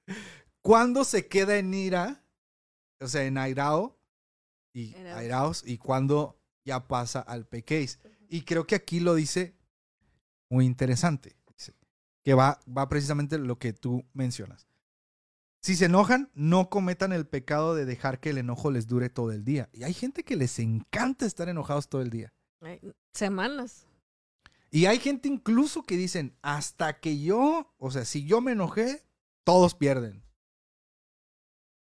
[0.69, 2.23] ¿Cuándo se queda en ira?
[3.01, 3.99] O sea, en airao
[4.75, 7.99] y airaos y cuándo ya pasa al P-Case.
[8.29, 9.57] Y creo que aquí lo dice
[10.51, 11.39] muy interesante
[12.23, 14.69] que va, va precisamente lo que tú mencionas.
[15.63, 19.33] Si se enojan, no cometan el pecado de dejar que el enojo les dure todo
[19.33, 19.71] el día.
[19.73, 22.35] Y hay gente que les encanta estar enojados todo el día.
[23.15, 23.87] Semanas.
[24.71, 29.07] Y hay gente incluso que dicen, hasta que yo, o sea, si yo me enojé,
[29.45, 30.28] todos pierden.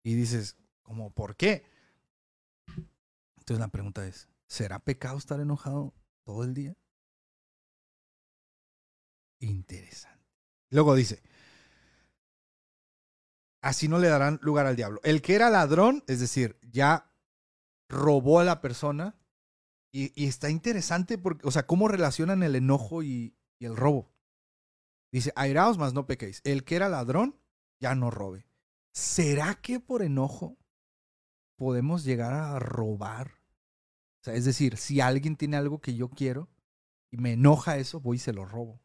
[0.04, 1.66] Y dices, ¿cómo por qué?
[3.38, 6.76] Entonces la pregunta es, ¿será pecado estar enojado todo el día?
[9.40, 10.26] Interesante.
[10.70, 11.22] Luego dice,
[13.62, 15.00] así no le darán lugar al diablo.
[15.04, 17.12] El que era ladrón, es decir, ya
[17.90, 19.18] robó a la persona.
[19.94, 24.14] Y, está interesante porque, o sea, cómo relacionan el enojo y, y el robo.
[25.12, 26.40] Dice, airaos más no pequéis.
[26.46, 27.38] El que era ladrón,
[27.80, 28.51] ya no robe.
[28.94, 30.58] ¿Será que por enojo
[31.56, 33.42] podemos llegar a robar?
[34.22, 36.50] O sea, es decir, si alguien tiene algo que yo quiero
[37.10, 38.82] y me enoja eso, voy y se lo robo.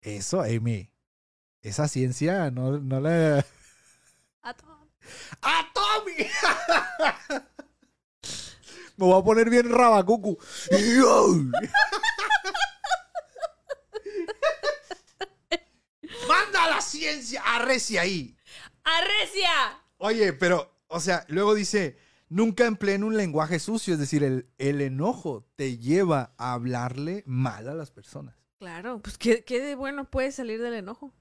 [0.00, 0.90] Eso, Amy.
[1.62, 3.44] Esa ciencia no, no le.
[4.42, 4.90] A Tommy.
[5.40, 6.26] ¡A Tommy!
[8.96, 10.38] Me voy a poner bien rabacucu.
[16.28, 17.42] ¡Manda la ciencia!
[17.44, 18.36] ¡Arrecia ahí!
[18.84, 19.50] ¡Arrecia!
[19.98, 21.98] Oye, pero, o sea, luego dice,
[22.28, 27.68] nunca empleen un lenguaje sucio, es decir, el, el enojo te lleva a hablarle mal
[27.68, 28.34] a las personas.
[28.58, 31.14] Claro, pues ¿qué, de bueno puede salir del enojo?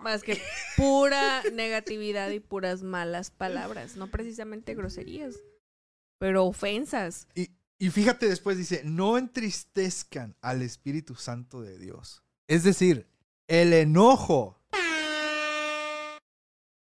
[0.00, 0.40] Más que
[0.76, 5.36] pura negatividad y puras malas palabras, no precisamente groserías,
[6.18, 7.26] pero ofensas.
[7.34, 12.23] Y, y fíjate después dice, no entristezcan al Espíritu Santo de Dios.
[12.46, 13.08] Es decir,
[13.48, 14.60] el enojo.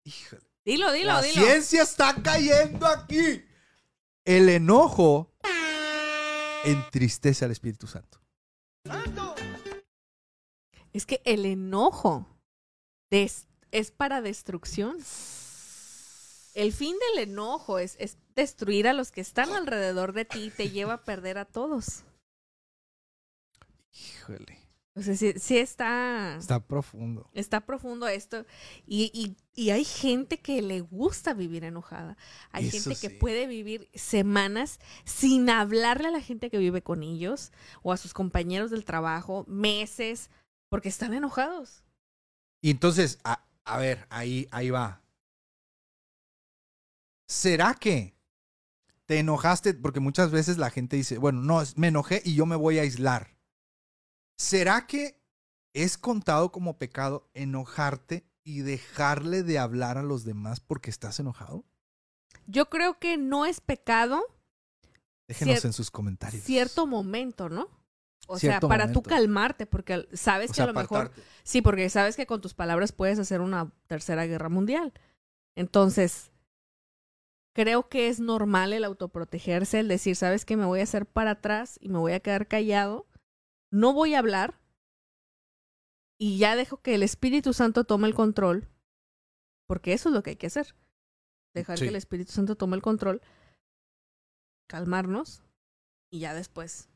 [0.05, 0.43] Híjole.
[0.64, 1.43] Dilo, dilo, La dilo.
[1.43, 3.44] ciencia está cayendo aquí.
[4.24, 5.32] El enojo
[6.64, 8.20] entristece al Espíritu Santo.
[10.93, 12.26] Es que el enojo
[13.10, 13.47] es,
[13.97, 14.98] para destrucción.
[16.55, 20.51] El fin del enojo es, es, destruir a los que están alrededor de ti y
[20.51, 22.05] te lleva a perder a todos.
[23.93, 24.61] Híjole.
[24.94, 26.36] O sea, sí, está...
[26.39, 27.31] Está profundo.
[27.32, 28.44] Está profundo esto.
[28.86, 32.19] Y, y, y, hay gente que le gusta vivir enojada.
[32.51, 37.52] Hay gente que puede vivir semanas sin hablarle a la gente que vive con ellos
[37.82, 40.31] o a sus compañeros del trabajo, meses,
[40.69, 41.82] porque están enojados.
[42.60, 45.02] Y entonces, a, a ver, ahí, ahí va.
[47.27, 48.14] ¿Será que
[49.06, 49.73] te enojaste?
[49.73, 52.82] Porque muchas veces la gente dice, bueno, no, me enojé y yo me voy a
[52.82, 53.31] aislar.
[54.43, 55.23] ¿Será que
[55.73, 61.64] es contado como pecado enojarte y dejarle de hablar a los demás porque estás enojado?
[62.47, 64.20] Yo creo que no es pecado.
[65.28, 66.43] Déjenos en sus comentarios.
[66.43, 67.69] Cierto momento, ¿no?
[68.27, 71.12] O sea, para tú calmarte, porque sabes que a lo mejor...
[71.44, 74.93] Sí, porque sabes que con tus palabras puedes hacer una tercera guerra mundial.
[75.55, 76.32] Entonces,
[77.55, 81.31] creo que es normal el autoprotegerse, el decir, sabes que me voy a hacer para
[81.31, 83.06] atrás y me voy a quedar callado,
[83.72, 84.60] no voy a hablar
[86.20, 88.68] y ya dejo que el Espíritu Santo tome el control,
[89.66, 90.74] porque eso es lo que hay que hacer.
[91.54, 93.20] Dejar que el Espíritu Santo tome el control,
[94.68, 95.42] calmarnos
[96.10, 96.88] y ya después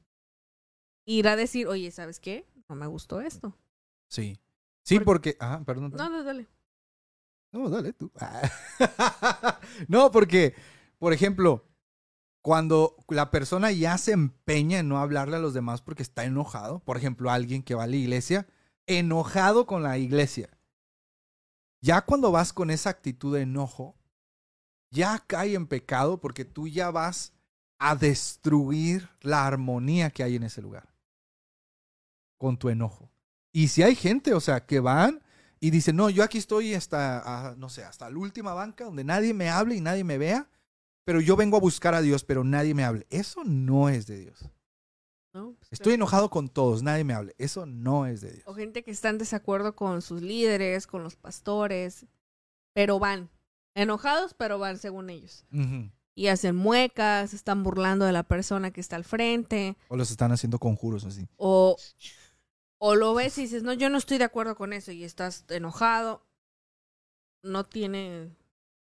[1.06, 2.46] ir a decir, oye, ¿sabes qué?
[2.68, 3.56] No me gustó esto.
[4.10, 4.38] Sí.
[4.84, 5.36] Sí, Porque- porque.
[5.40, 5.90] Ajá, perdón.
[5.90, 6.12] No, perdón.
[6.12, 6.46] no, dale.
[7.52, 8.10] No, dale tú.
[9.88, 10.54] no, porque,
[10.98, 11.64] por ejemplo,
[12.46, 16.78] cuando la persona ya se empeña en no hablarle a los demás porque está enojado,
[16.78, 18.46] por ejemplo, alguien que va a la iglesia,
[18.86, 20.56] enojado con la iglesia.
[21.80, 23.96] Ya cuando vas con esa actitud de enojo,
[24.92, 27.32] ya cae en pecado porque tú ya vas
[27.80, 30.94] a destruir la armonía que hay en ese lugar
[32.38, 33.10] con tu enojo.
[33.50, 35.20] Y si hay gente, o sea, que van
[35.58, 39.02] y dicen, no, yo aquí estoy hasta, ah, no sé, hasta la última banca donde
[39.02, 40.48] nadie me hable y nadie me vea,
[41.06, 43.06] pero yo vengo a buscar a Dios, pero nadie me hable.
[43.10, 44.50] Eso no es de Dios.
[45.32, 45.54] ¿no?
[45.54, 47.32] Pues, Estoy enojado con todos, nadie me hable.
[47.38, 48.42] Eso no es de Dios.
[48.46, 52.06] O gente que está en desacuerdo con sus líderes, con los pastores,
[52.72, 53.30] pero van.
[53.76, 55.44] Enojados, pero van según ellos.
[56.16, 59.76] Y hacen muecas, están burlando de la persona que está al frente.
[59.86, 61.28] O los están haciendo conjuros así.
[61.36, 61.76] O,
[62.78, 65.44] o lo ves y dices, no, yo no estoy de acuerdo con eso y estás
[65.50, 66.26] enojado.
[67.44, 68.34] No tiene,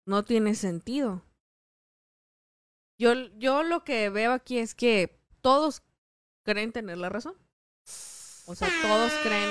[0.07, 1.23] no tiene sentido.
[3.01, 5.83] Yo, yo lo que veo aquí es que todos
[6.45, 7.35] creen tener la razón.
[8.45, 9.49] O sea, todos creen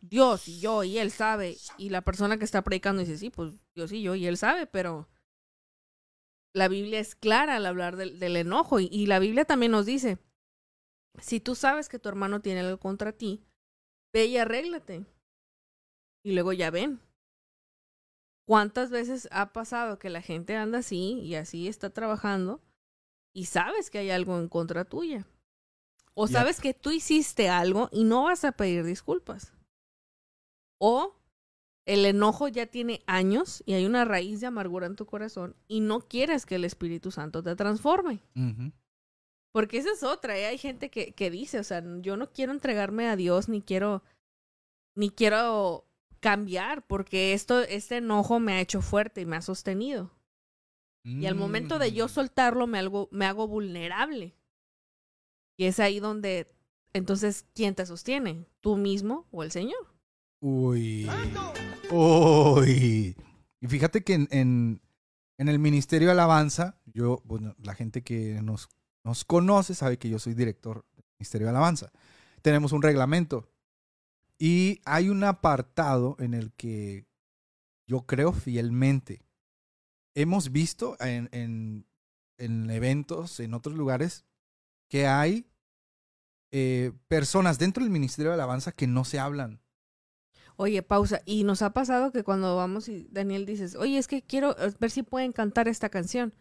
[0.00, 1.56] Dios y yo y él sabe.
[1.76, 4.68] Y la persona que está predicando dice, sí, pues Dios y yo y él sabe,
[4.68, 5.08] pero
[6.54, 8.78] la Biblia es clara al hablar del, enojo.
[8.78, 10.18] Y, y la Biblia también nos dice,
[11.20, 13.42] si tú sabes que tu hermano tiene algo contra ti,
[14.12, 15.04] ve y arréglate.
[16.22, 17.00] Y luego ya ven.
[18.46, 22.62] ¿Cuántas veces ha pasado que la gente anda así y así está trabajando
[23.38, 25.24] y sabes que hay algo en contra tuya?
[26.14, 29.52] O sabes que tú hiciste algo y no vas a pedir disculpas.
[30.78, 31.14] O
[31.86, 35.78] el enojo ya tiene años y hay una raíz de amargura en tu corazón y
[35.78, 38.20] no quieres que el Espíritu Santo te transforme.
[39.52, 40.46] Porque esa es otra, ¿eh?
[40.46, 44.02] hay gente que, que dice, o sea, yo no quiero entregarme a Dios ni quiero,
[44.96, 45.86] ni quiero
[46.18, 50.10] cambiar porque esto, este enojo me ha hecho fuerte y me ha sostenido.
[51.08, 52.08] Y al momento de yo Mm.
[52.08, 54.34] soltarlo me, algo, me hago vulnerable.
[55.56, 56.46] Y es ahí donde,
[56.92, 58.46] entonces, ¿quién te sostiene?
[58.60, 59.78] ¿Tú mismo o el Señor?
[60.40, 61.08] Uy.
[61.90, 63.16] Uy.
[63.60, 64.80] Y fíjate que en, en,
[65.38, 68.68] en el Ministerio de Alabanza, yo, bueno, la gente que nos,
[69.04, 71.90] nos conoce sabe que yo soy director del Ministerio de Alabanza.
[72.42, 73.50] Tenemos un reglamento.
[74.38, 77.06] Y hay un apartado en el que
[77.88, 79.22] yo creo fielmente.
[80.20, 81.86] Hemos visto en, en,
[82.38, 84.24] en eventos, en otros lugares,
[84.88, 85.46] que hay
[86.50, 89.60] eh, personas dentro del Ministerio de Alabanza que no se hablan.
[90.56, 91.20] Oye, pausa.
[91.24, 94.74] Y nos ha pasado que cuando vamos y Daniel dices, oye, es que quiero eh,
[94.80, 96.34] ver si pueden cantar esta canción.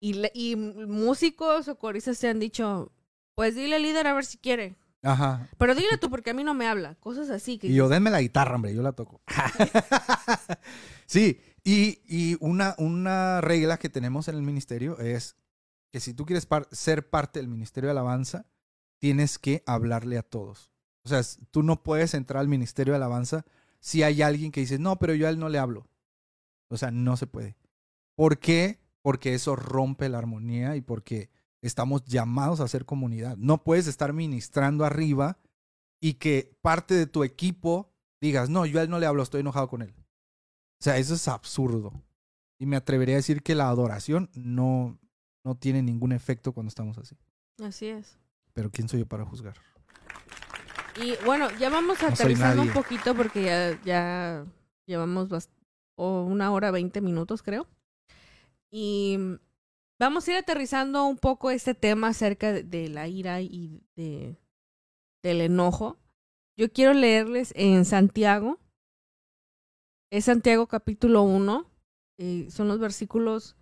[0.00, 2.92] Y, le- y músicos o coristas te han dicho,
[3.34, 4.74] pues dile al líder a ver si quiere.
[5.02, 5.48] Ajá.
[5.58, 6.94] Pero dile tú porque a mí no me habla.
[6.94, 9.20] Cosas así que Y yo, denme la guitarra, hombre, yo la toco.
[11.06, 15.36] sí, y, una, regla que tenemos en el ministerio es
[15.92, 18.46] que si tú quieres ser parte del ministerio de alabanza,
[18.98, 20.70] tienes que hablarle a todos.
[21.04, 21.20] O sea,
[21.50, 23.44] tú no puedes entrar al ministerio de alabanza
[23.80, 25.88] si hay alguien que dice, no, pero yo a él no le hablo.
[26.68, 27.56] O sea, no se puede.
[28.14, 28.80] ¿Por qué?
[29.02, 31.30] Porque eso rompe la armonía y porque
[31.60, 33.36] estamos llamados a ser comunidad.
[33.36, 35.38] No puedes estar ministrando arriba
[36.00, 39.40] y que parte de tu equipo digas, no, yo a él no le hablo, estoy
[39.40, 39.94] enojado con él.
[40.82, 41.92] O sea, eso es absurdo.
[42.58, 44.98] Y me atrevería a decir que la adoración no,
[45.44, 47.16] no tiene ningún efecto cuando estamos así.
[47.62, 48.18] así es.
[48.52, 49.54] Pero ¿quién soy yo para juzgar?
[51.00, 54.44] Y bueno, ya vamos soy aterrizando un poquito porque ya, ya
[54.84, 55.50] llevamos bast-
[55.94, 57.68] o una hora veinte minutos, creo.
[58.72, 59.18] Y
[60.00, 64.36] vamos a ir aterrizando un poco este tema acerca de, de la ira y de,
[65.22, 65.96] del enojo.
[66.56, 68.58] Yo quiero leerles en Santiago.
[70.12, 71.66] Es Santiago capítulo 1.
[72.18, 73.56] eh, son los versículos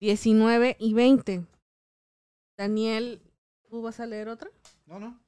[0.00, 1.44] 19 y 20.
[2.56, 3.20] Daniel,
[3.68, 4.48] ¿tú vas a leer otra?
[4.86, 5.20] No, no.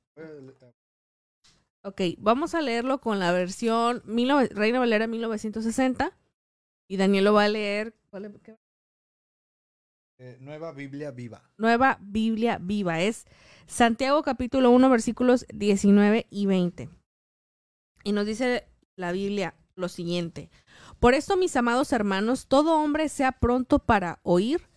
[1.83, 6.17] Ok, vamos a leerlo con la versión 19 Reina Valera 1960
[6.89, 8.41] y Daniel lo va a leer ¿cuál es?
[8.43, 8.57] ¿Qué?
[10.21, 11.43] Eh, nueva Biblia viva.
[11.59, 13.01] Nueva Biblia Viva.
[13.01, 13.27] Es
[13.67, 16.89] Santiago capítulo 1 versículos 19 y 20.
[18.05, 20.51] Y nos dice la Biblia lo siguiente.
[20.99, 24.69] Por esto, mis amados hermanos, todo hombre sea pronto para oír,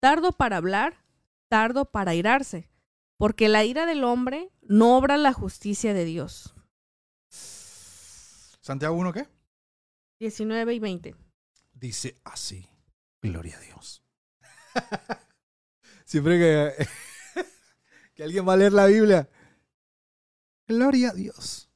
[0.00, 1.04] tardo para hablar,
[1.48, 2.68] tardo para airarse,
[3.16, 6.54] porque la ira del hombre no obra la justicia de Dios.
[8.60, 9.28] ¿Santiago 1 qué?
[10.20, 11.16] 19 y 20.
[11.72, 12.68] Dice así.
[13.20, 14.02] Gloria a Dios.
[16.04, 16.86] Siempre que,
[18.14, 19.28] que alguien va a leer la Biblia.
[20.66, 21.70] Gloria a Dios.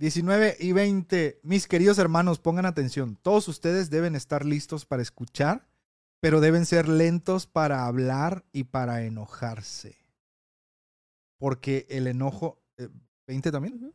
[0.00, 1.40] 19 y 20.
[1.42, 3.16] Mis queridos hermanos, pongan atención.
[3.20, 5.68] Todos ustedes deben estar listos para escuchar,
[6.20, 9.98] pero deben ser lentos para hablar y para enojarse.
[11.38, 12.62] Porque el enojo...
[12.78, 12.88] eh,
[13.26, 13.92] ¿20 también?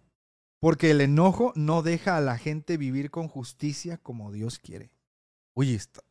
[0.59, 4.91] Porque el enojo no deja a la gente vivir con justicia como Dios quiere.
[5.55, 6.01] Oye, está-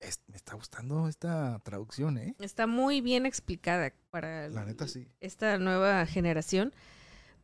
[0.00, 2.34] es- me está gustando esta traducción, ¿eh?
[2.40, 5.06] Está muy bien explicada para La el- neta sí.
[5.20, 6.74] esta nueva generación.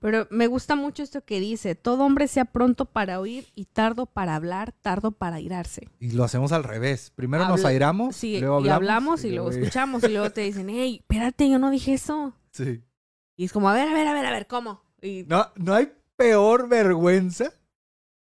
[0.03, 4.07] Pero me gusta mucho esto que dice, todo hombre sea pronto para oír y tardo
[4.07, 5.89] para hablar, tardo para irarse.
[6.01, 7.12] Y lo hacemos al revés.
[7.15, 9.24] Primero nos airamos, Sí, luego y hablamos.
[9.24, 12.35] y, luego escuchamos y luego te dicen, hey, espérate, yo no dije eso.
[12.51, 12.83] Sí.
[13.37, 14.83] Y es como, a ver, a ver, a ver, a ver, ¿cómo?
[15.01, 17.53] Y No, no hay peor vergüenza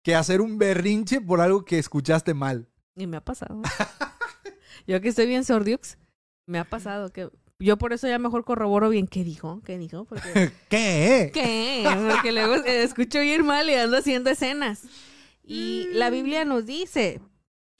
[0.03, 2.67] que hacer un berrinche por algo que escuchaste mal.
[2.97, 3.61] Y me ha pasado.
[4.87, 5.97] yo que estoy bien sordiux,
[6.45, 7.29] me ha pasado que
[7.61, 11.31] yo por eso ya mejor corroboro bien qué dijo, qué dijo, porque ¿Qué?
[11.33, 11.83] ¿qué?
[12.09, 14.83] Porque luego escucho ir mal y ando haciendo escenas.
[15.43, 17.21] Y la Biblia nos dice,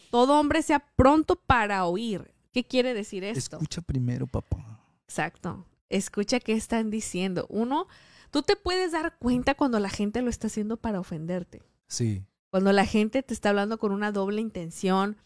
[0.10, 2.34] todo hombre sea pronto para oír.
[2.52, 3.58] ¿Qué quiere decir esto?
[3.58, 4.82] Escucha primero, papá.
[5.08, 5.66] Exacto.
[5.90, 7.48] Escucha qué están diciendo.
[7.50, 7.88] Uno,
[8.30, 11.62] tú te puedes dar cuenta cuando la gente lo está haciendo para ofenderte.
[11.88, 12.26] Sí.
[12.50, 15.18] Cuando la gente te está hablando con una doble intención,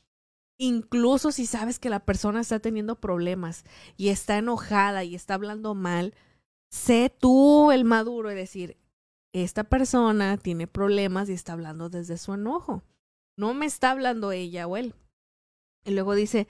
[0.57, 3.65] incluso si sabes que la persona está teniendo problemas
[3.98, 6.14] y está enojada y está hablando mal,
[6.69, 8.77] sé tú el maduro y decir,
[9.34, 12.84] esta persona tiene problemas y está hablando desde su enojo.
[13.38, 14.95] No me está hablando ella o él.
[15.84, 16.48] Y luego dice,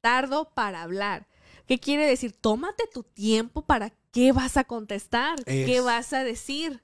[0.00, 1.26] tardo para hablar.
[1.66, 2.32] ¿Qué quiere decir?
[2.32, 6.82] Tómate tu tiempo para qué vas a contestar, qué vas a decir.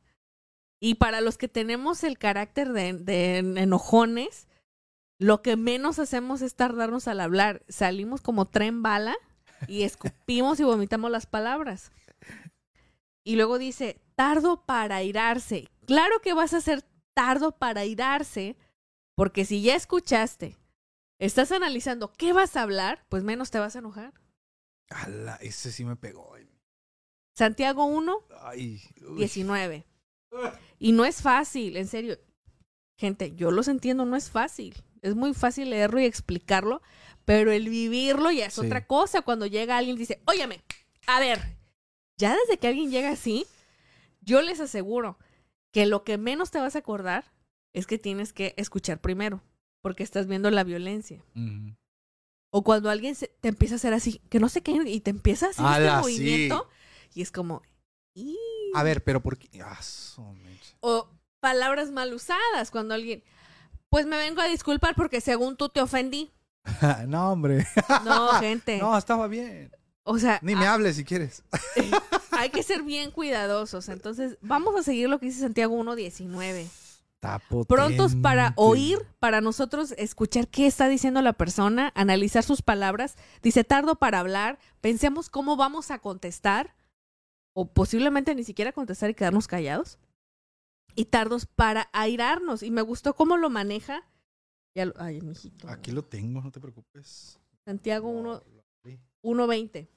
[0.81, 4.47] Y para los que tenemos el carácter de, de enojones,
[5.19, 7.65] lo que menos hacemos es tardarnos al hablar.
[7.69, 9.17] Salimos como tren bala
[9.67, 11.91] y escupimos y vomitamos las palabras.
[13.25, 15.69] Y luego dice, tardo para irarse.
[15.87, 16.85] Claro que vas a ser
[17.15, 18.57] tardo para irarse,
[19.15, 20.57] porque si ya escuchaste,
[21.19, 24.13] estás analizando qué vas a hablar, pues menos te vas a enojar.
[24.91, 26.37] Ala, ese sí me pegó.
[27.35, 28.81] Santiago 1, Ay.
[29.09, 29.17] uy.
[29.17, 29.87] 19.
[30.79, 32.19] Y no es fácil, en serio.
[32.99, 34.75] Gente, yo los entiendo, no es fácil.
[35.07, 36.83] Es muy fácil leerlo y explicarlo,
[37.25, 38.61] pero el vivirlo ya es Sí.
[38.61, 39.23] otra cosa.
[39.23, 40.63] Cuando llega alguien y dice, óyeme,
[41.07, 41.57] a ver,
[42.19, 43.47] ya desde que alguien llega así,
[44.21, 45.19] yo les aseguro
[45.73, 47.33] que lo que menos te vas a acordar
[47.73, 49.43] es que tienes que escuchar primero,
[49.83, 51.23] porque estás viendo la violencia.
[52.51, 55.11] O cuando alguien se- te empieza a hacer así, que no sé qué, y te
[55.11, 56.21] empieza a hacer Ala, este sí.
[56.21, 56.69] movimiento,
[57.15, 57.63] y es como...
[58.75, 59.49] A ver, pero ¿por qué?
[59.63, 59.79] Ah.
[60.81, 61.09] O
[61.41, 63.23] palabras mal usadas, cuando alguien,
[63.91, 66.33] pues me vengo a disculpar porque según tú te ofendí.
[67.07, 67.67] no, hombre.
[68.05, 68.79] No, gente.
[68.81, 69.71] No, estaba bien.
[70.05, 71.43] O sea, Ni me ha- hables si quieres.
[72.31, 73.89] hay que ser bien cuidadosos.
[73.89, 76.69] Entonces, vamos a seguir lo que dice Santiago 1.19.
[77.17, 83.17] Está Prontos para oír, para nosotros escuchar qué está diciendo la persona, analizar sus palabras.
[83.43, 86.77] Dice tardo para hablar, pensemos cómo vamos a contestar,
[87.55, 89.99] o posiblemente ni siquiera contestar y quedarnos callados.
[90.97, 92.63] Y tardos para airarnos.
[92.65, 94.03] Y me gustó cómo lo maneja.
[94.75, 95.69] Ya lo- ay, mijito.
[95.69, 97.39] Aquí lo tengo, no te preocupes.
[97.65, 99.01] Santiago 1, Lo abrí.
[99.23, 99.89] 1.20.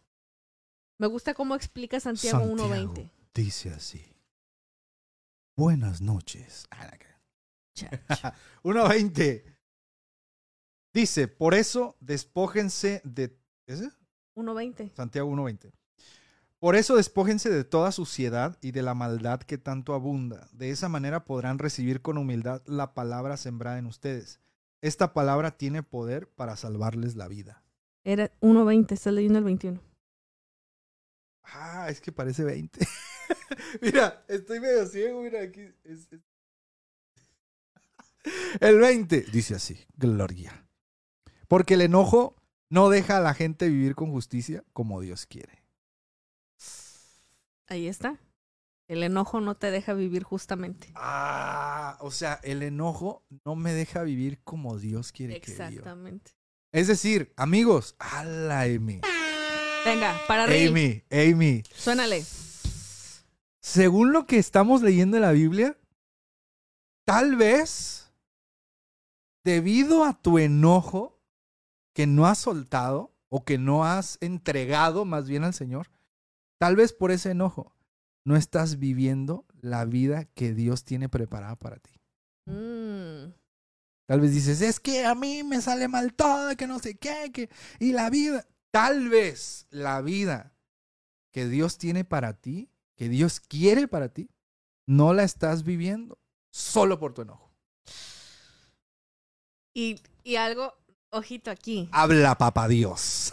[1.00, 3.10] Me gusta cómo explica Santiago, Santiago 1.20.
[3.34, 4.06] Dice así.
[5.58, 6.68] Buenas noches.
[6.72, 7.22] Ah, la cara.
[7.76, 9.44] Cha- 1.20.
[10.94, 13.38] Dice, por eso despójense de...
[13.68, 13.90] ¿Ese?
[14.36, 14.90] 1.20.
[14.94, 15.72] Santiago 1.20.
[16.60, 20.50] Por eso despójense de toda suciedad y de la maldad que tanto abunda.
[20.52, 24.42] De esa manera podrán recibir con humildad la palabra sembrada en ustedes.
[24.82, 27.64] Esta palabra tiene poder para salvarles la vida.
[28.04, 29.80] Era 1.20, estás leyendo el 21.
[31.44, 32.86] Ah, es que parece 20.
[33.82, 35.62] mira, estoy medio ciego, mira aquí.
[35.84, 36.22] es- es-
[38.60, 40.68] El 20 dice así, Gloria.
[41.48, 42.36] Porque el enojo
[42.70, 45.59] no deja a la gente vivir con justicia como Dios quiere.
[47.70, 48.20] Ahí está.
[48.88, 50.92] El enojo no te deja vivir justamente.
[50.96, 55.68] Ah, o sea, el enojo no me deja vivir como Dios quiere que viva.
[55.68, 56.32] Exactamente.
[56.72, 59.02] Es decir, amigos, a la Amy.
[59.86, 60.70] Venga, para reír.
[60.70, 61.64] Amy, Amy.
[61.72, 62.26] Suénale.
[63.62, 65.78] Según lo que estamos leyendo en la Biblia,
[67.06, 68.12] tal vez,
[69.44, 71.22] debido a tu enojo
[71.94, 75.92] que no has soltado o que no has entregado más bien al Señor,
[76.60, 77.74] tal vez por ese enojo
[78.26, 81.92] no estás viviendo la vida que Dios tiene preparada para ti.
[82.46, 83.32] Mm,
[84.10, 87.32] Tal vez dices, es que a mí me sale mal todo, que no sé qué,
[87.32, 87.48] que...
[87.80, 88.48] y la vida.
[88.72, 90.56] Tal vez la vida
[91.32, 94.32] que Dios tiene para ti, que Dios quiere para ti,
[94.88, 96.18] no la estás viviendo
[96.52, 97.54] solo por tu enojo.
[99.76, 100.74] Y, y algo,
[101.12, 103.32] ojito aquí, Habla, papá Dios.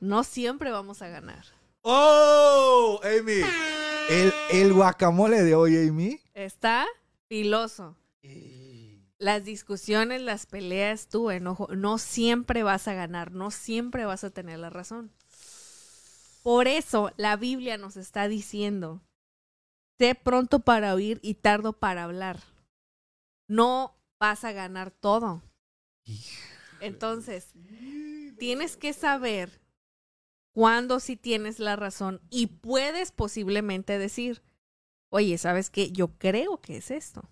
[0.00, 1.46] no siempre vamos a ganar.
[1.88, 3.00] ¡Oh!
[3.04, 3.42] Amy.
[4.08, 6.20] El, el guacamole de hoy, Amy.
[6.34, 6.84] Está
[7.28, 7.96] filoso.
[9.18, 14.30] Las discusiones, las peleas, tu enojo, no siempre vas a ganar, no siempre vas a
[14.30, 15.12] tener la razón.
[16.42, 19.00] Por eso la Biblia nos está diciendo,
[19.96, 22.42] sé pronto para oír y tardo para hablar.
[23.46, 25.40] No vas a ganar todo.
[26.80, 27.52] Entonces,
[28.38, 29.60] tienes que saber
[30.56, 34.42] cuándo sí tienes la razón y puedes posiblemente decir,
[35.10, 35.92] oye, ¿sabes qué?
[35.92, 37.28] Yo creo que es esto.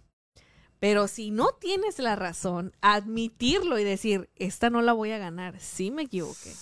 [0.79, 5.59] Pero si no tienes la razón, admitirlo y decir, esta no la voy a ganar,
[5.59, 6.53] sí me equivoqué.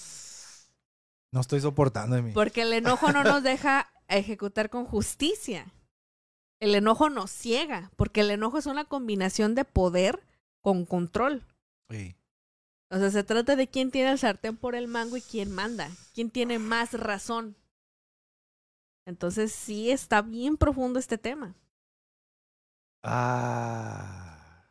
[1.33, 2.31] No estoy soportando, Amy.
[2.31, 5.75] Porque el enojo no nos deja ejecutar con justicia.
[6.61, 10.23] El enojo nos ciega, porque el enojo es una combinación de poder
[10.61, 11.45] con control.
[11.91, 12.15] Sí.
[12.93, 15.91] O sea, se trata de quién tiene el sartén por el mango y quién manda,
[16.15, 17.57] quién tiene más razón.
[19.07, 21.57] Entonces sí está bien profundo este tema.
[23.03, 24.67] Ah.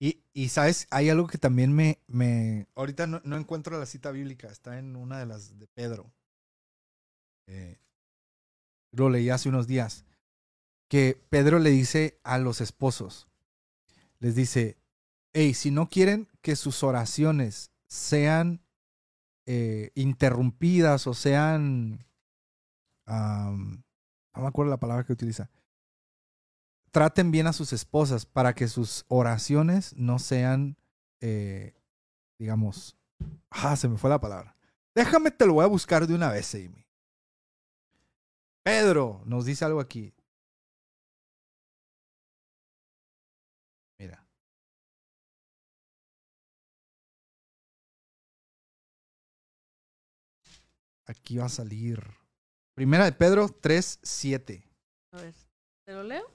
[0.00, 1.98] Y, y, sabes, hay algo que también me.
[2.06, 6.10] me ahorita no, encuentro la cita bíblica, está en una de las de Pedro.
[7.46, 7.78] Eh,
[8.92, 10.06] lo leí hace unos días.
[10.88, 13.28] Que Pedro le dice a los esposos:
[14.18, 14.78] les dice,
[15.34, 18.62] hey, si no quieren que sus oraciones sean
[19.46, 22.06] eh, interrumpidas o sean.
[23.04, 23.82] no
[24.36, 25.50] me acuerdo la palabra que utiliza
[26.92, 30.78] traten bien a sus esposas para que sus oraciones no sean,
[31.20, 31.74] eh,
[32.38, 32.96] digamos,
[33.50, 34.56] ah, se me fue la palabra.
[34.94, 36.86] Déjame, te lo voy a buscar de una vez, Amy.
[38.62, 40.14] Pedro nos dice algo aquí.
[51.06, 52.02] Aquí va a salir.
[52.74, 54.62] Primera de Pedro 3, 7.
[55.12, 55.34] A ver,
[55.86, 56.30] ¿te lo leo?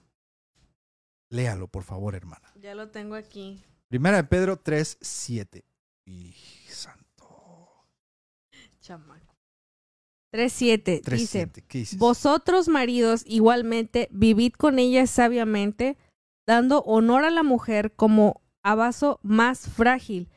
[1.29, 2.51] Léalo, por favor, hermana.
[2.55, 3.63] Ya lo tengo aquí.
[3.89, 5.63] Primera de Pedro 3, 7.
[6.05, 6.33] Y
[6.67, 7.85] santo.
[8.79, 9.35] Chamaco.
[10.33, 11.63] 3.7 3, dice, 7.
[11.67, 11.99] ¿Qué dices?
[11.99, 15.97] vosotros maridos igualmente vivid con ella sabiamente,
[16.47, 20.29] dando honor a la mujer como a vaso más frágil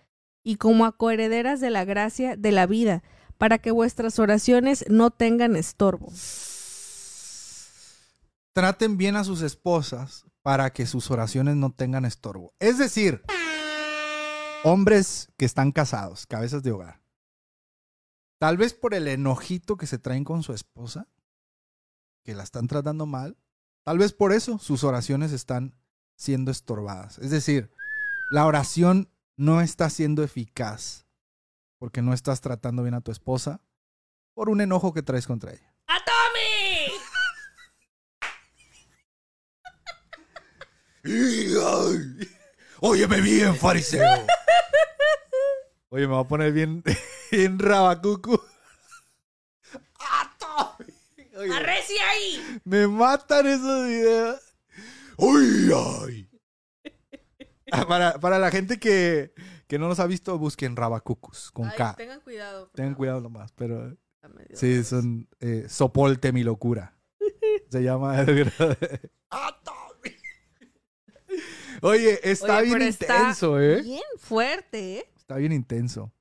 [0.44, 3.02] y como a coherederas de la gracia de la vida,
[3.44, 6.10] para que vuestras oraciones no tengan estorbo.
[8.54, 12.54] Traten bien a sus esposas para que sus oraciones no tengan estorbo.
[12.58, 13.22] Es decir,
[14.64, 17.02] hombres que están casados, cabezas de hogar.
[18.38, 21.06] Tal vez por el enojito que se traen con su esposa,
[22.22, 23.36] que la están tratando mal,
[23.82, 25.74] tal vez por eso sus oraciones están
[26.16, 27.18] siendo estorbadas.
[27.18, 27.70] Es decir,
[28.30, 31.03] la oración no está siendo eficaz
[31.84, 33.60] porque no estás tratando bien a tu esposa
[34.32, 35.74] por un enojo que traes contra ella.
[35.86, 36.90] ¡A Tommy!
[42.80, 44.02] Óyeme bien, fariseo.
[45.90, 46.82] Oye, me va a poner bien,
[47.30, 48.40] bien rabacucu.
[50.00, 50.90] ¡Ah, Tommy!
[51.36, 52.60] Oye, ¡Arrecia ahí!
[52.64, 54.40] me matan esos videos.
[55.18, 56.30] ¡Uy, ay!
[57.72, 59.34] Ah, Para, para la gente que,
[59.66, 61.94] que no los ha visto, busquen rabacucus con Ay, K.
[61.96, 62.68] tengan cuidado.
[62.74, 62.96] Tengan favor.
[62.98, 66.96] cuidado nomás, pero Está medio sí, son eh, soporte mi locura.
[67.70, 68.52] Se llama el
[69.30, 69.60] ¡Ah!
[71.84, 73.82] Oye, está Oye, bien pero está intenso, ¿eh?
[73.82, 75.12] Bien fuerte, ¿eh?
[75.16, 76.12] Está bien intenso.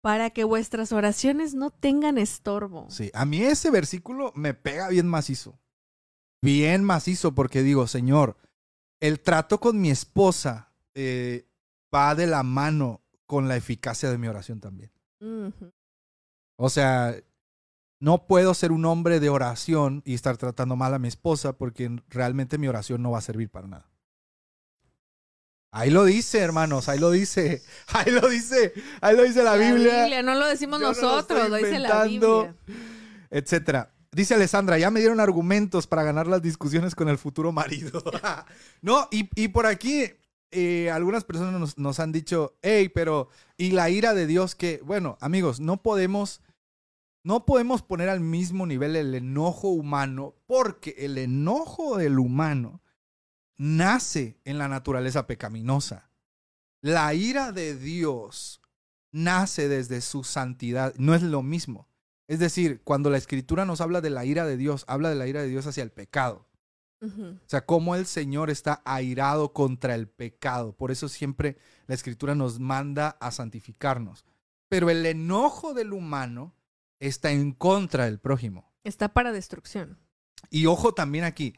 [0.00, 2.86] Para que vuestras oraciones no tengan estorbo.
[2.88, 5.58] Sí, a mí ese versículo me pega bien macizo.
[6.40, 8.38] Bien macizo, porque digo, Señor,
[9.00, 11.46] el trato con mi esposa eh,
[11.94, 14.90] va de la mano con la eficacia de mi oración también.
[16.56, 17.16] O sea,
[18.00, 21.90] no puedo ser un hombre de oración y estar tratando mal a mi esposa porque
[22.08, 23.90] realmente mi oración no va a servir para nada.
[25.70, 30.22] Ahí lo dice, hermanos, ahí lo dice, ahí lo dice, ahí lo dice la, Biblia.
[30.22, 32.04] no lo decimos Yo no lo nosotros, lo dice la.
[32.04, 32.54] Biblia.
[33.30, 33.90] etcétera.
[34.12, 38.04] Dice Alessandra, ya me dieron argumentos para ganar las discusiones con el futuro marido.
[38.82, 40.12] no, y, y por aquí
[40.54, 44.80] eh, algunas personas nos, nos han dicho, hey, pero, ¿y la ira de Dios que,
[44.84, 46.40] bueno, amigos, no podemos,
[47.22, 52.82] no podemos poner al mismo nivel el enojo humano, porque el enojo del humano
[53.56, 56.10] nace en la naturaleza pecaminosa.
[56.80, 58.60] La ira de Dios
[59.10, 61.88] nace desde su santidad, no es lo mismo.
[62.26, 65.26] Es decir, cuando la escritura nos habla de la ira de Dios, habla de la
[65.26, 66.46] ira de Dios hacia el pecado.
[67.04, 70.72] O sea, cómo el Señor está airado contra el pecado.
[70.76, 71.56] Por eso siempre
[71.86, 74.24] la Escritura nos manda a santificarnos.
[74.68, 76.54] Pero el enojo del humano
[76.98, 78.72] está en contra del prójimo.
[78.82, 79.98] Está para destrucción.
[80.50, 81.54] Y ojo también aquí,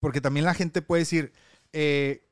[0.00, 1.32] porque también la gente puede decir,
[1.72, 2.28] eh,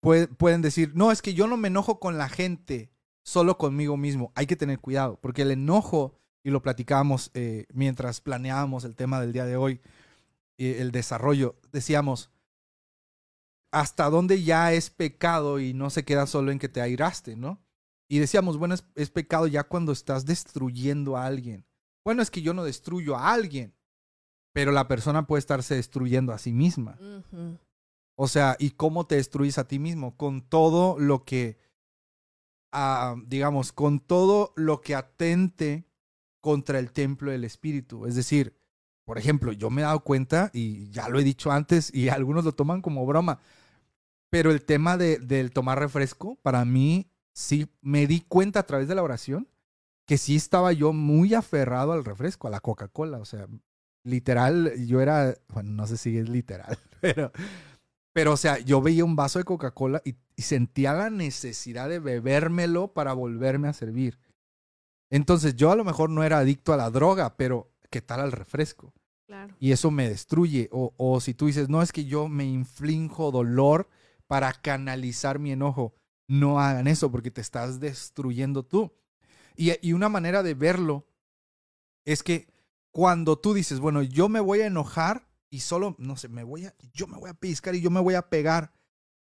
[0.00, 2.90] puede- pueden decir, no, es que yo no me enojo con la gente,
[3.24, 4.32] solo conmigo mismo.
[4.34, 9.20] Hay que tener cuidado, porque el enojo, y lo platicábamos eh, mientras planeábamos el tema
[9.20, 9.80] del día de hoy,
[10.58, 12.30] el desarrollo, decíamos,
[13.72, 17.60] hasta dónde ya es pecado y no se queda solo en que te airaste, ¿no?
[18.08, 21.64] Y decíamos, bueno, es, es pecado ya cuando estás destruyendo a alguien.
[22.04, 23.74] Bueno, es que yo no destruyo a alguien,
[24.52, 26.98] pero la persona puede estarse destruyendo a sí misma.
[28.16, 30.16] O sea, ¿y cómo te destruyes a ti mismo?
[30.16, 31.58] Con todo lo que,
[32.72, 35.88] ah, digamos, con todo lo que atente
[36.40, 38.06] contra el templo del espíritu.
[38.06, 38.61] Es decir,
[39.12, 42.46] por ejemplo, yo me he dado cuenta, y ya lo he dicho antes, y algunos
[42.46, 43.40] lo toman como broma,
[44.30, 48.88] pero el tema de, del tomar refresco, para mí, sí me di cuenta a través
[48.88, 49.48] de la oración
[50.06, 53.18] que sí estaba yo muy aferrado al refresco, a la Coca-Cola.
[53.18, 53.46] O sea,
[54.02, 57.32] literal, yo era, bueno, no sé si es literal, pero,
[58.14, 61.98] pero o sea, yo veía un vaso de Coca-Cola y, y sentía la necesidad de
[61.98, 64.18] bebérmelo para volverme a servir.
[65.10, 68.32] Entonces yo a lo mejor no era adicto a la droga, pero ¿qué tal al
[68.32, 68.92] refresco?
[69.58, 70.68] Y eso me destruye.
[70.72, 73.88] O, o si tú dices, no es que yo me inflijo dolor
[74.26, 75.94] para canalizar mi enojo,
[76.26, 78.92] no hagan eso porque te estás destruyendo tú.
[79.56, 81.06] Y, y una manera de verlo
[82.04, 82.48] es que
[82.90, 86.66] cuando tú dices, bueno, yo me voy a enojar y solo, no sé, me voy
[86.66, 88.72] a, yo me voy a piscar y yo me voy a pegar,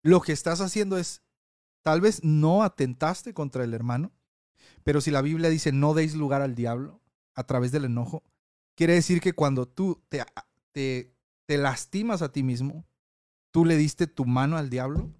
[0.03, 1.21] lo que estás haciendo es,
[1.83, 4.11] tal vez no atentaste contra el hermano,
[4.83, 7.01] pero si la Biblia dice no deis lugar al diablo
[7.33, 8.23] a través del enojo,
[8.77, 10.23] quiere decir que cuando tú te,
[10.71, 11.13] te,
[11.47, 12.85] te lastimas a ti mismo,
[13.51, 15.11] tú le diste tu mano al diablo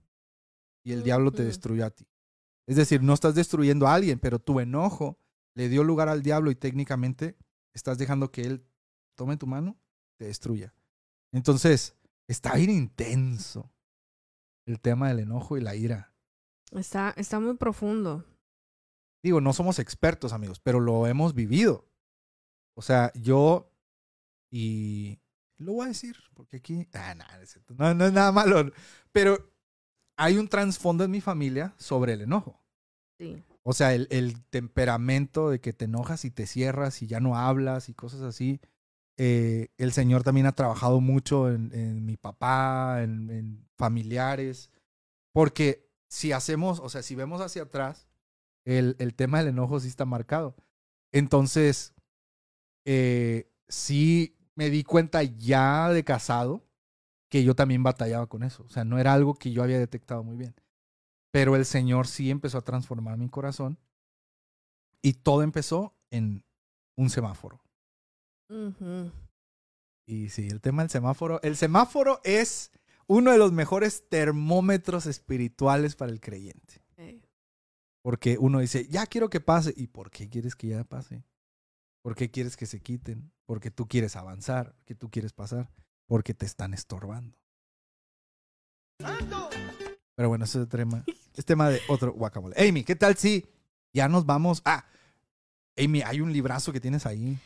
[0.85, 2.07] y el diablo te destruyó a ti.
[2.67, 5.19] Es decir, no estás destruyendo a alguien, pero tu enojo
[5.55, 7.35] le dio lugar al diablo y técnicamente
[7.73, 8.65] estás dejando que él
[9.15, 9.77] tome tu mano,
[10.17, 10.73] te destruya.
[11.31, 11.95] Entonces,
[12.27, 13.71] está bien intenso
[14.67, 16.13] el tema del enojo y la ira.
[16.71, 18.23] Está, está muy profundo.
[19.23, 21.86] Digo, no somos expertos, amigos, pero lo hemos vivido.
[22.77, 23.73] O sea, yo
[24.51, 25.19] y
[25.57, 27.73] lo voy a decir porque aquí ah, no, no es cierto.
[27.75, 28.71] no, no es nada malo,
[29.11, 29.51] pero
[30.15, 32.63] hay un trasfondo en mi familia sobre el enojo.
[33.19, 33.43] Sí.
[33.63, 37.35] O sea, el, el temperamento de que te enojas y te cierras y ya no
[37.35, 38.61] hablas y cosas así.
[39.17, 44.69] Eh, el Señor también ha trabajado mucho en, en mi papá, en, en familiares,
[45.33, 48.07] porque si hacemos, o sea, si vemos hacia atrás,
[48.65, 50.55] el, el tema del enojo sí está marcado.
[51.11, 51.95] Entonces,
[52.89, 56.65] eh, sí me di cuenta ya de casado
[57.29, 58.63] que yo también batallaba con eso.
[58.63, 60.55] O sea, no era algo que yo había detectado muy bien.
[61.29, 63.77] Pero el Señor sí empezó a transformar mi corazón
[65.01, 66.45] y todo empezó en
[66.95, 67.61] un semáforo.
[70.07, 71.41] Y sí, el tema del semáforo.
[71.43, 72.71] El semáforo es
[73.05, 76.81] uno de los mejores termómetros espirituales para el creyente.
[78.01, 79.73] Porque uno dice, ya quiero que pase.
[79.75, 81.25] ¿Y por qué quieres que ya pase?
[82.01, 83.31] ¿Por qué quieres que se quiten?
[83.45, 85.69] Porque tú quieres avanzar, que tú quieres pasar,
[86.05, 87.37] porque te están estorbando.
[90.15, 91.03] Pero bueno, ese es tema,
[91.35, 92.55] es tema de otro guacamole.
[92.57, 93.45] Amy, ¿qué tal si
[93.93, 94.61] ya nos vamos?
[94.65, 94.85] Ah,
[95.77, 97.37] Amy, hay un librazo que tienes ahí.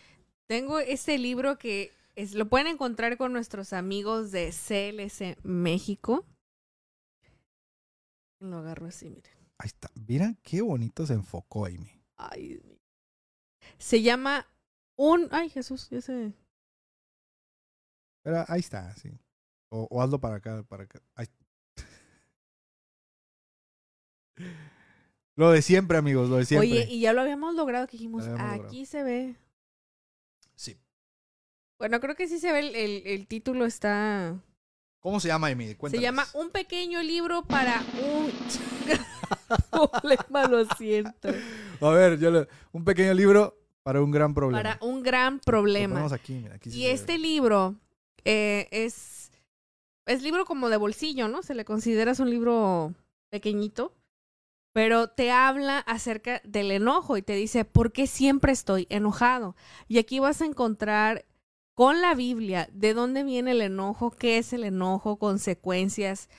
[0.48, 6.26] Tengo este libro que es, lo pueden encontrar con nuestros amigos de CLS México.
[8.40, 9.32] Lo agarro así, miren.
[9.58, 9.90] Ahí está.
[10.08, 12.02] Mira qué bonito se enfocó, Amy.
[12.18, 12.81] Ay, Dios mío.
[13.82, 14.48] Se llama
[14.96, 15.28] un.
[15.32, 16.34] Ay, Jesús, ya sé.
[18.24, 19.10] Pero ahí está, sí.
[19.70, 21.02] O, o hazlo para acá, para acá.
[25.36, 26.70] Lo de siempre, amigos, lo de siempre.
[26.70, 29.36] Oye, y ya lo habíamos logrado que dijimos, aquí se ve.
[30.56, 30.78] Sí.
[31.80, 34.40] Bueno, creo que sí se ve el, el- el título está.
[35.00, 35.70] ¿Cómo se llama, Amy?
[35.70, 36.04] Se Cuéntanos.
[36.04, 38.32] llama Un pequeño libro para un
[39.72, 41.30] problema, lo siento.
[41.80, 44.62] A ver, yo le- un pequeño libro para un gran problema.
[44.62, 46.06] Para un gran problema.
[46.12, 47.76] aquí, mira, aquí Y este libro
[48.26, 49.32] eh, es,
[50.06, 51.44] es libro como de bolsillo, ¿no?
[51.44, 52.94] Se le considera es un libro
[53.30, 53.94] pequeñito,
[54.74, 59.56] pero te habla acerca del enojo y te dice, ¿por qué siempre estoy enojado?
[59.88, 61.26] Y aquí vas a encontrar
[61.74, 66.30] con la Biblia de dónde viene el enojo, qué es el enojo, consecuencias,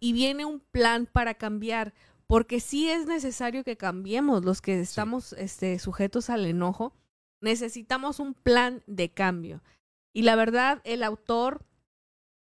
[0.00, 1.94] y viene un plan para cambiar.
[2.28, 6.92] Porque sí es necesario que cambiemos los que estamos este, sujetos al enojo.
[7.40, 9.62] Necesitamos un plan de cambio.
[10.12, 11.64] Y la verdad, el autor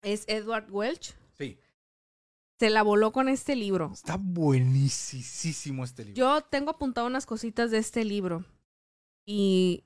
[0.03, 1.15] es Edward Welch.
[1.37, 1.57] Sí.
[2.59, 3.91] Se la voló con este libro.
[3.93, 6.17] Está buenísimo este libro.
[6.17, 8.45] Yo tengo apuntado unas cositas de este libro.
[9.25, 9.85] Y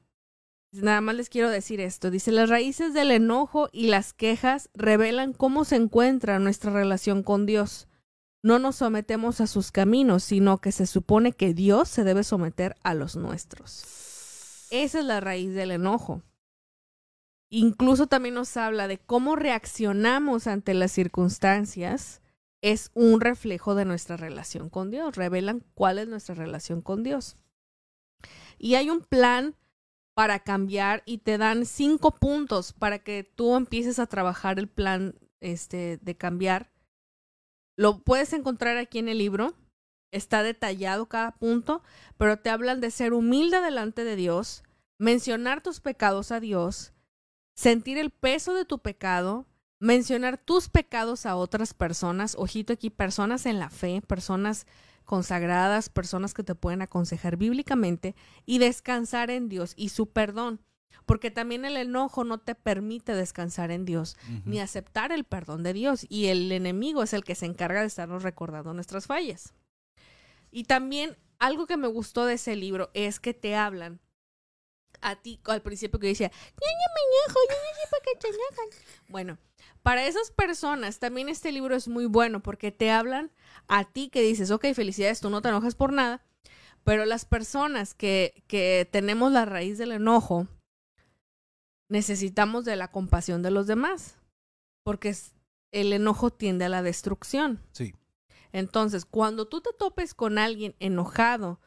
[0.73, 2.11] nada más les quiero decir esto.
[2.11, 7.45] Dice, las raíces del enojo y las quejas revelan cómo se encuentra nuestra relación con
[7.45, 7.86] Dios.
[8.43, 12.75] No nos sometemos a sus caminos, sino que se supone que Dios se debe someter
[12.83, 14.67] a los nuestros.
[14.69, 16.21] Esa es la raíz del enojo.
[17.49, 22.21] Incluso también nos habla de cómo reaccionamos ante las circunstancias.
[22.61, 25.15] Es un reflejo de nuestra relación con Dios.
[25.15, 27.37] Revelan cuál es nuestra relación con Dios.
[28.57, 29.55] Y hay un plan
[30.13, 35.15] para cambiar y te dan cinco puntos para que tú empieces a trabajar el plan
[35.39, 36.71] este, de cambiar.
[37.77, 39.53] Lo puedes encontrar aquí en el libro.
[40.11, 41.83] Está detallado cada punto,
[42.17, 44.63] pero te hablan de ser humilde delante de Dios,
[44.97, 46.93] mencionar tus pecados a Dios,
[47.55, 49.45] sentir el peso de tu pecado,
[49.79, 54.65] mencionar tus pecados a otras personas, ojito aquí, personas en la fe, personas
[55.03, 60.61] consagradas, personas que te pueden aconsejar bíblicamente y descansar en Dios y su perdón.
[61.05, 65.73] Porque también el enojo no te permite descansar en Dios ni aceptar el perdón de
[65.73, 66.05] Dios.
[66.09, 69.53] Y el enemigo es el que se encarga de estarnos recordando nuestras fallas.
[70.51, 73.99] Y también algo que me gustó de ese libro es que te hablan
[75.01, 76.31] a ti al principio que decía,
[79.09, 79.37] bueno,
[79.83, 83.31] para esas personas también este libro es muy bueno porque te hablan
[83.67, 86.25] a ti que dices, ok, felicidades, tú no te enojas por nada,
[86.83, 90.47] pero las personas que, que tenemos la raíz del enojo,
[91.89, 94.17] necesitamos de la compasión de los demás,
[94.83, 95.15] porque
[95.71, 97.61] el enojo tiende a la destrucción.
[97.71, 97.93] Sí.
[98.51, 101.59] Entonces, cuando tú te topes con alguien enojado,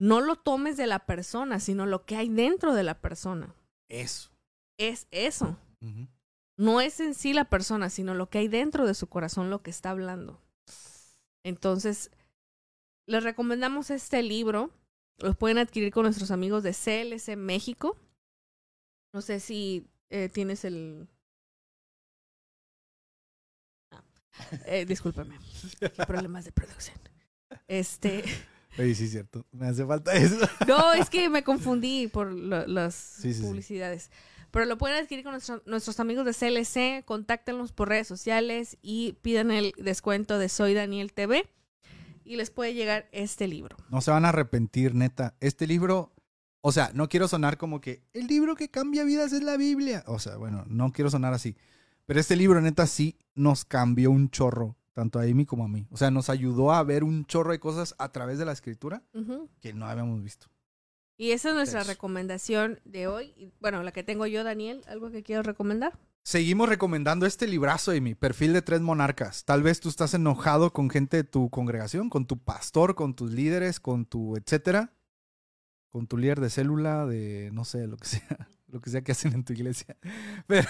[0.00, 3.54] no lo tomes de la persona, sino lo que hay dentro de la persona.
[3.88, 4.30] Eso.
[4.78, 5.56] Es eso.
[6.56, 9.62] No es en sí la persona, sino lo que hay dentro de su corazón, lo
[9.62, 10.40] que está hablando.
[11.44, 12.10] Entonces,
[13.06, 14.70] les recomendamos este libro.
[15.18, 17.96] Los pueden adquirir con nuestros amigos de CLC México.
[19.14, 21.08] No sé si eh, tienes el...
[23.92, 24.02] Ah,
[24.66, 25.38] eh, discúlpame.
[26.04, 26.98] Problemas de producción.
[27.68, 28.24] Este...
[28.76, 29.46] Oye, sí, cierto.
[29.52, 30.36] Me hace falta eso.
[30.66, 34.10] No, es que me confundí por las publicidades.
[34.50, 37.04] Pero lo pueden adquirir con nuestros amigos de CLC.
[37.04, 41.48] Contáctenlos por redes sociales y pidan el descuento de Soy Daniel TV.
[42.24, 43.76] Y les puede llegar este libro.
[43.90, 45.36] No se van a arrepentir, neta.
[45.38, 46.13] Este libro,
[46.66, 50.02] o sea, no quiero sonar como que el libro que cambia vidas es la Biblia.
[50.06, 51.58] O sea, bueno, no quiero sonar así.
[52.06, 55.86] Pero este libro, neta, sí nos cambió un chorro tanto a Amy como a mí.
[55.90, 59.02] O sea, nos ayudó a ver un chorro de cosas a través de la escritura
[59.60, 60.46] que no habíamos visto.
[61.18, 63.52] Y esa es nuestra recomendación de hoy.
[63.60, 65.98] Bueno, la que tengo yo, Daniel, ¿algo que quiero recomendar?
[66.22, 69.44] Seguimos recomendando este librazo, Amy, Perfil de Tres Monarcas.
[69.44, 73.32] Tal vez tú estás enojado con gente de tu congregación, con tu pastor, con tus
[73.32, 74.94] líderes, con tu etcétera,
[75.94, 78.26] con tu líder de célula, de no sé, lo que sea,
[78.66, 79.96] lo que sea que hacen en tu iglesia.
[80.48, 80.68] Pero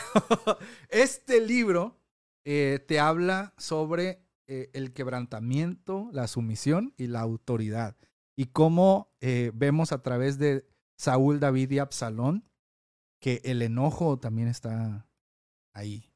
[0.90, 1.98] este libro
[2.44, 7.96] eh, te habla sobre eh, el quebrantamiento, la sumisión y la autoridad.
[8.36, 10.68] Y cómo eh, vemos a través de
[10.98, 12.44] Saúl, David y Absalón
[13.18, 15.08] que el enojo también está
[15.72, 16.12] ahí.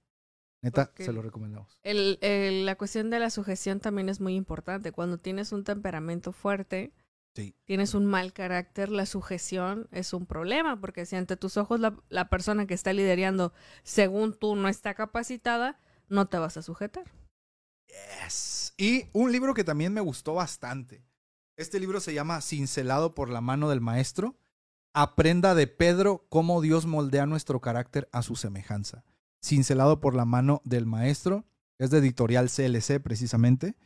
[0.61, 1.81] Neta, se lo recomendamos.
[1.83, 2.19] El,
[2.67, 4.93] la cuestión de la sujeción también es muy importante.
[4.93, 6.93] Cuando tienes un temperamento fuerte,
[7.65, 11.97] tienes un mal carácter, la sujeción es un problema, porque si ante tus ojos la,
[12.09, 13.53] la persona que está liderando,
[13.83, 17.05] según tú, no está capacitada, no te vas a sujetar.
[17.87, 18.75] Yes.
[18.77, 21.05] Y un libro que también me gustó bastante.
[21.57, 24.39] Este libro se llama Cincelado por la mano del maestro.
[24.95, 29.05] Aprenda de Pedro cómo Dios moldea nuestro carácter a su semejanza.
[29.45, 31.47] Cincelado por la mano del maestro.
[31.79, 33.77] Es de editorial CLC precisamente.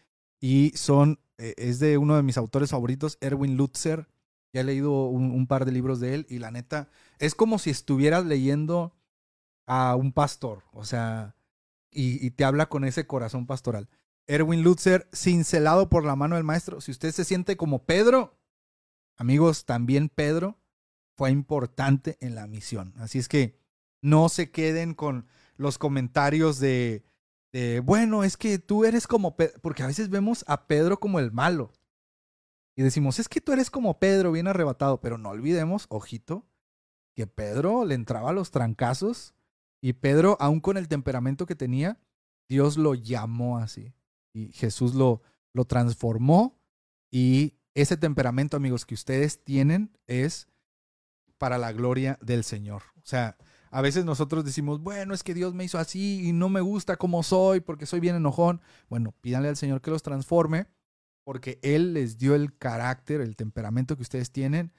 [0.43, 4.09] Y son, eh, es de uno de mis autores favoritos, Erwin Lutzer.
[4.53, 7.59] Ya he leído un, un par de libros de él y la neta, es como
[7.59, 8.95] si estuvieras leyendo
[9.67, 10.65] a un pastor.
[10.73, 11.37] O sea,
[11.93, 13.89] y, te habla con ese corazón pastoral.
[14.27, 16.81] Erwin Lutzer, cincelado por la mano del maestro.
[16.81, 18.39] Si usted se siente como Pedro,
[19.17, 20.59] amigos, también Pedro
[21.17, 22.95] fue importante en la misión.
[22.99, 23.59] Así es que
[24.01, 27.05] no se queden con los comentarios de,
[27.53, 31.19] de bueno, es que tú eres como Pedro, porque a veces vemos a Pedro como
[31.19, 31.73] el malo.
[32.75, 36.47] Y decimos, es que tú eres como Pedro, bien arrebatado, pero no olvidemos, ojito,
[37.15, 39.35] que Pedro le entraba a los trancazos
[39.83, 41.99] y Pedro, aun con el temperamento que tenía,
[42.49, 43.93] Dios lo llamó así.
[44.33, 45.23] Y Jesús lo,
[45.53, 46.59] lo transformó.
[47.11, 50.49] Y ese temperamento, amigos, que ustedes tienen es
[51.37, 52.83] para la gloria del Señor.
[52.99, 53.37] O sea,
[53.73, 56.97] A veces nosotros decimos, bueno, es que Dios me hizo así y no me gusta
[56.97, 58.61] como soy porque soy bien enojón.
[58.89, 60.67] Bueno, pídanle al Señor que los transforme
[61.25, 64.73] porque Él les dio el carácter, el temperamento que ustedes tienen.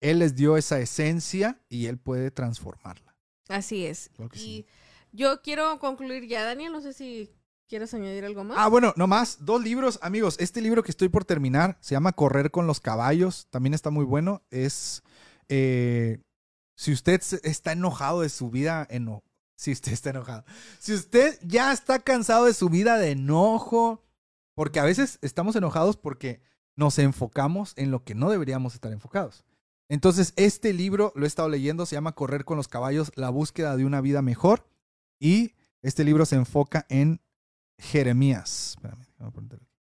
[0.00, 3.16] Él les dio esa esencia y Él puede transformarla.
[3.48, 4.10] Así es.
[4.14, 4.66] Claro y sí.
[5.12, 7.30] yo quiero concluir ya, Daniel, no sé si
[7.68, 8.58] quieres añadir algo más.
[8.60, 10.36] Ah, bueno, nomás, dos libros, amigos.
[10.38, 13.48] Este libro que estoy por terminar se llama Correr con los caballos.
[13.50, 14.42] También está muy bueno.
[14.50, 15.02] Es,
[15.48, 16.18] eh,
[16.76, 19.24] si usted está enojado de su vida, eno
[19.56, 20.44] si usted está enojado.
[20.78, 24.04] Si usted ya está cansado de su vida de enojo,
[24.54, 26.40] porque a veces estamos enojados porque
[26.76, 29.44] nos enfocamos en lo que no deberíamos estar enfocados.
[29.88, 33.76] Entonces, este libro lo he estado leyendo, se llama Correr con los caballos, la búsqueda
[33.76, 34.68] de una vida mejor.
[35.20, 37.20] Y este libro se enfoca en
[37.78, 38.70] Jeremías.
[38.70, 39.75] Espérame, apuntar aquí.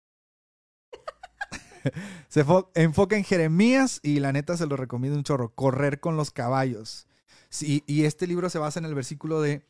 [2.28, 5.55] Se fo- enfoca en Jeremías y la neta se lo recomiendo un chorro.
[5.55, 7.06] Correr con los caballos.
[7.48, 9.65] Sí, y este libro se basa en el versículo de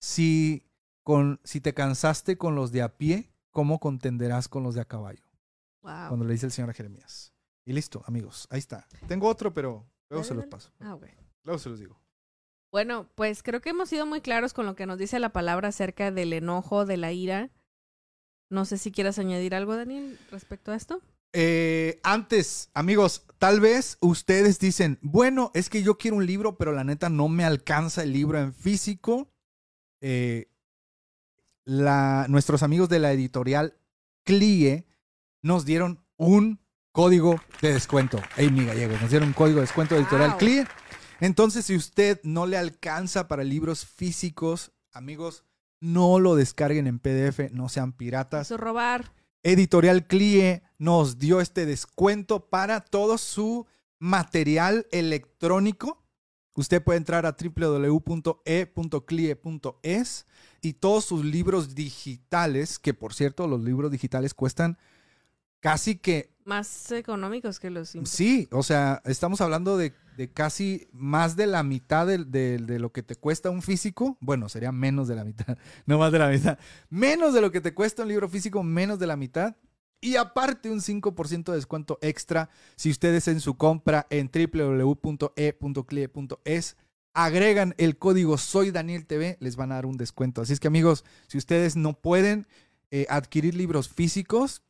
[0.00, 0.64] si,
[1.02, 4.84] con, si te cansaste con los de a pie, ¿cómo contenderás con los de a
[4.86, 5.22] caballo?
[5.82, 6.08] Wow.
[6.08, 7.32] Cuando le dice el Señor a Jeremías.
[7.64, 8.46] Y listo, amigos.
[8.50, 8.86] Ahí está.
[9.08, 10.70] Tengo otro, pero luego se los paso.
[10.80, 10.96] Ah.
[11.44, 11.98] Luego se los digo.
[12.72, 15.68] Bueno, pues creo que hemos sido muy claros con lo que nos dice la palabra
[15.68, 17.50] acerca del enojo, de la ira.
[18.50, 21.00] No sé si quieras añadir algo, Daniel, respecto a esto.
[21.38, 26.72] Eh, antes, amigos, tal vez ustedes dicen, bueno, es que yo quiero un libro, pero
[26.72, 29.30] la neta no me alcanza el libro en físico.
[30.00, 30.50] Eh,
[31.66, 33.76] la, nuestros amigos de la editorial
[34.24, 34.86] CLIE
[35.42, 36.58] nos dieron un
[36.90, 38.18] código de descuento.
[38.38, 40.38] Amy Gallegos, nos dieron un código de descuento de editorial Wow.
[40.38, 40.66] CLIE.
[41.20, 45.44] Entonces, si usted no le alcanza para libros físicos, amigos,
[45.80, 48.46] no lo descarguen en PDF, no sean piratas.
[48.46, 49.12] Eso robar.
[49.46, 53.64] Editorial CLIE nos dio este descuento para todo su
[54.00, 56.02] material electrónico.
[56.56, 57.86] Usted puede entrar a www.e.clie.es
[60.62, 64.78] y todos sus libros digitales, que por cierto, los libros digitales cuestan
[65.60, 67.96] casi que Más económicos que los.
[68.02, 72.78] Sí, o sea, estamos hablando de, de casi más de la mitad de, de- de
[72.78, 74.16] lo que te cuesta un físico.
[74.20, 75.56] Bueno, sería menos de la mitad,
[75.86, 76.58] no más de la mitad.
[76.90, 79.56] Menos de lo que te cuesta un libro físico, menos de la mitad.
[80.00, 84.30] Y aparte un 5% de descuento extra si ustedes en su compra en
[85.36, 86.76] www.e.clie.es
[87.14, 90.42] agregan el código Soy Daniel TV, les van a dar un descuento.
[90.42, 92.46] Así es que amigos, si ustedes no pueden
[92.90, 94.62] eh, adquirir libros físicos,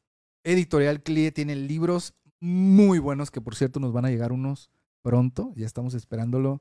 [0.44, 4.70] Editorial Clie tiene libros muy buenos que por cierto nos van a llegar unos
[5.06, 5.52] pronto.
[5.54, 6.60] Ya estamos esperándolo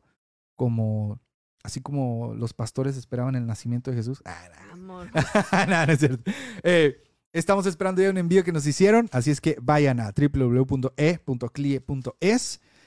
[0.53, 1.19] como
[1.63, 4.21] así como los pastores esperaban el nacimiento de Jesús.
[4.23, 4.73] Ah, no.
[4.73, 5.09] Amor.
[5.67, 6.31] no, no es cierto.
[6.61, 7.03] Eh,
[7.33, 10.61] estamos esperando ya un envío que nos hicieron, así es que vayan a www.e.clie.es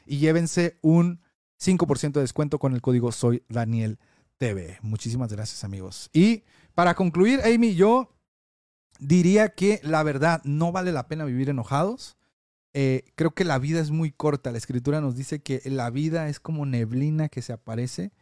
[0.06, 1.22] y llévense un
[1.60, 3.98] 5% de descuento con el código Soy Daniel
[4.36, 4.78] TV.
[4.82, 6.08] Muchísimas gracias, amigos.
[6.12, 6.44] Y
[6.76, 8.14] para concluir, Amy, yo
[9.00, 12.16] diría que la verdad no vale la pena vivir enojados.
[12.74, 14.52] Eh, creo que la vida es muy corta.
[14.52, 18.12] La escritura nos dice que la vida es como neblina que se aparece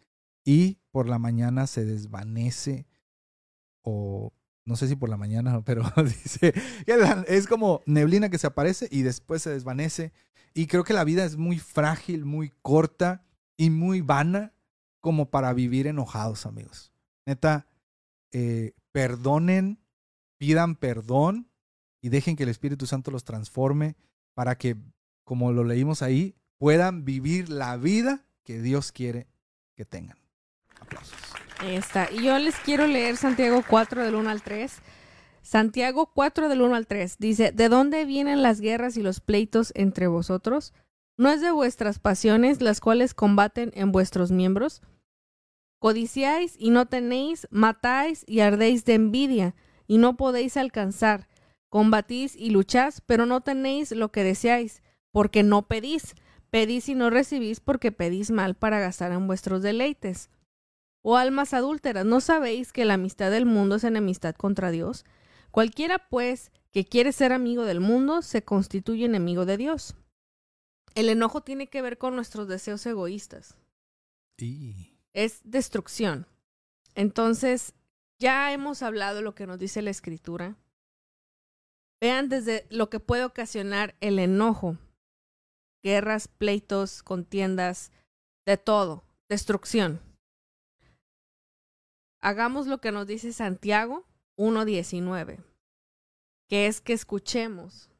[0.44, 2.86] y por la mañana se desvanece
[3.82, 4.32] o
[4.64, 6.54] no sé si por la mañana, pero dice
[7.28, 10.12] es como neblina que se aparece y después se desvanece.
[10.54, 13.24] Y creo que la vida es muy frágil, muy corta
[13.56, 14.54] y muy vana
[15.00, 16.92] como para vivir enojados, amigos.
[17.26, 17.66] Neta,
[18.32, 19.78] eh, perdonen,
[20.38, 21.50] pidan perdón
[22.00, 23.96] y dejen que el Espíritu Santo los transforme
[24.36, 24.76] para que,
[25.24, 29.28] como lo leímos ahí, puedan vivir la vida que Dios quiere
[29.74, 30.18] que tengan.
[30.78, 31.16] Aplausos.
[31.58, 32.10] Ahí está.
[32.12, 34.72] Y yo les quiero leer Santiago 4 del 1 al 3.
[35.40, 39.72] Santiago 4 del 1 al 3 dice, ¿de dónde vienen las guerras y los pleitos
[39.74, 40.74] entre vosotros?
[41.16, 44.82] ¿No es de vuestras pasiones las cuales combaten en vuestros miembros?
[45.78, 49.54] Codiciáis y no tenéis, matáis y ardéis de envidia
[49.86, 51.26] y no podéis alcanzar.
[51.76, 56.14] Combatís y lucháis, pero no tenéis lo que deseáis, porque no pedís.
[56.48, 60.30] Pedís y no recibís porque pedís mal para gastar en vuestros deleites.
[61.02, 65.04] O almas adúlteras, ¿no sabéis que la amistad del mundo es enemistad contra Dios?
[65.50, 69.96] Cualquiera, pues, que quiere ser amigo del mundo, se constituye enemigo de Dios.
[70.94, 73.54] El enojo tiene que ver con nuestros deseos egoístas.
[74.38, 76.26] Y Es destrucción.
[76.94, 77.74] Entonces,
[78.18, 80.56] ya hemos hablado de lo que nos dice la escritura.
[82.00, 84.78] Vean desde lo que puede ocasionar el enojo.
[85.82, 87.92] Guerras, pleitos, contiendas,
[88.46, 89.04] de todo.
[89.28, 90.00] Destrucción.
[92.22, 94.06] Hagamos lo que nos dice Santiago
[94.36, 95.44] 1.19,
[96.48, 97.90] que es que escuchemos,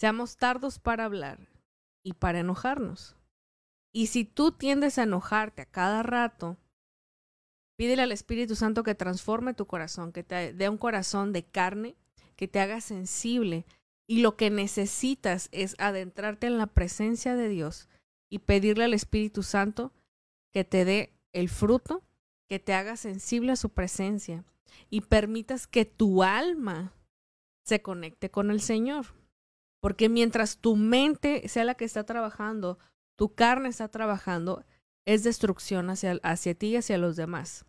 [0.00, 1.48] seamos tardos para hablar
[2.02, 3.16] y para enojarnos.
[3.92, 6.56] Y si tú tiendes a enojarte a cada rato,
[7.76, 11.96] Pídele al Espíritu Santo que transforme tu corazón, que te dé un corazón de carne,
[12.36, 13.66] que te haga sensible.
[14.06, 17.88] Y lo que necesitas es adentrarte en la presencia de Dios
[18.28, 19.92] y pedirle al Espíritu Santo
[20.52, 22.02] que te dé el fruto,
[22.48, 24.44] que te haga sensible a su presencia
[24.90, 26.92] y permitas que tu alma
[27.64, 29.06] se conecte con el Señor.
[29.80, 32.78] Porque mientras tu mente sea la que está trabajando,
[33.16, 34.64] tu carne está trabajando,
[35.06, 37.64] es destrucción hacia, hacia ti y hacia los demás.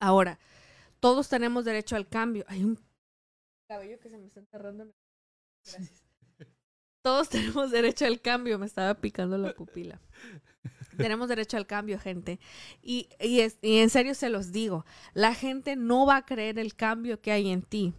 [0.00, 0.38] Ahora,
[1.00, 2.44] todos tenemos derecho al cambio.
[2.48, 2.78] Hay un
[3.66, 4.84] cabello que se me está enterrando.
[5.64, 6.02] Gracias.
[7.02, 8.58] Todos tenemos derecho al cambio.
[8.58, 10.00] Me estaba picando la pupila.
[10.96, 12.40] Tenemos derecho al cambio, gente.
[12.82, 16.58] Y, y, es, y en serio se los digo, la gente no va a creer
[16.58, 17.94] el cambio que hay en ti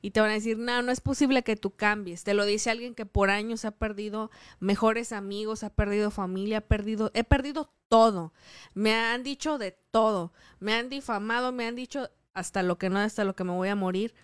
[0.00, 2.24] y te van a decir, no, no es posible que tú cambies.
[2.24, 4.30] Te lo dice alguien que por años ha perdido
[4.60, 8.32] mejores amigos, ha perdido familia, ha perdido, he perdido todo.
[8.74, 10.32] Me han dicho de todo.
[10.60, 13.68] Me han difamado, me han dicho hasta lo que no, hasta lo que me voy
[13.68, 14.14] a morir.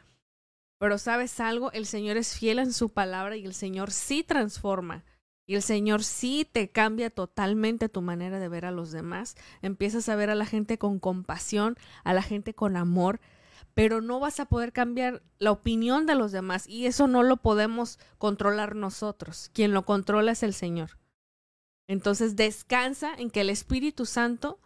[0.85, 5.03] Pero sabes algo, el Señor es fiel en su palabra y el Señor sí transforma.
[5.47, 9.35] Y el Señor sí te cambia totalmente tu manera de ver a los demás.
[9.63, 13.23] Empiezas a ver a la gente con compasión, a la gente con amor
[13.73, 17.39] pero no vas a poder cambiar la opinión de los demás y eso no lo
[17.39, 19.51] podemos controlar nosotros.
[19.55, 20.99] Quien lo controla es el Señor.
[21.89, 24.61] Entonces descansa en que el Espíritu Santo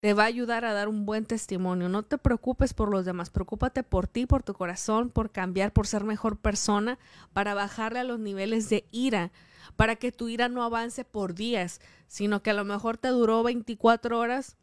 [0.00, 1.88] te va a ayudar a dar un buen testimonio.
[1.88, 5.86] No te preocupes por los demás, preocúpate por ti, por tu corazón, por cambiar, por
[5.86, 6.98] ser mejor persona,
[7.32, 9.30] para bajarle a los niveles de ira,
[9.76, 13.42] para que tu ira no avance por días, sino que a lo mejor te duró
[13.42, 14.56] 24 horas,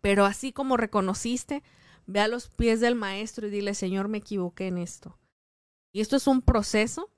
[0.00, 1.62] pero así como reconociste,
[2.12, 5.16] Ve a los pies del maestro y dile, Señor, me equivoqué en esto.
[5.92, 7.08] Y esto es un proceso.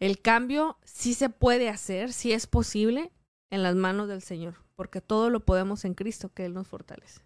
[0.00, 3.12] El cambio sí se puede hacer, sí es posible
[3.50, 7.20] en las manos del Señor, porque todo lo podemos en Cristo, que Él nos fortalece.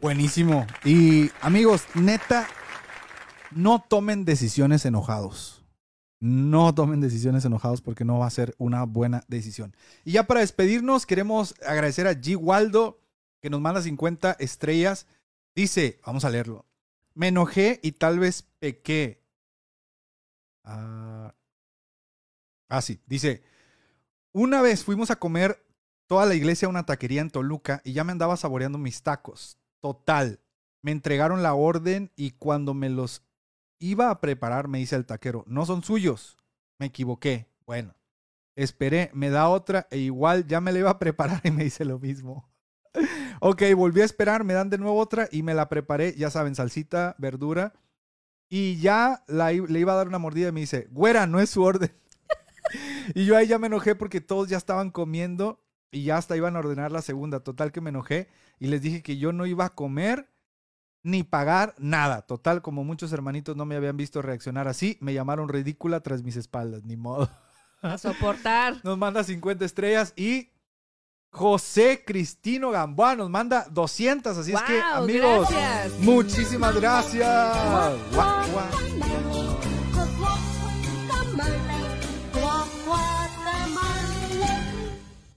[0.00, 0.66] Buenísimo.
[0.84, 2.46] Y amigos, neta,
[3.50, 5.64] no tomen decisiones enojados.
[6.20, 9.76] No tomen decisiones enojados porque no va a ser una buena decisión.
[10.04, 12.36] Y ya para despedirnos, queremos agradecer a G.
[12.36, 13.00] Waldo,
[13.40, 15.06] que nos manda 50 estrellas.
[15.54, 16.66] Dice, vamos a leerlo.
[17.14, 19.22] Me enojé y tal vez pequé.
[20.64, 21.34] Ah,
[22.68, 23.00] ah, sí.
[23.06, 23.42] Dice,
[24.32, 25.63] una vez fuimos a comer
[26.06, 29.58] toda la iglesia una taquería en Toluca y ya me andaba saboreando mis tacos.
[29.80, 30.40] Total.
[30.82, 33.22] Me entregaron la orden y cuando me los
[33.78, 36.36] iba a preparar me dice el taquero, no son suyos.
[36.78, 37.48] Me equivoqué.
[37.66, 37.94] Bueno,
[38.56, 41.84] esperé, me da otra e igual ya me la iba a preparar y me dice
[41.84, 42.48] lo mismo.
[43.40, 46.54] ok, volví a esperar, me dan de nuevo otra y me la preparé, ya saben,
[46.54, 47.72] salsita, verdura.
[48.48, 51.62] Y ya le iba a dar una mordida y me dice, güera, no es su
[51.62, 51.92] orden.
[53.14, 55.63] y yo ahí ya me enojé porque todos ya estaban comiendo
[55.94, 57.40] y ya hasta iban a ordenar la segunda.
[57.40, 60.28] Total que me enojé y les dije que yo no iba a comer
[61.04, 62.22] ni pagar nada.
[62.22, 66.36] Total, como muchos hermanitos no me habían visto reaccionar así, me llamaron ridícula tras mis
[66.36, 67.30] espaldas, ni modo.
[67.80, 68.80] A soportar.
[68.84, 70.50] Nos manda 50 estrellas y
[71.30, 75.48] José Cristino Gamboa nos manda 200, así es que amigos,
[75.98, 77.56] muchísimas gracias.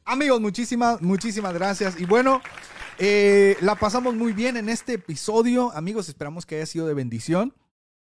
[0.09, 1.99] Amigos, muchísimas, muchísimas gracias.
[1.99, 2.41] Y bueno,
[2.97, 5.69] eh, la pasamos muy bien en este episodio.
[5.73, 7.53] Amigos, esperamos que haya sido de bendición.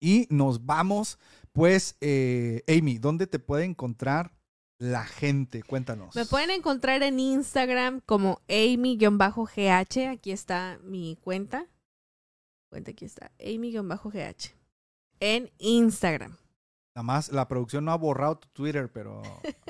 [0.00, 1.18] Y nos vamos,
[1.52, 4.32] pues, eh, Amy, ¿dónde te puede encontrar
[4.76, 5.62] la gente?
[5.62, 6.14] Cuéntanos.
[6.14, 10.10] Me pueden encontrar en Instagram como Amy-GH.
[10.10, 11.64] Aquí está mi cuenta.
[12.68, 13.32] Cuenta, aquí está.
[13.40, 14.54] Amy-GH.
[15.20, 16.36] En Instagram.
[16.94, 19.20] Nada más, la producción no ha borrado tu Twitter, pero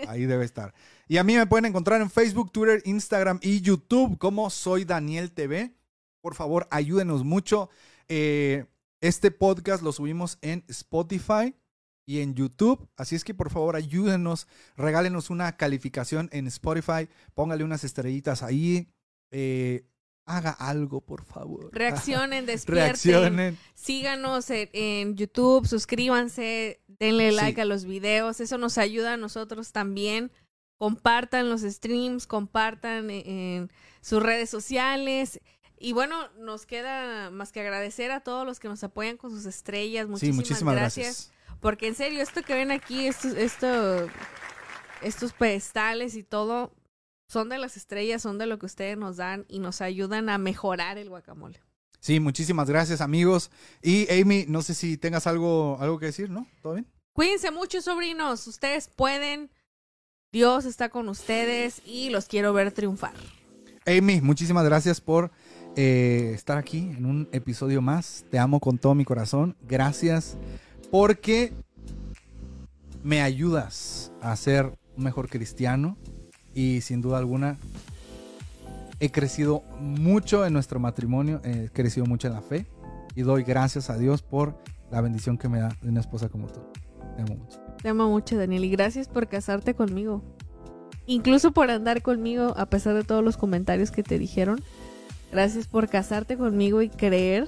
[0.09, 0.75] ahí debe estar.
[1.09, 5.33] Y a mí me pueden encontrar en Facebook, Twitter, Instagram y YouTube como Soy Daniel
[5.33, 5.75] TV.
[6.21, 7.71] Por favor, ayúdenos mucho.
[8.09, 8.67] Eh,
[9.01, 11.55] este podcast lo subimos en Spotify
[12.07, 12.89] y en YouTube.
[12.97, 14.47] Así es que por favor ayúdenos,
[14.77, 18.89] regálenos una calificación en Spotify, póngale unas estrellitas ahí.
[19.31, 19.87] Eh,
[20.27, 21.71] haga algo, por favor.
[21.73, 22.85] Reaccionen, despierten.
[22.85, 23.59] Reaccionen.
[23.75, 28.41] Síganos en, YouTube, suscríbanse, denle like a los videos.
[28.41, 30.31] Eso nos ayuda a nosotros también.
[30.79, 33.71] Compartan los streams, compartan en
[34.01, 35.41] sus redes sociales.
[35.79, 39.47] Y bueno, nos queda más que agradecer a todos los que nos apoyan con sus
[39.47, 40.09] estrellas.
[40.09, 41.33] Muchísimas, sí, muchísimas gracias.
[41.61, 44.09] Porque en serio, esto que ven aquí, estos, esto,
[45.03, 46.73] estos pedestales y todo,
[47.35, 50.39] son de las estrellas, son de lo que ustedes nos dan y nos ayudan a
[50.39, 51.61] mejorar el guacamole.
[51.99, 53.51] Sí, muchísimas gracias amigos.
[53.83, 56.47] Y Amy, no sé si tengas algo, algo que decir, ¿no?
[56.63, 56.87] ¿Todo bien?
[57.13, 58.47] Cuídense mucho, sobrinos.
[58.47, 59.51] Ustedes pueden.
[60.31, 63.15] Dios está con ustedes y los quiero ver triunfar.
[63.85, 65.33] Amy, muchísimas gracias por
[65.75, 68.25] eh, estar aquí en un episodio más.
[68.31, 69.57] Te amo con todo mi corazón.
[69.63, 70.37] Gracias
[70.93, 71.53] porque
[73.03, 75.97] me ayudas a ser un mejor cristiano
[76.55, 77.57] y sin duda alguna
[79.01, 82.67] he crecido mucho en nuestro matrimonio, he crecido mucho en la fe
[83.15, 84.59] y doy gracias a Dios por
[84.91, 86.61] la bendición que me da de una esposa como tú.
[87.17, 87.61] Te amo mucho.
[87.83, 90.23] Te amo mucho, Daniel, y gracias por casarte conmigo.
[91.07, 94.63] Incluso por andar conmigo, a pesar de todos los comentarios que te dijeron.
[95.31, 97.47] Gracias por casarte conmigo y creer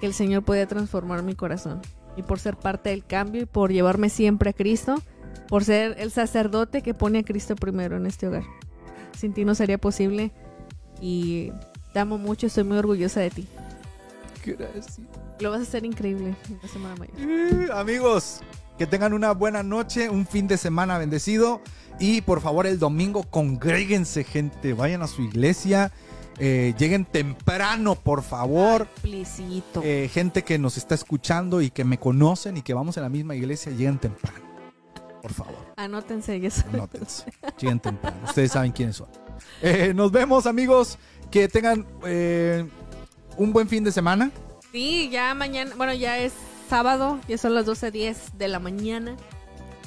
[0.00, 1.82] que el Señor puede transformar mi corazón.
[2.16, 5.02] Y por ser parte del cambio y por llevarme siempre a Cristo.
[5.48, 8.44] Por ser el sacerdote que pone a Cristo primero en este hogar.
[9.16, 10.32] Sin ti no sería posible.
[11.00, 11.52] Y
[11.92, 13.48] te amo mucho, estoy muy orgullosa de ti.
[14.44, 15.00] Gracias.
[15.40, 17.14] Lo vas a hacer increíble la semana mayor.
[17.18, 18.40] Eh, amigos,
[18.78, 21.60] que tengan una buena noche, un fin de semana bendecido.
[21.98, 24.72] Y por favor, el domingo congréguense, gente.
[24.72, 25.92] Vayan a su iglesia.
[26.38, 28.86] Eh, lleguen temprano, por favor.
[29.02, 29.82] Plicito.
[29.84, 33.08] Eh, gente que nos está escuchando y que me conocen y que vamos en la
[33.08, 34.44] misma iglesia, lleguen temprano.
[35.22, 37.24] Por favor, Anótense, ya anótense.
[37.58, 38.16] lleguen temprano.
[38.24, 39.08] Ustedes saben quiénes son.
[39.60, 40.98] Eh, nos vemos, amigos.
[41.30, 42.64] Que tengan eh,
[43.36, 44.30] un buen fin de semana.
[44.70, 46.32] Sí, ya mañana, bueno, ya es
[46.70, 49.16] sábado, ya son las 12.10 de la mañana.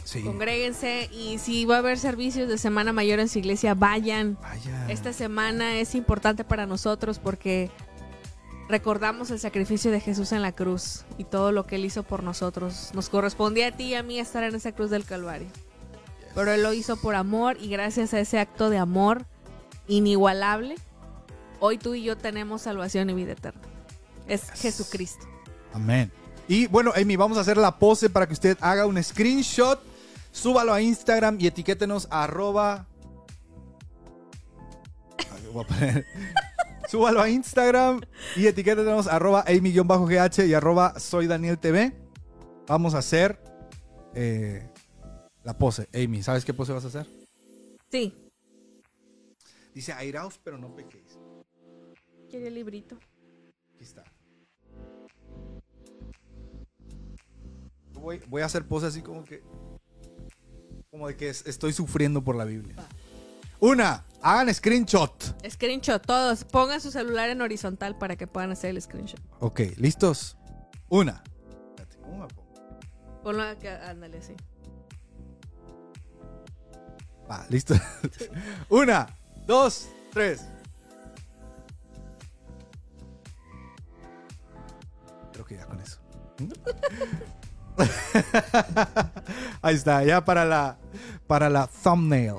[0.09, 0.23] Sí.
[0.23, 4.39] Congréguense y si va a haber servicios de Semana Mayor en su iglesia, vayan.
[4.41, 4.89] Vaya.
[4.89, 7.69] Esta semana es importante para nosotros porque
[8.67, 12.23] recordamos el sacrificio de Jesús en la cruz y todo lo que Él hizo por
[12.23, 12.89] nosotros.
[12.95, 15.47] Nos correspondía a ti y a mí estar en esa cruz del Calvario.
[16.33, 19.27] Pero Él lo hizo por amor y gracias a ese acto de amor
[19.87, 20.73] inigualable,
[21.59, 23.61] hoy tú y yo tenemos salvación y vida eterna.
[24.27, 25.27] Es Jesucristo.
[25.71, 26.11] Amén.
[26.47, 29.79] Y bueno, Amy, vamos a hacer la pose para que usted haga un screenshot,
[30.31, 32.87] súbalo a Instagram y etiquétenos a arroba.
[35.53, 36.05] Voy a poner-
[36.89, 38.01] Súbalo a Instagram
[38.35, 41.93] y etiquétenos a arroba Amy-GH y arroba soy Daniel TV.
[42.67, 43.39] Vamos a hacer
[44.15, 44.67] eh,
[45.43, 45.87] la pose.
[45.93, 47.05] Amy, ¿sabes qué pose vas a hacer?
[47.91, 48.15] Sí.
[49.73, 51.17] Dice airaos, pero no pequéis.
[52.29, 52.95] Quería el librito.
[53.75, 54.03] Aquí está.
[57.93, 59.43] Voy, voy a hacer pose así como que.
[60.91, 62.75] Como de que es- estoy sufriendo por la Biblia.
[63.59, 65.13] Una, hagan screenshot.
[65.47, 66.43] Screenshot, todos.
[66.45, 69.19] Pongan su celular en horizontal para que puedan hacer el screenshot.
[69.39, 70.35] Ok, ¿listos?
[70.89, 71.21] Una.
[71.75, 72.49] Espérate, ¿cómo me pongo?
[73.23, 74.33] Ponlo acá, ándale, sí.
[77.29, 77.75] Va, listo.
[78.69, 79.07] Una,
[79.45, 80.41] dos, tres.
[85.33, 85.99] Creo que ya con eso.
[89.61, 90.77] Ahí está, ya para la
[91.27, 92.35] para la thumbnail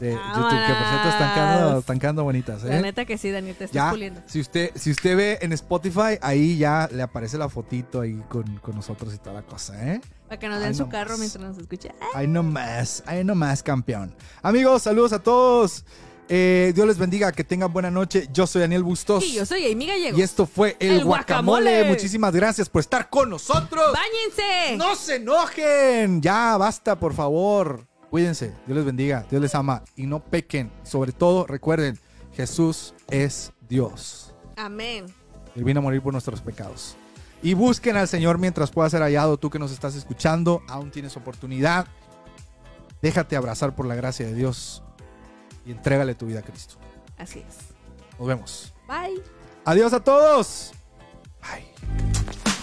[0.00, 2.82] de YouTube, que por cierto están quedando, están quedando bonitas, La ¿eh?
[2.82, 4.20] neta que sí, Daniel, te estás Ya, puliendo.
[4.26, 8.56] si usted, si usted ve en Spotify, ahí ya le aparece la fotito ahí con,
[8.58, 10.00] con nosotros y toda la cosa, ¿eh?
[10.28, 11.20] Para que nos den su no carro más.
[11.20, 11.90] mientras nos escucha.
[12.14, 14.14] Ahí nomás, ahí nomás, campeón.
[14.42, 15.84] Amigos, saludos a todos.
[16.28, 18.28] Eh, Dios les bendiga, que tengan buena noche.
[18.32, 19.24] Yo soy Daniel Bustos.
[19.24, 20.18] Y yo soy Amy Gallego.
[20.18, 21.70] Y esto fue El, El guacamole.
[21.70, 21.90] Guacamole.
[21.90, 23.92] Muchísimas gracias por estar con nosotros.
[23.92, 24.76] ¡Báñense!
[24.76, 26.22] ¡No se enojen!
[26.22, 27.86] Ya, basta, por favor.
[28.10, 28.54] Cuídense.
[28.66, 29.26] Dios les bendiga.
[29.30, 29.82] Dios les ama.
[29.96, 30.72] Y no pequen.
[30.82, 31.98] Sobre todo, recuerden,
[32.32, 34.34] Jesús es Dios.
[34.56, 35.06] Amén.
[35.54, 36.96] Él vino a morir por nuestros pecados.
[37.42, 39.36] Y busquen al Señor mientras pueda ser hallado.
[39.36, 41.86] Tú que nos estás escuchando, aún tienes oportunidad.
[43.02, 44.82] Déjate abrazar por la gracia de Dios
[45.66, 46.76] y entrégale tu vida a Cristo.
[47.16, 47.56] Así es.
[48.18, 48.74] Nos vemos.
[48.86, 49.22] Bye.
[49.64, 50.72] Adiós a todos.
[51.40, 52.53] Bye.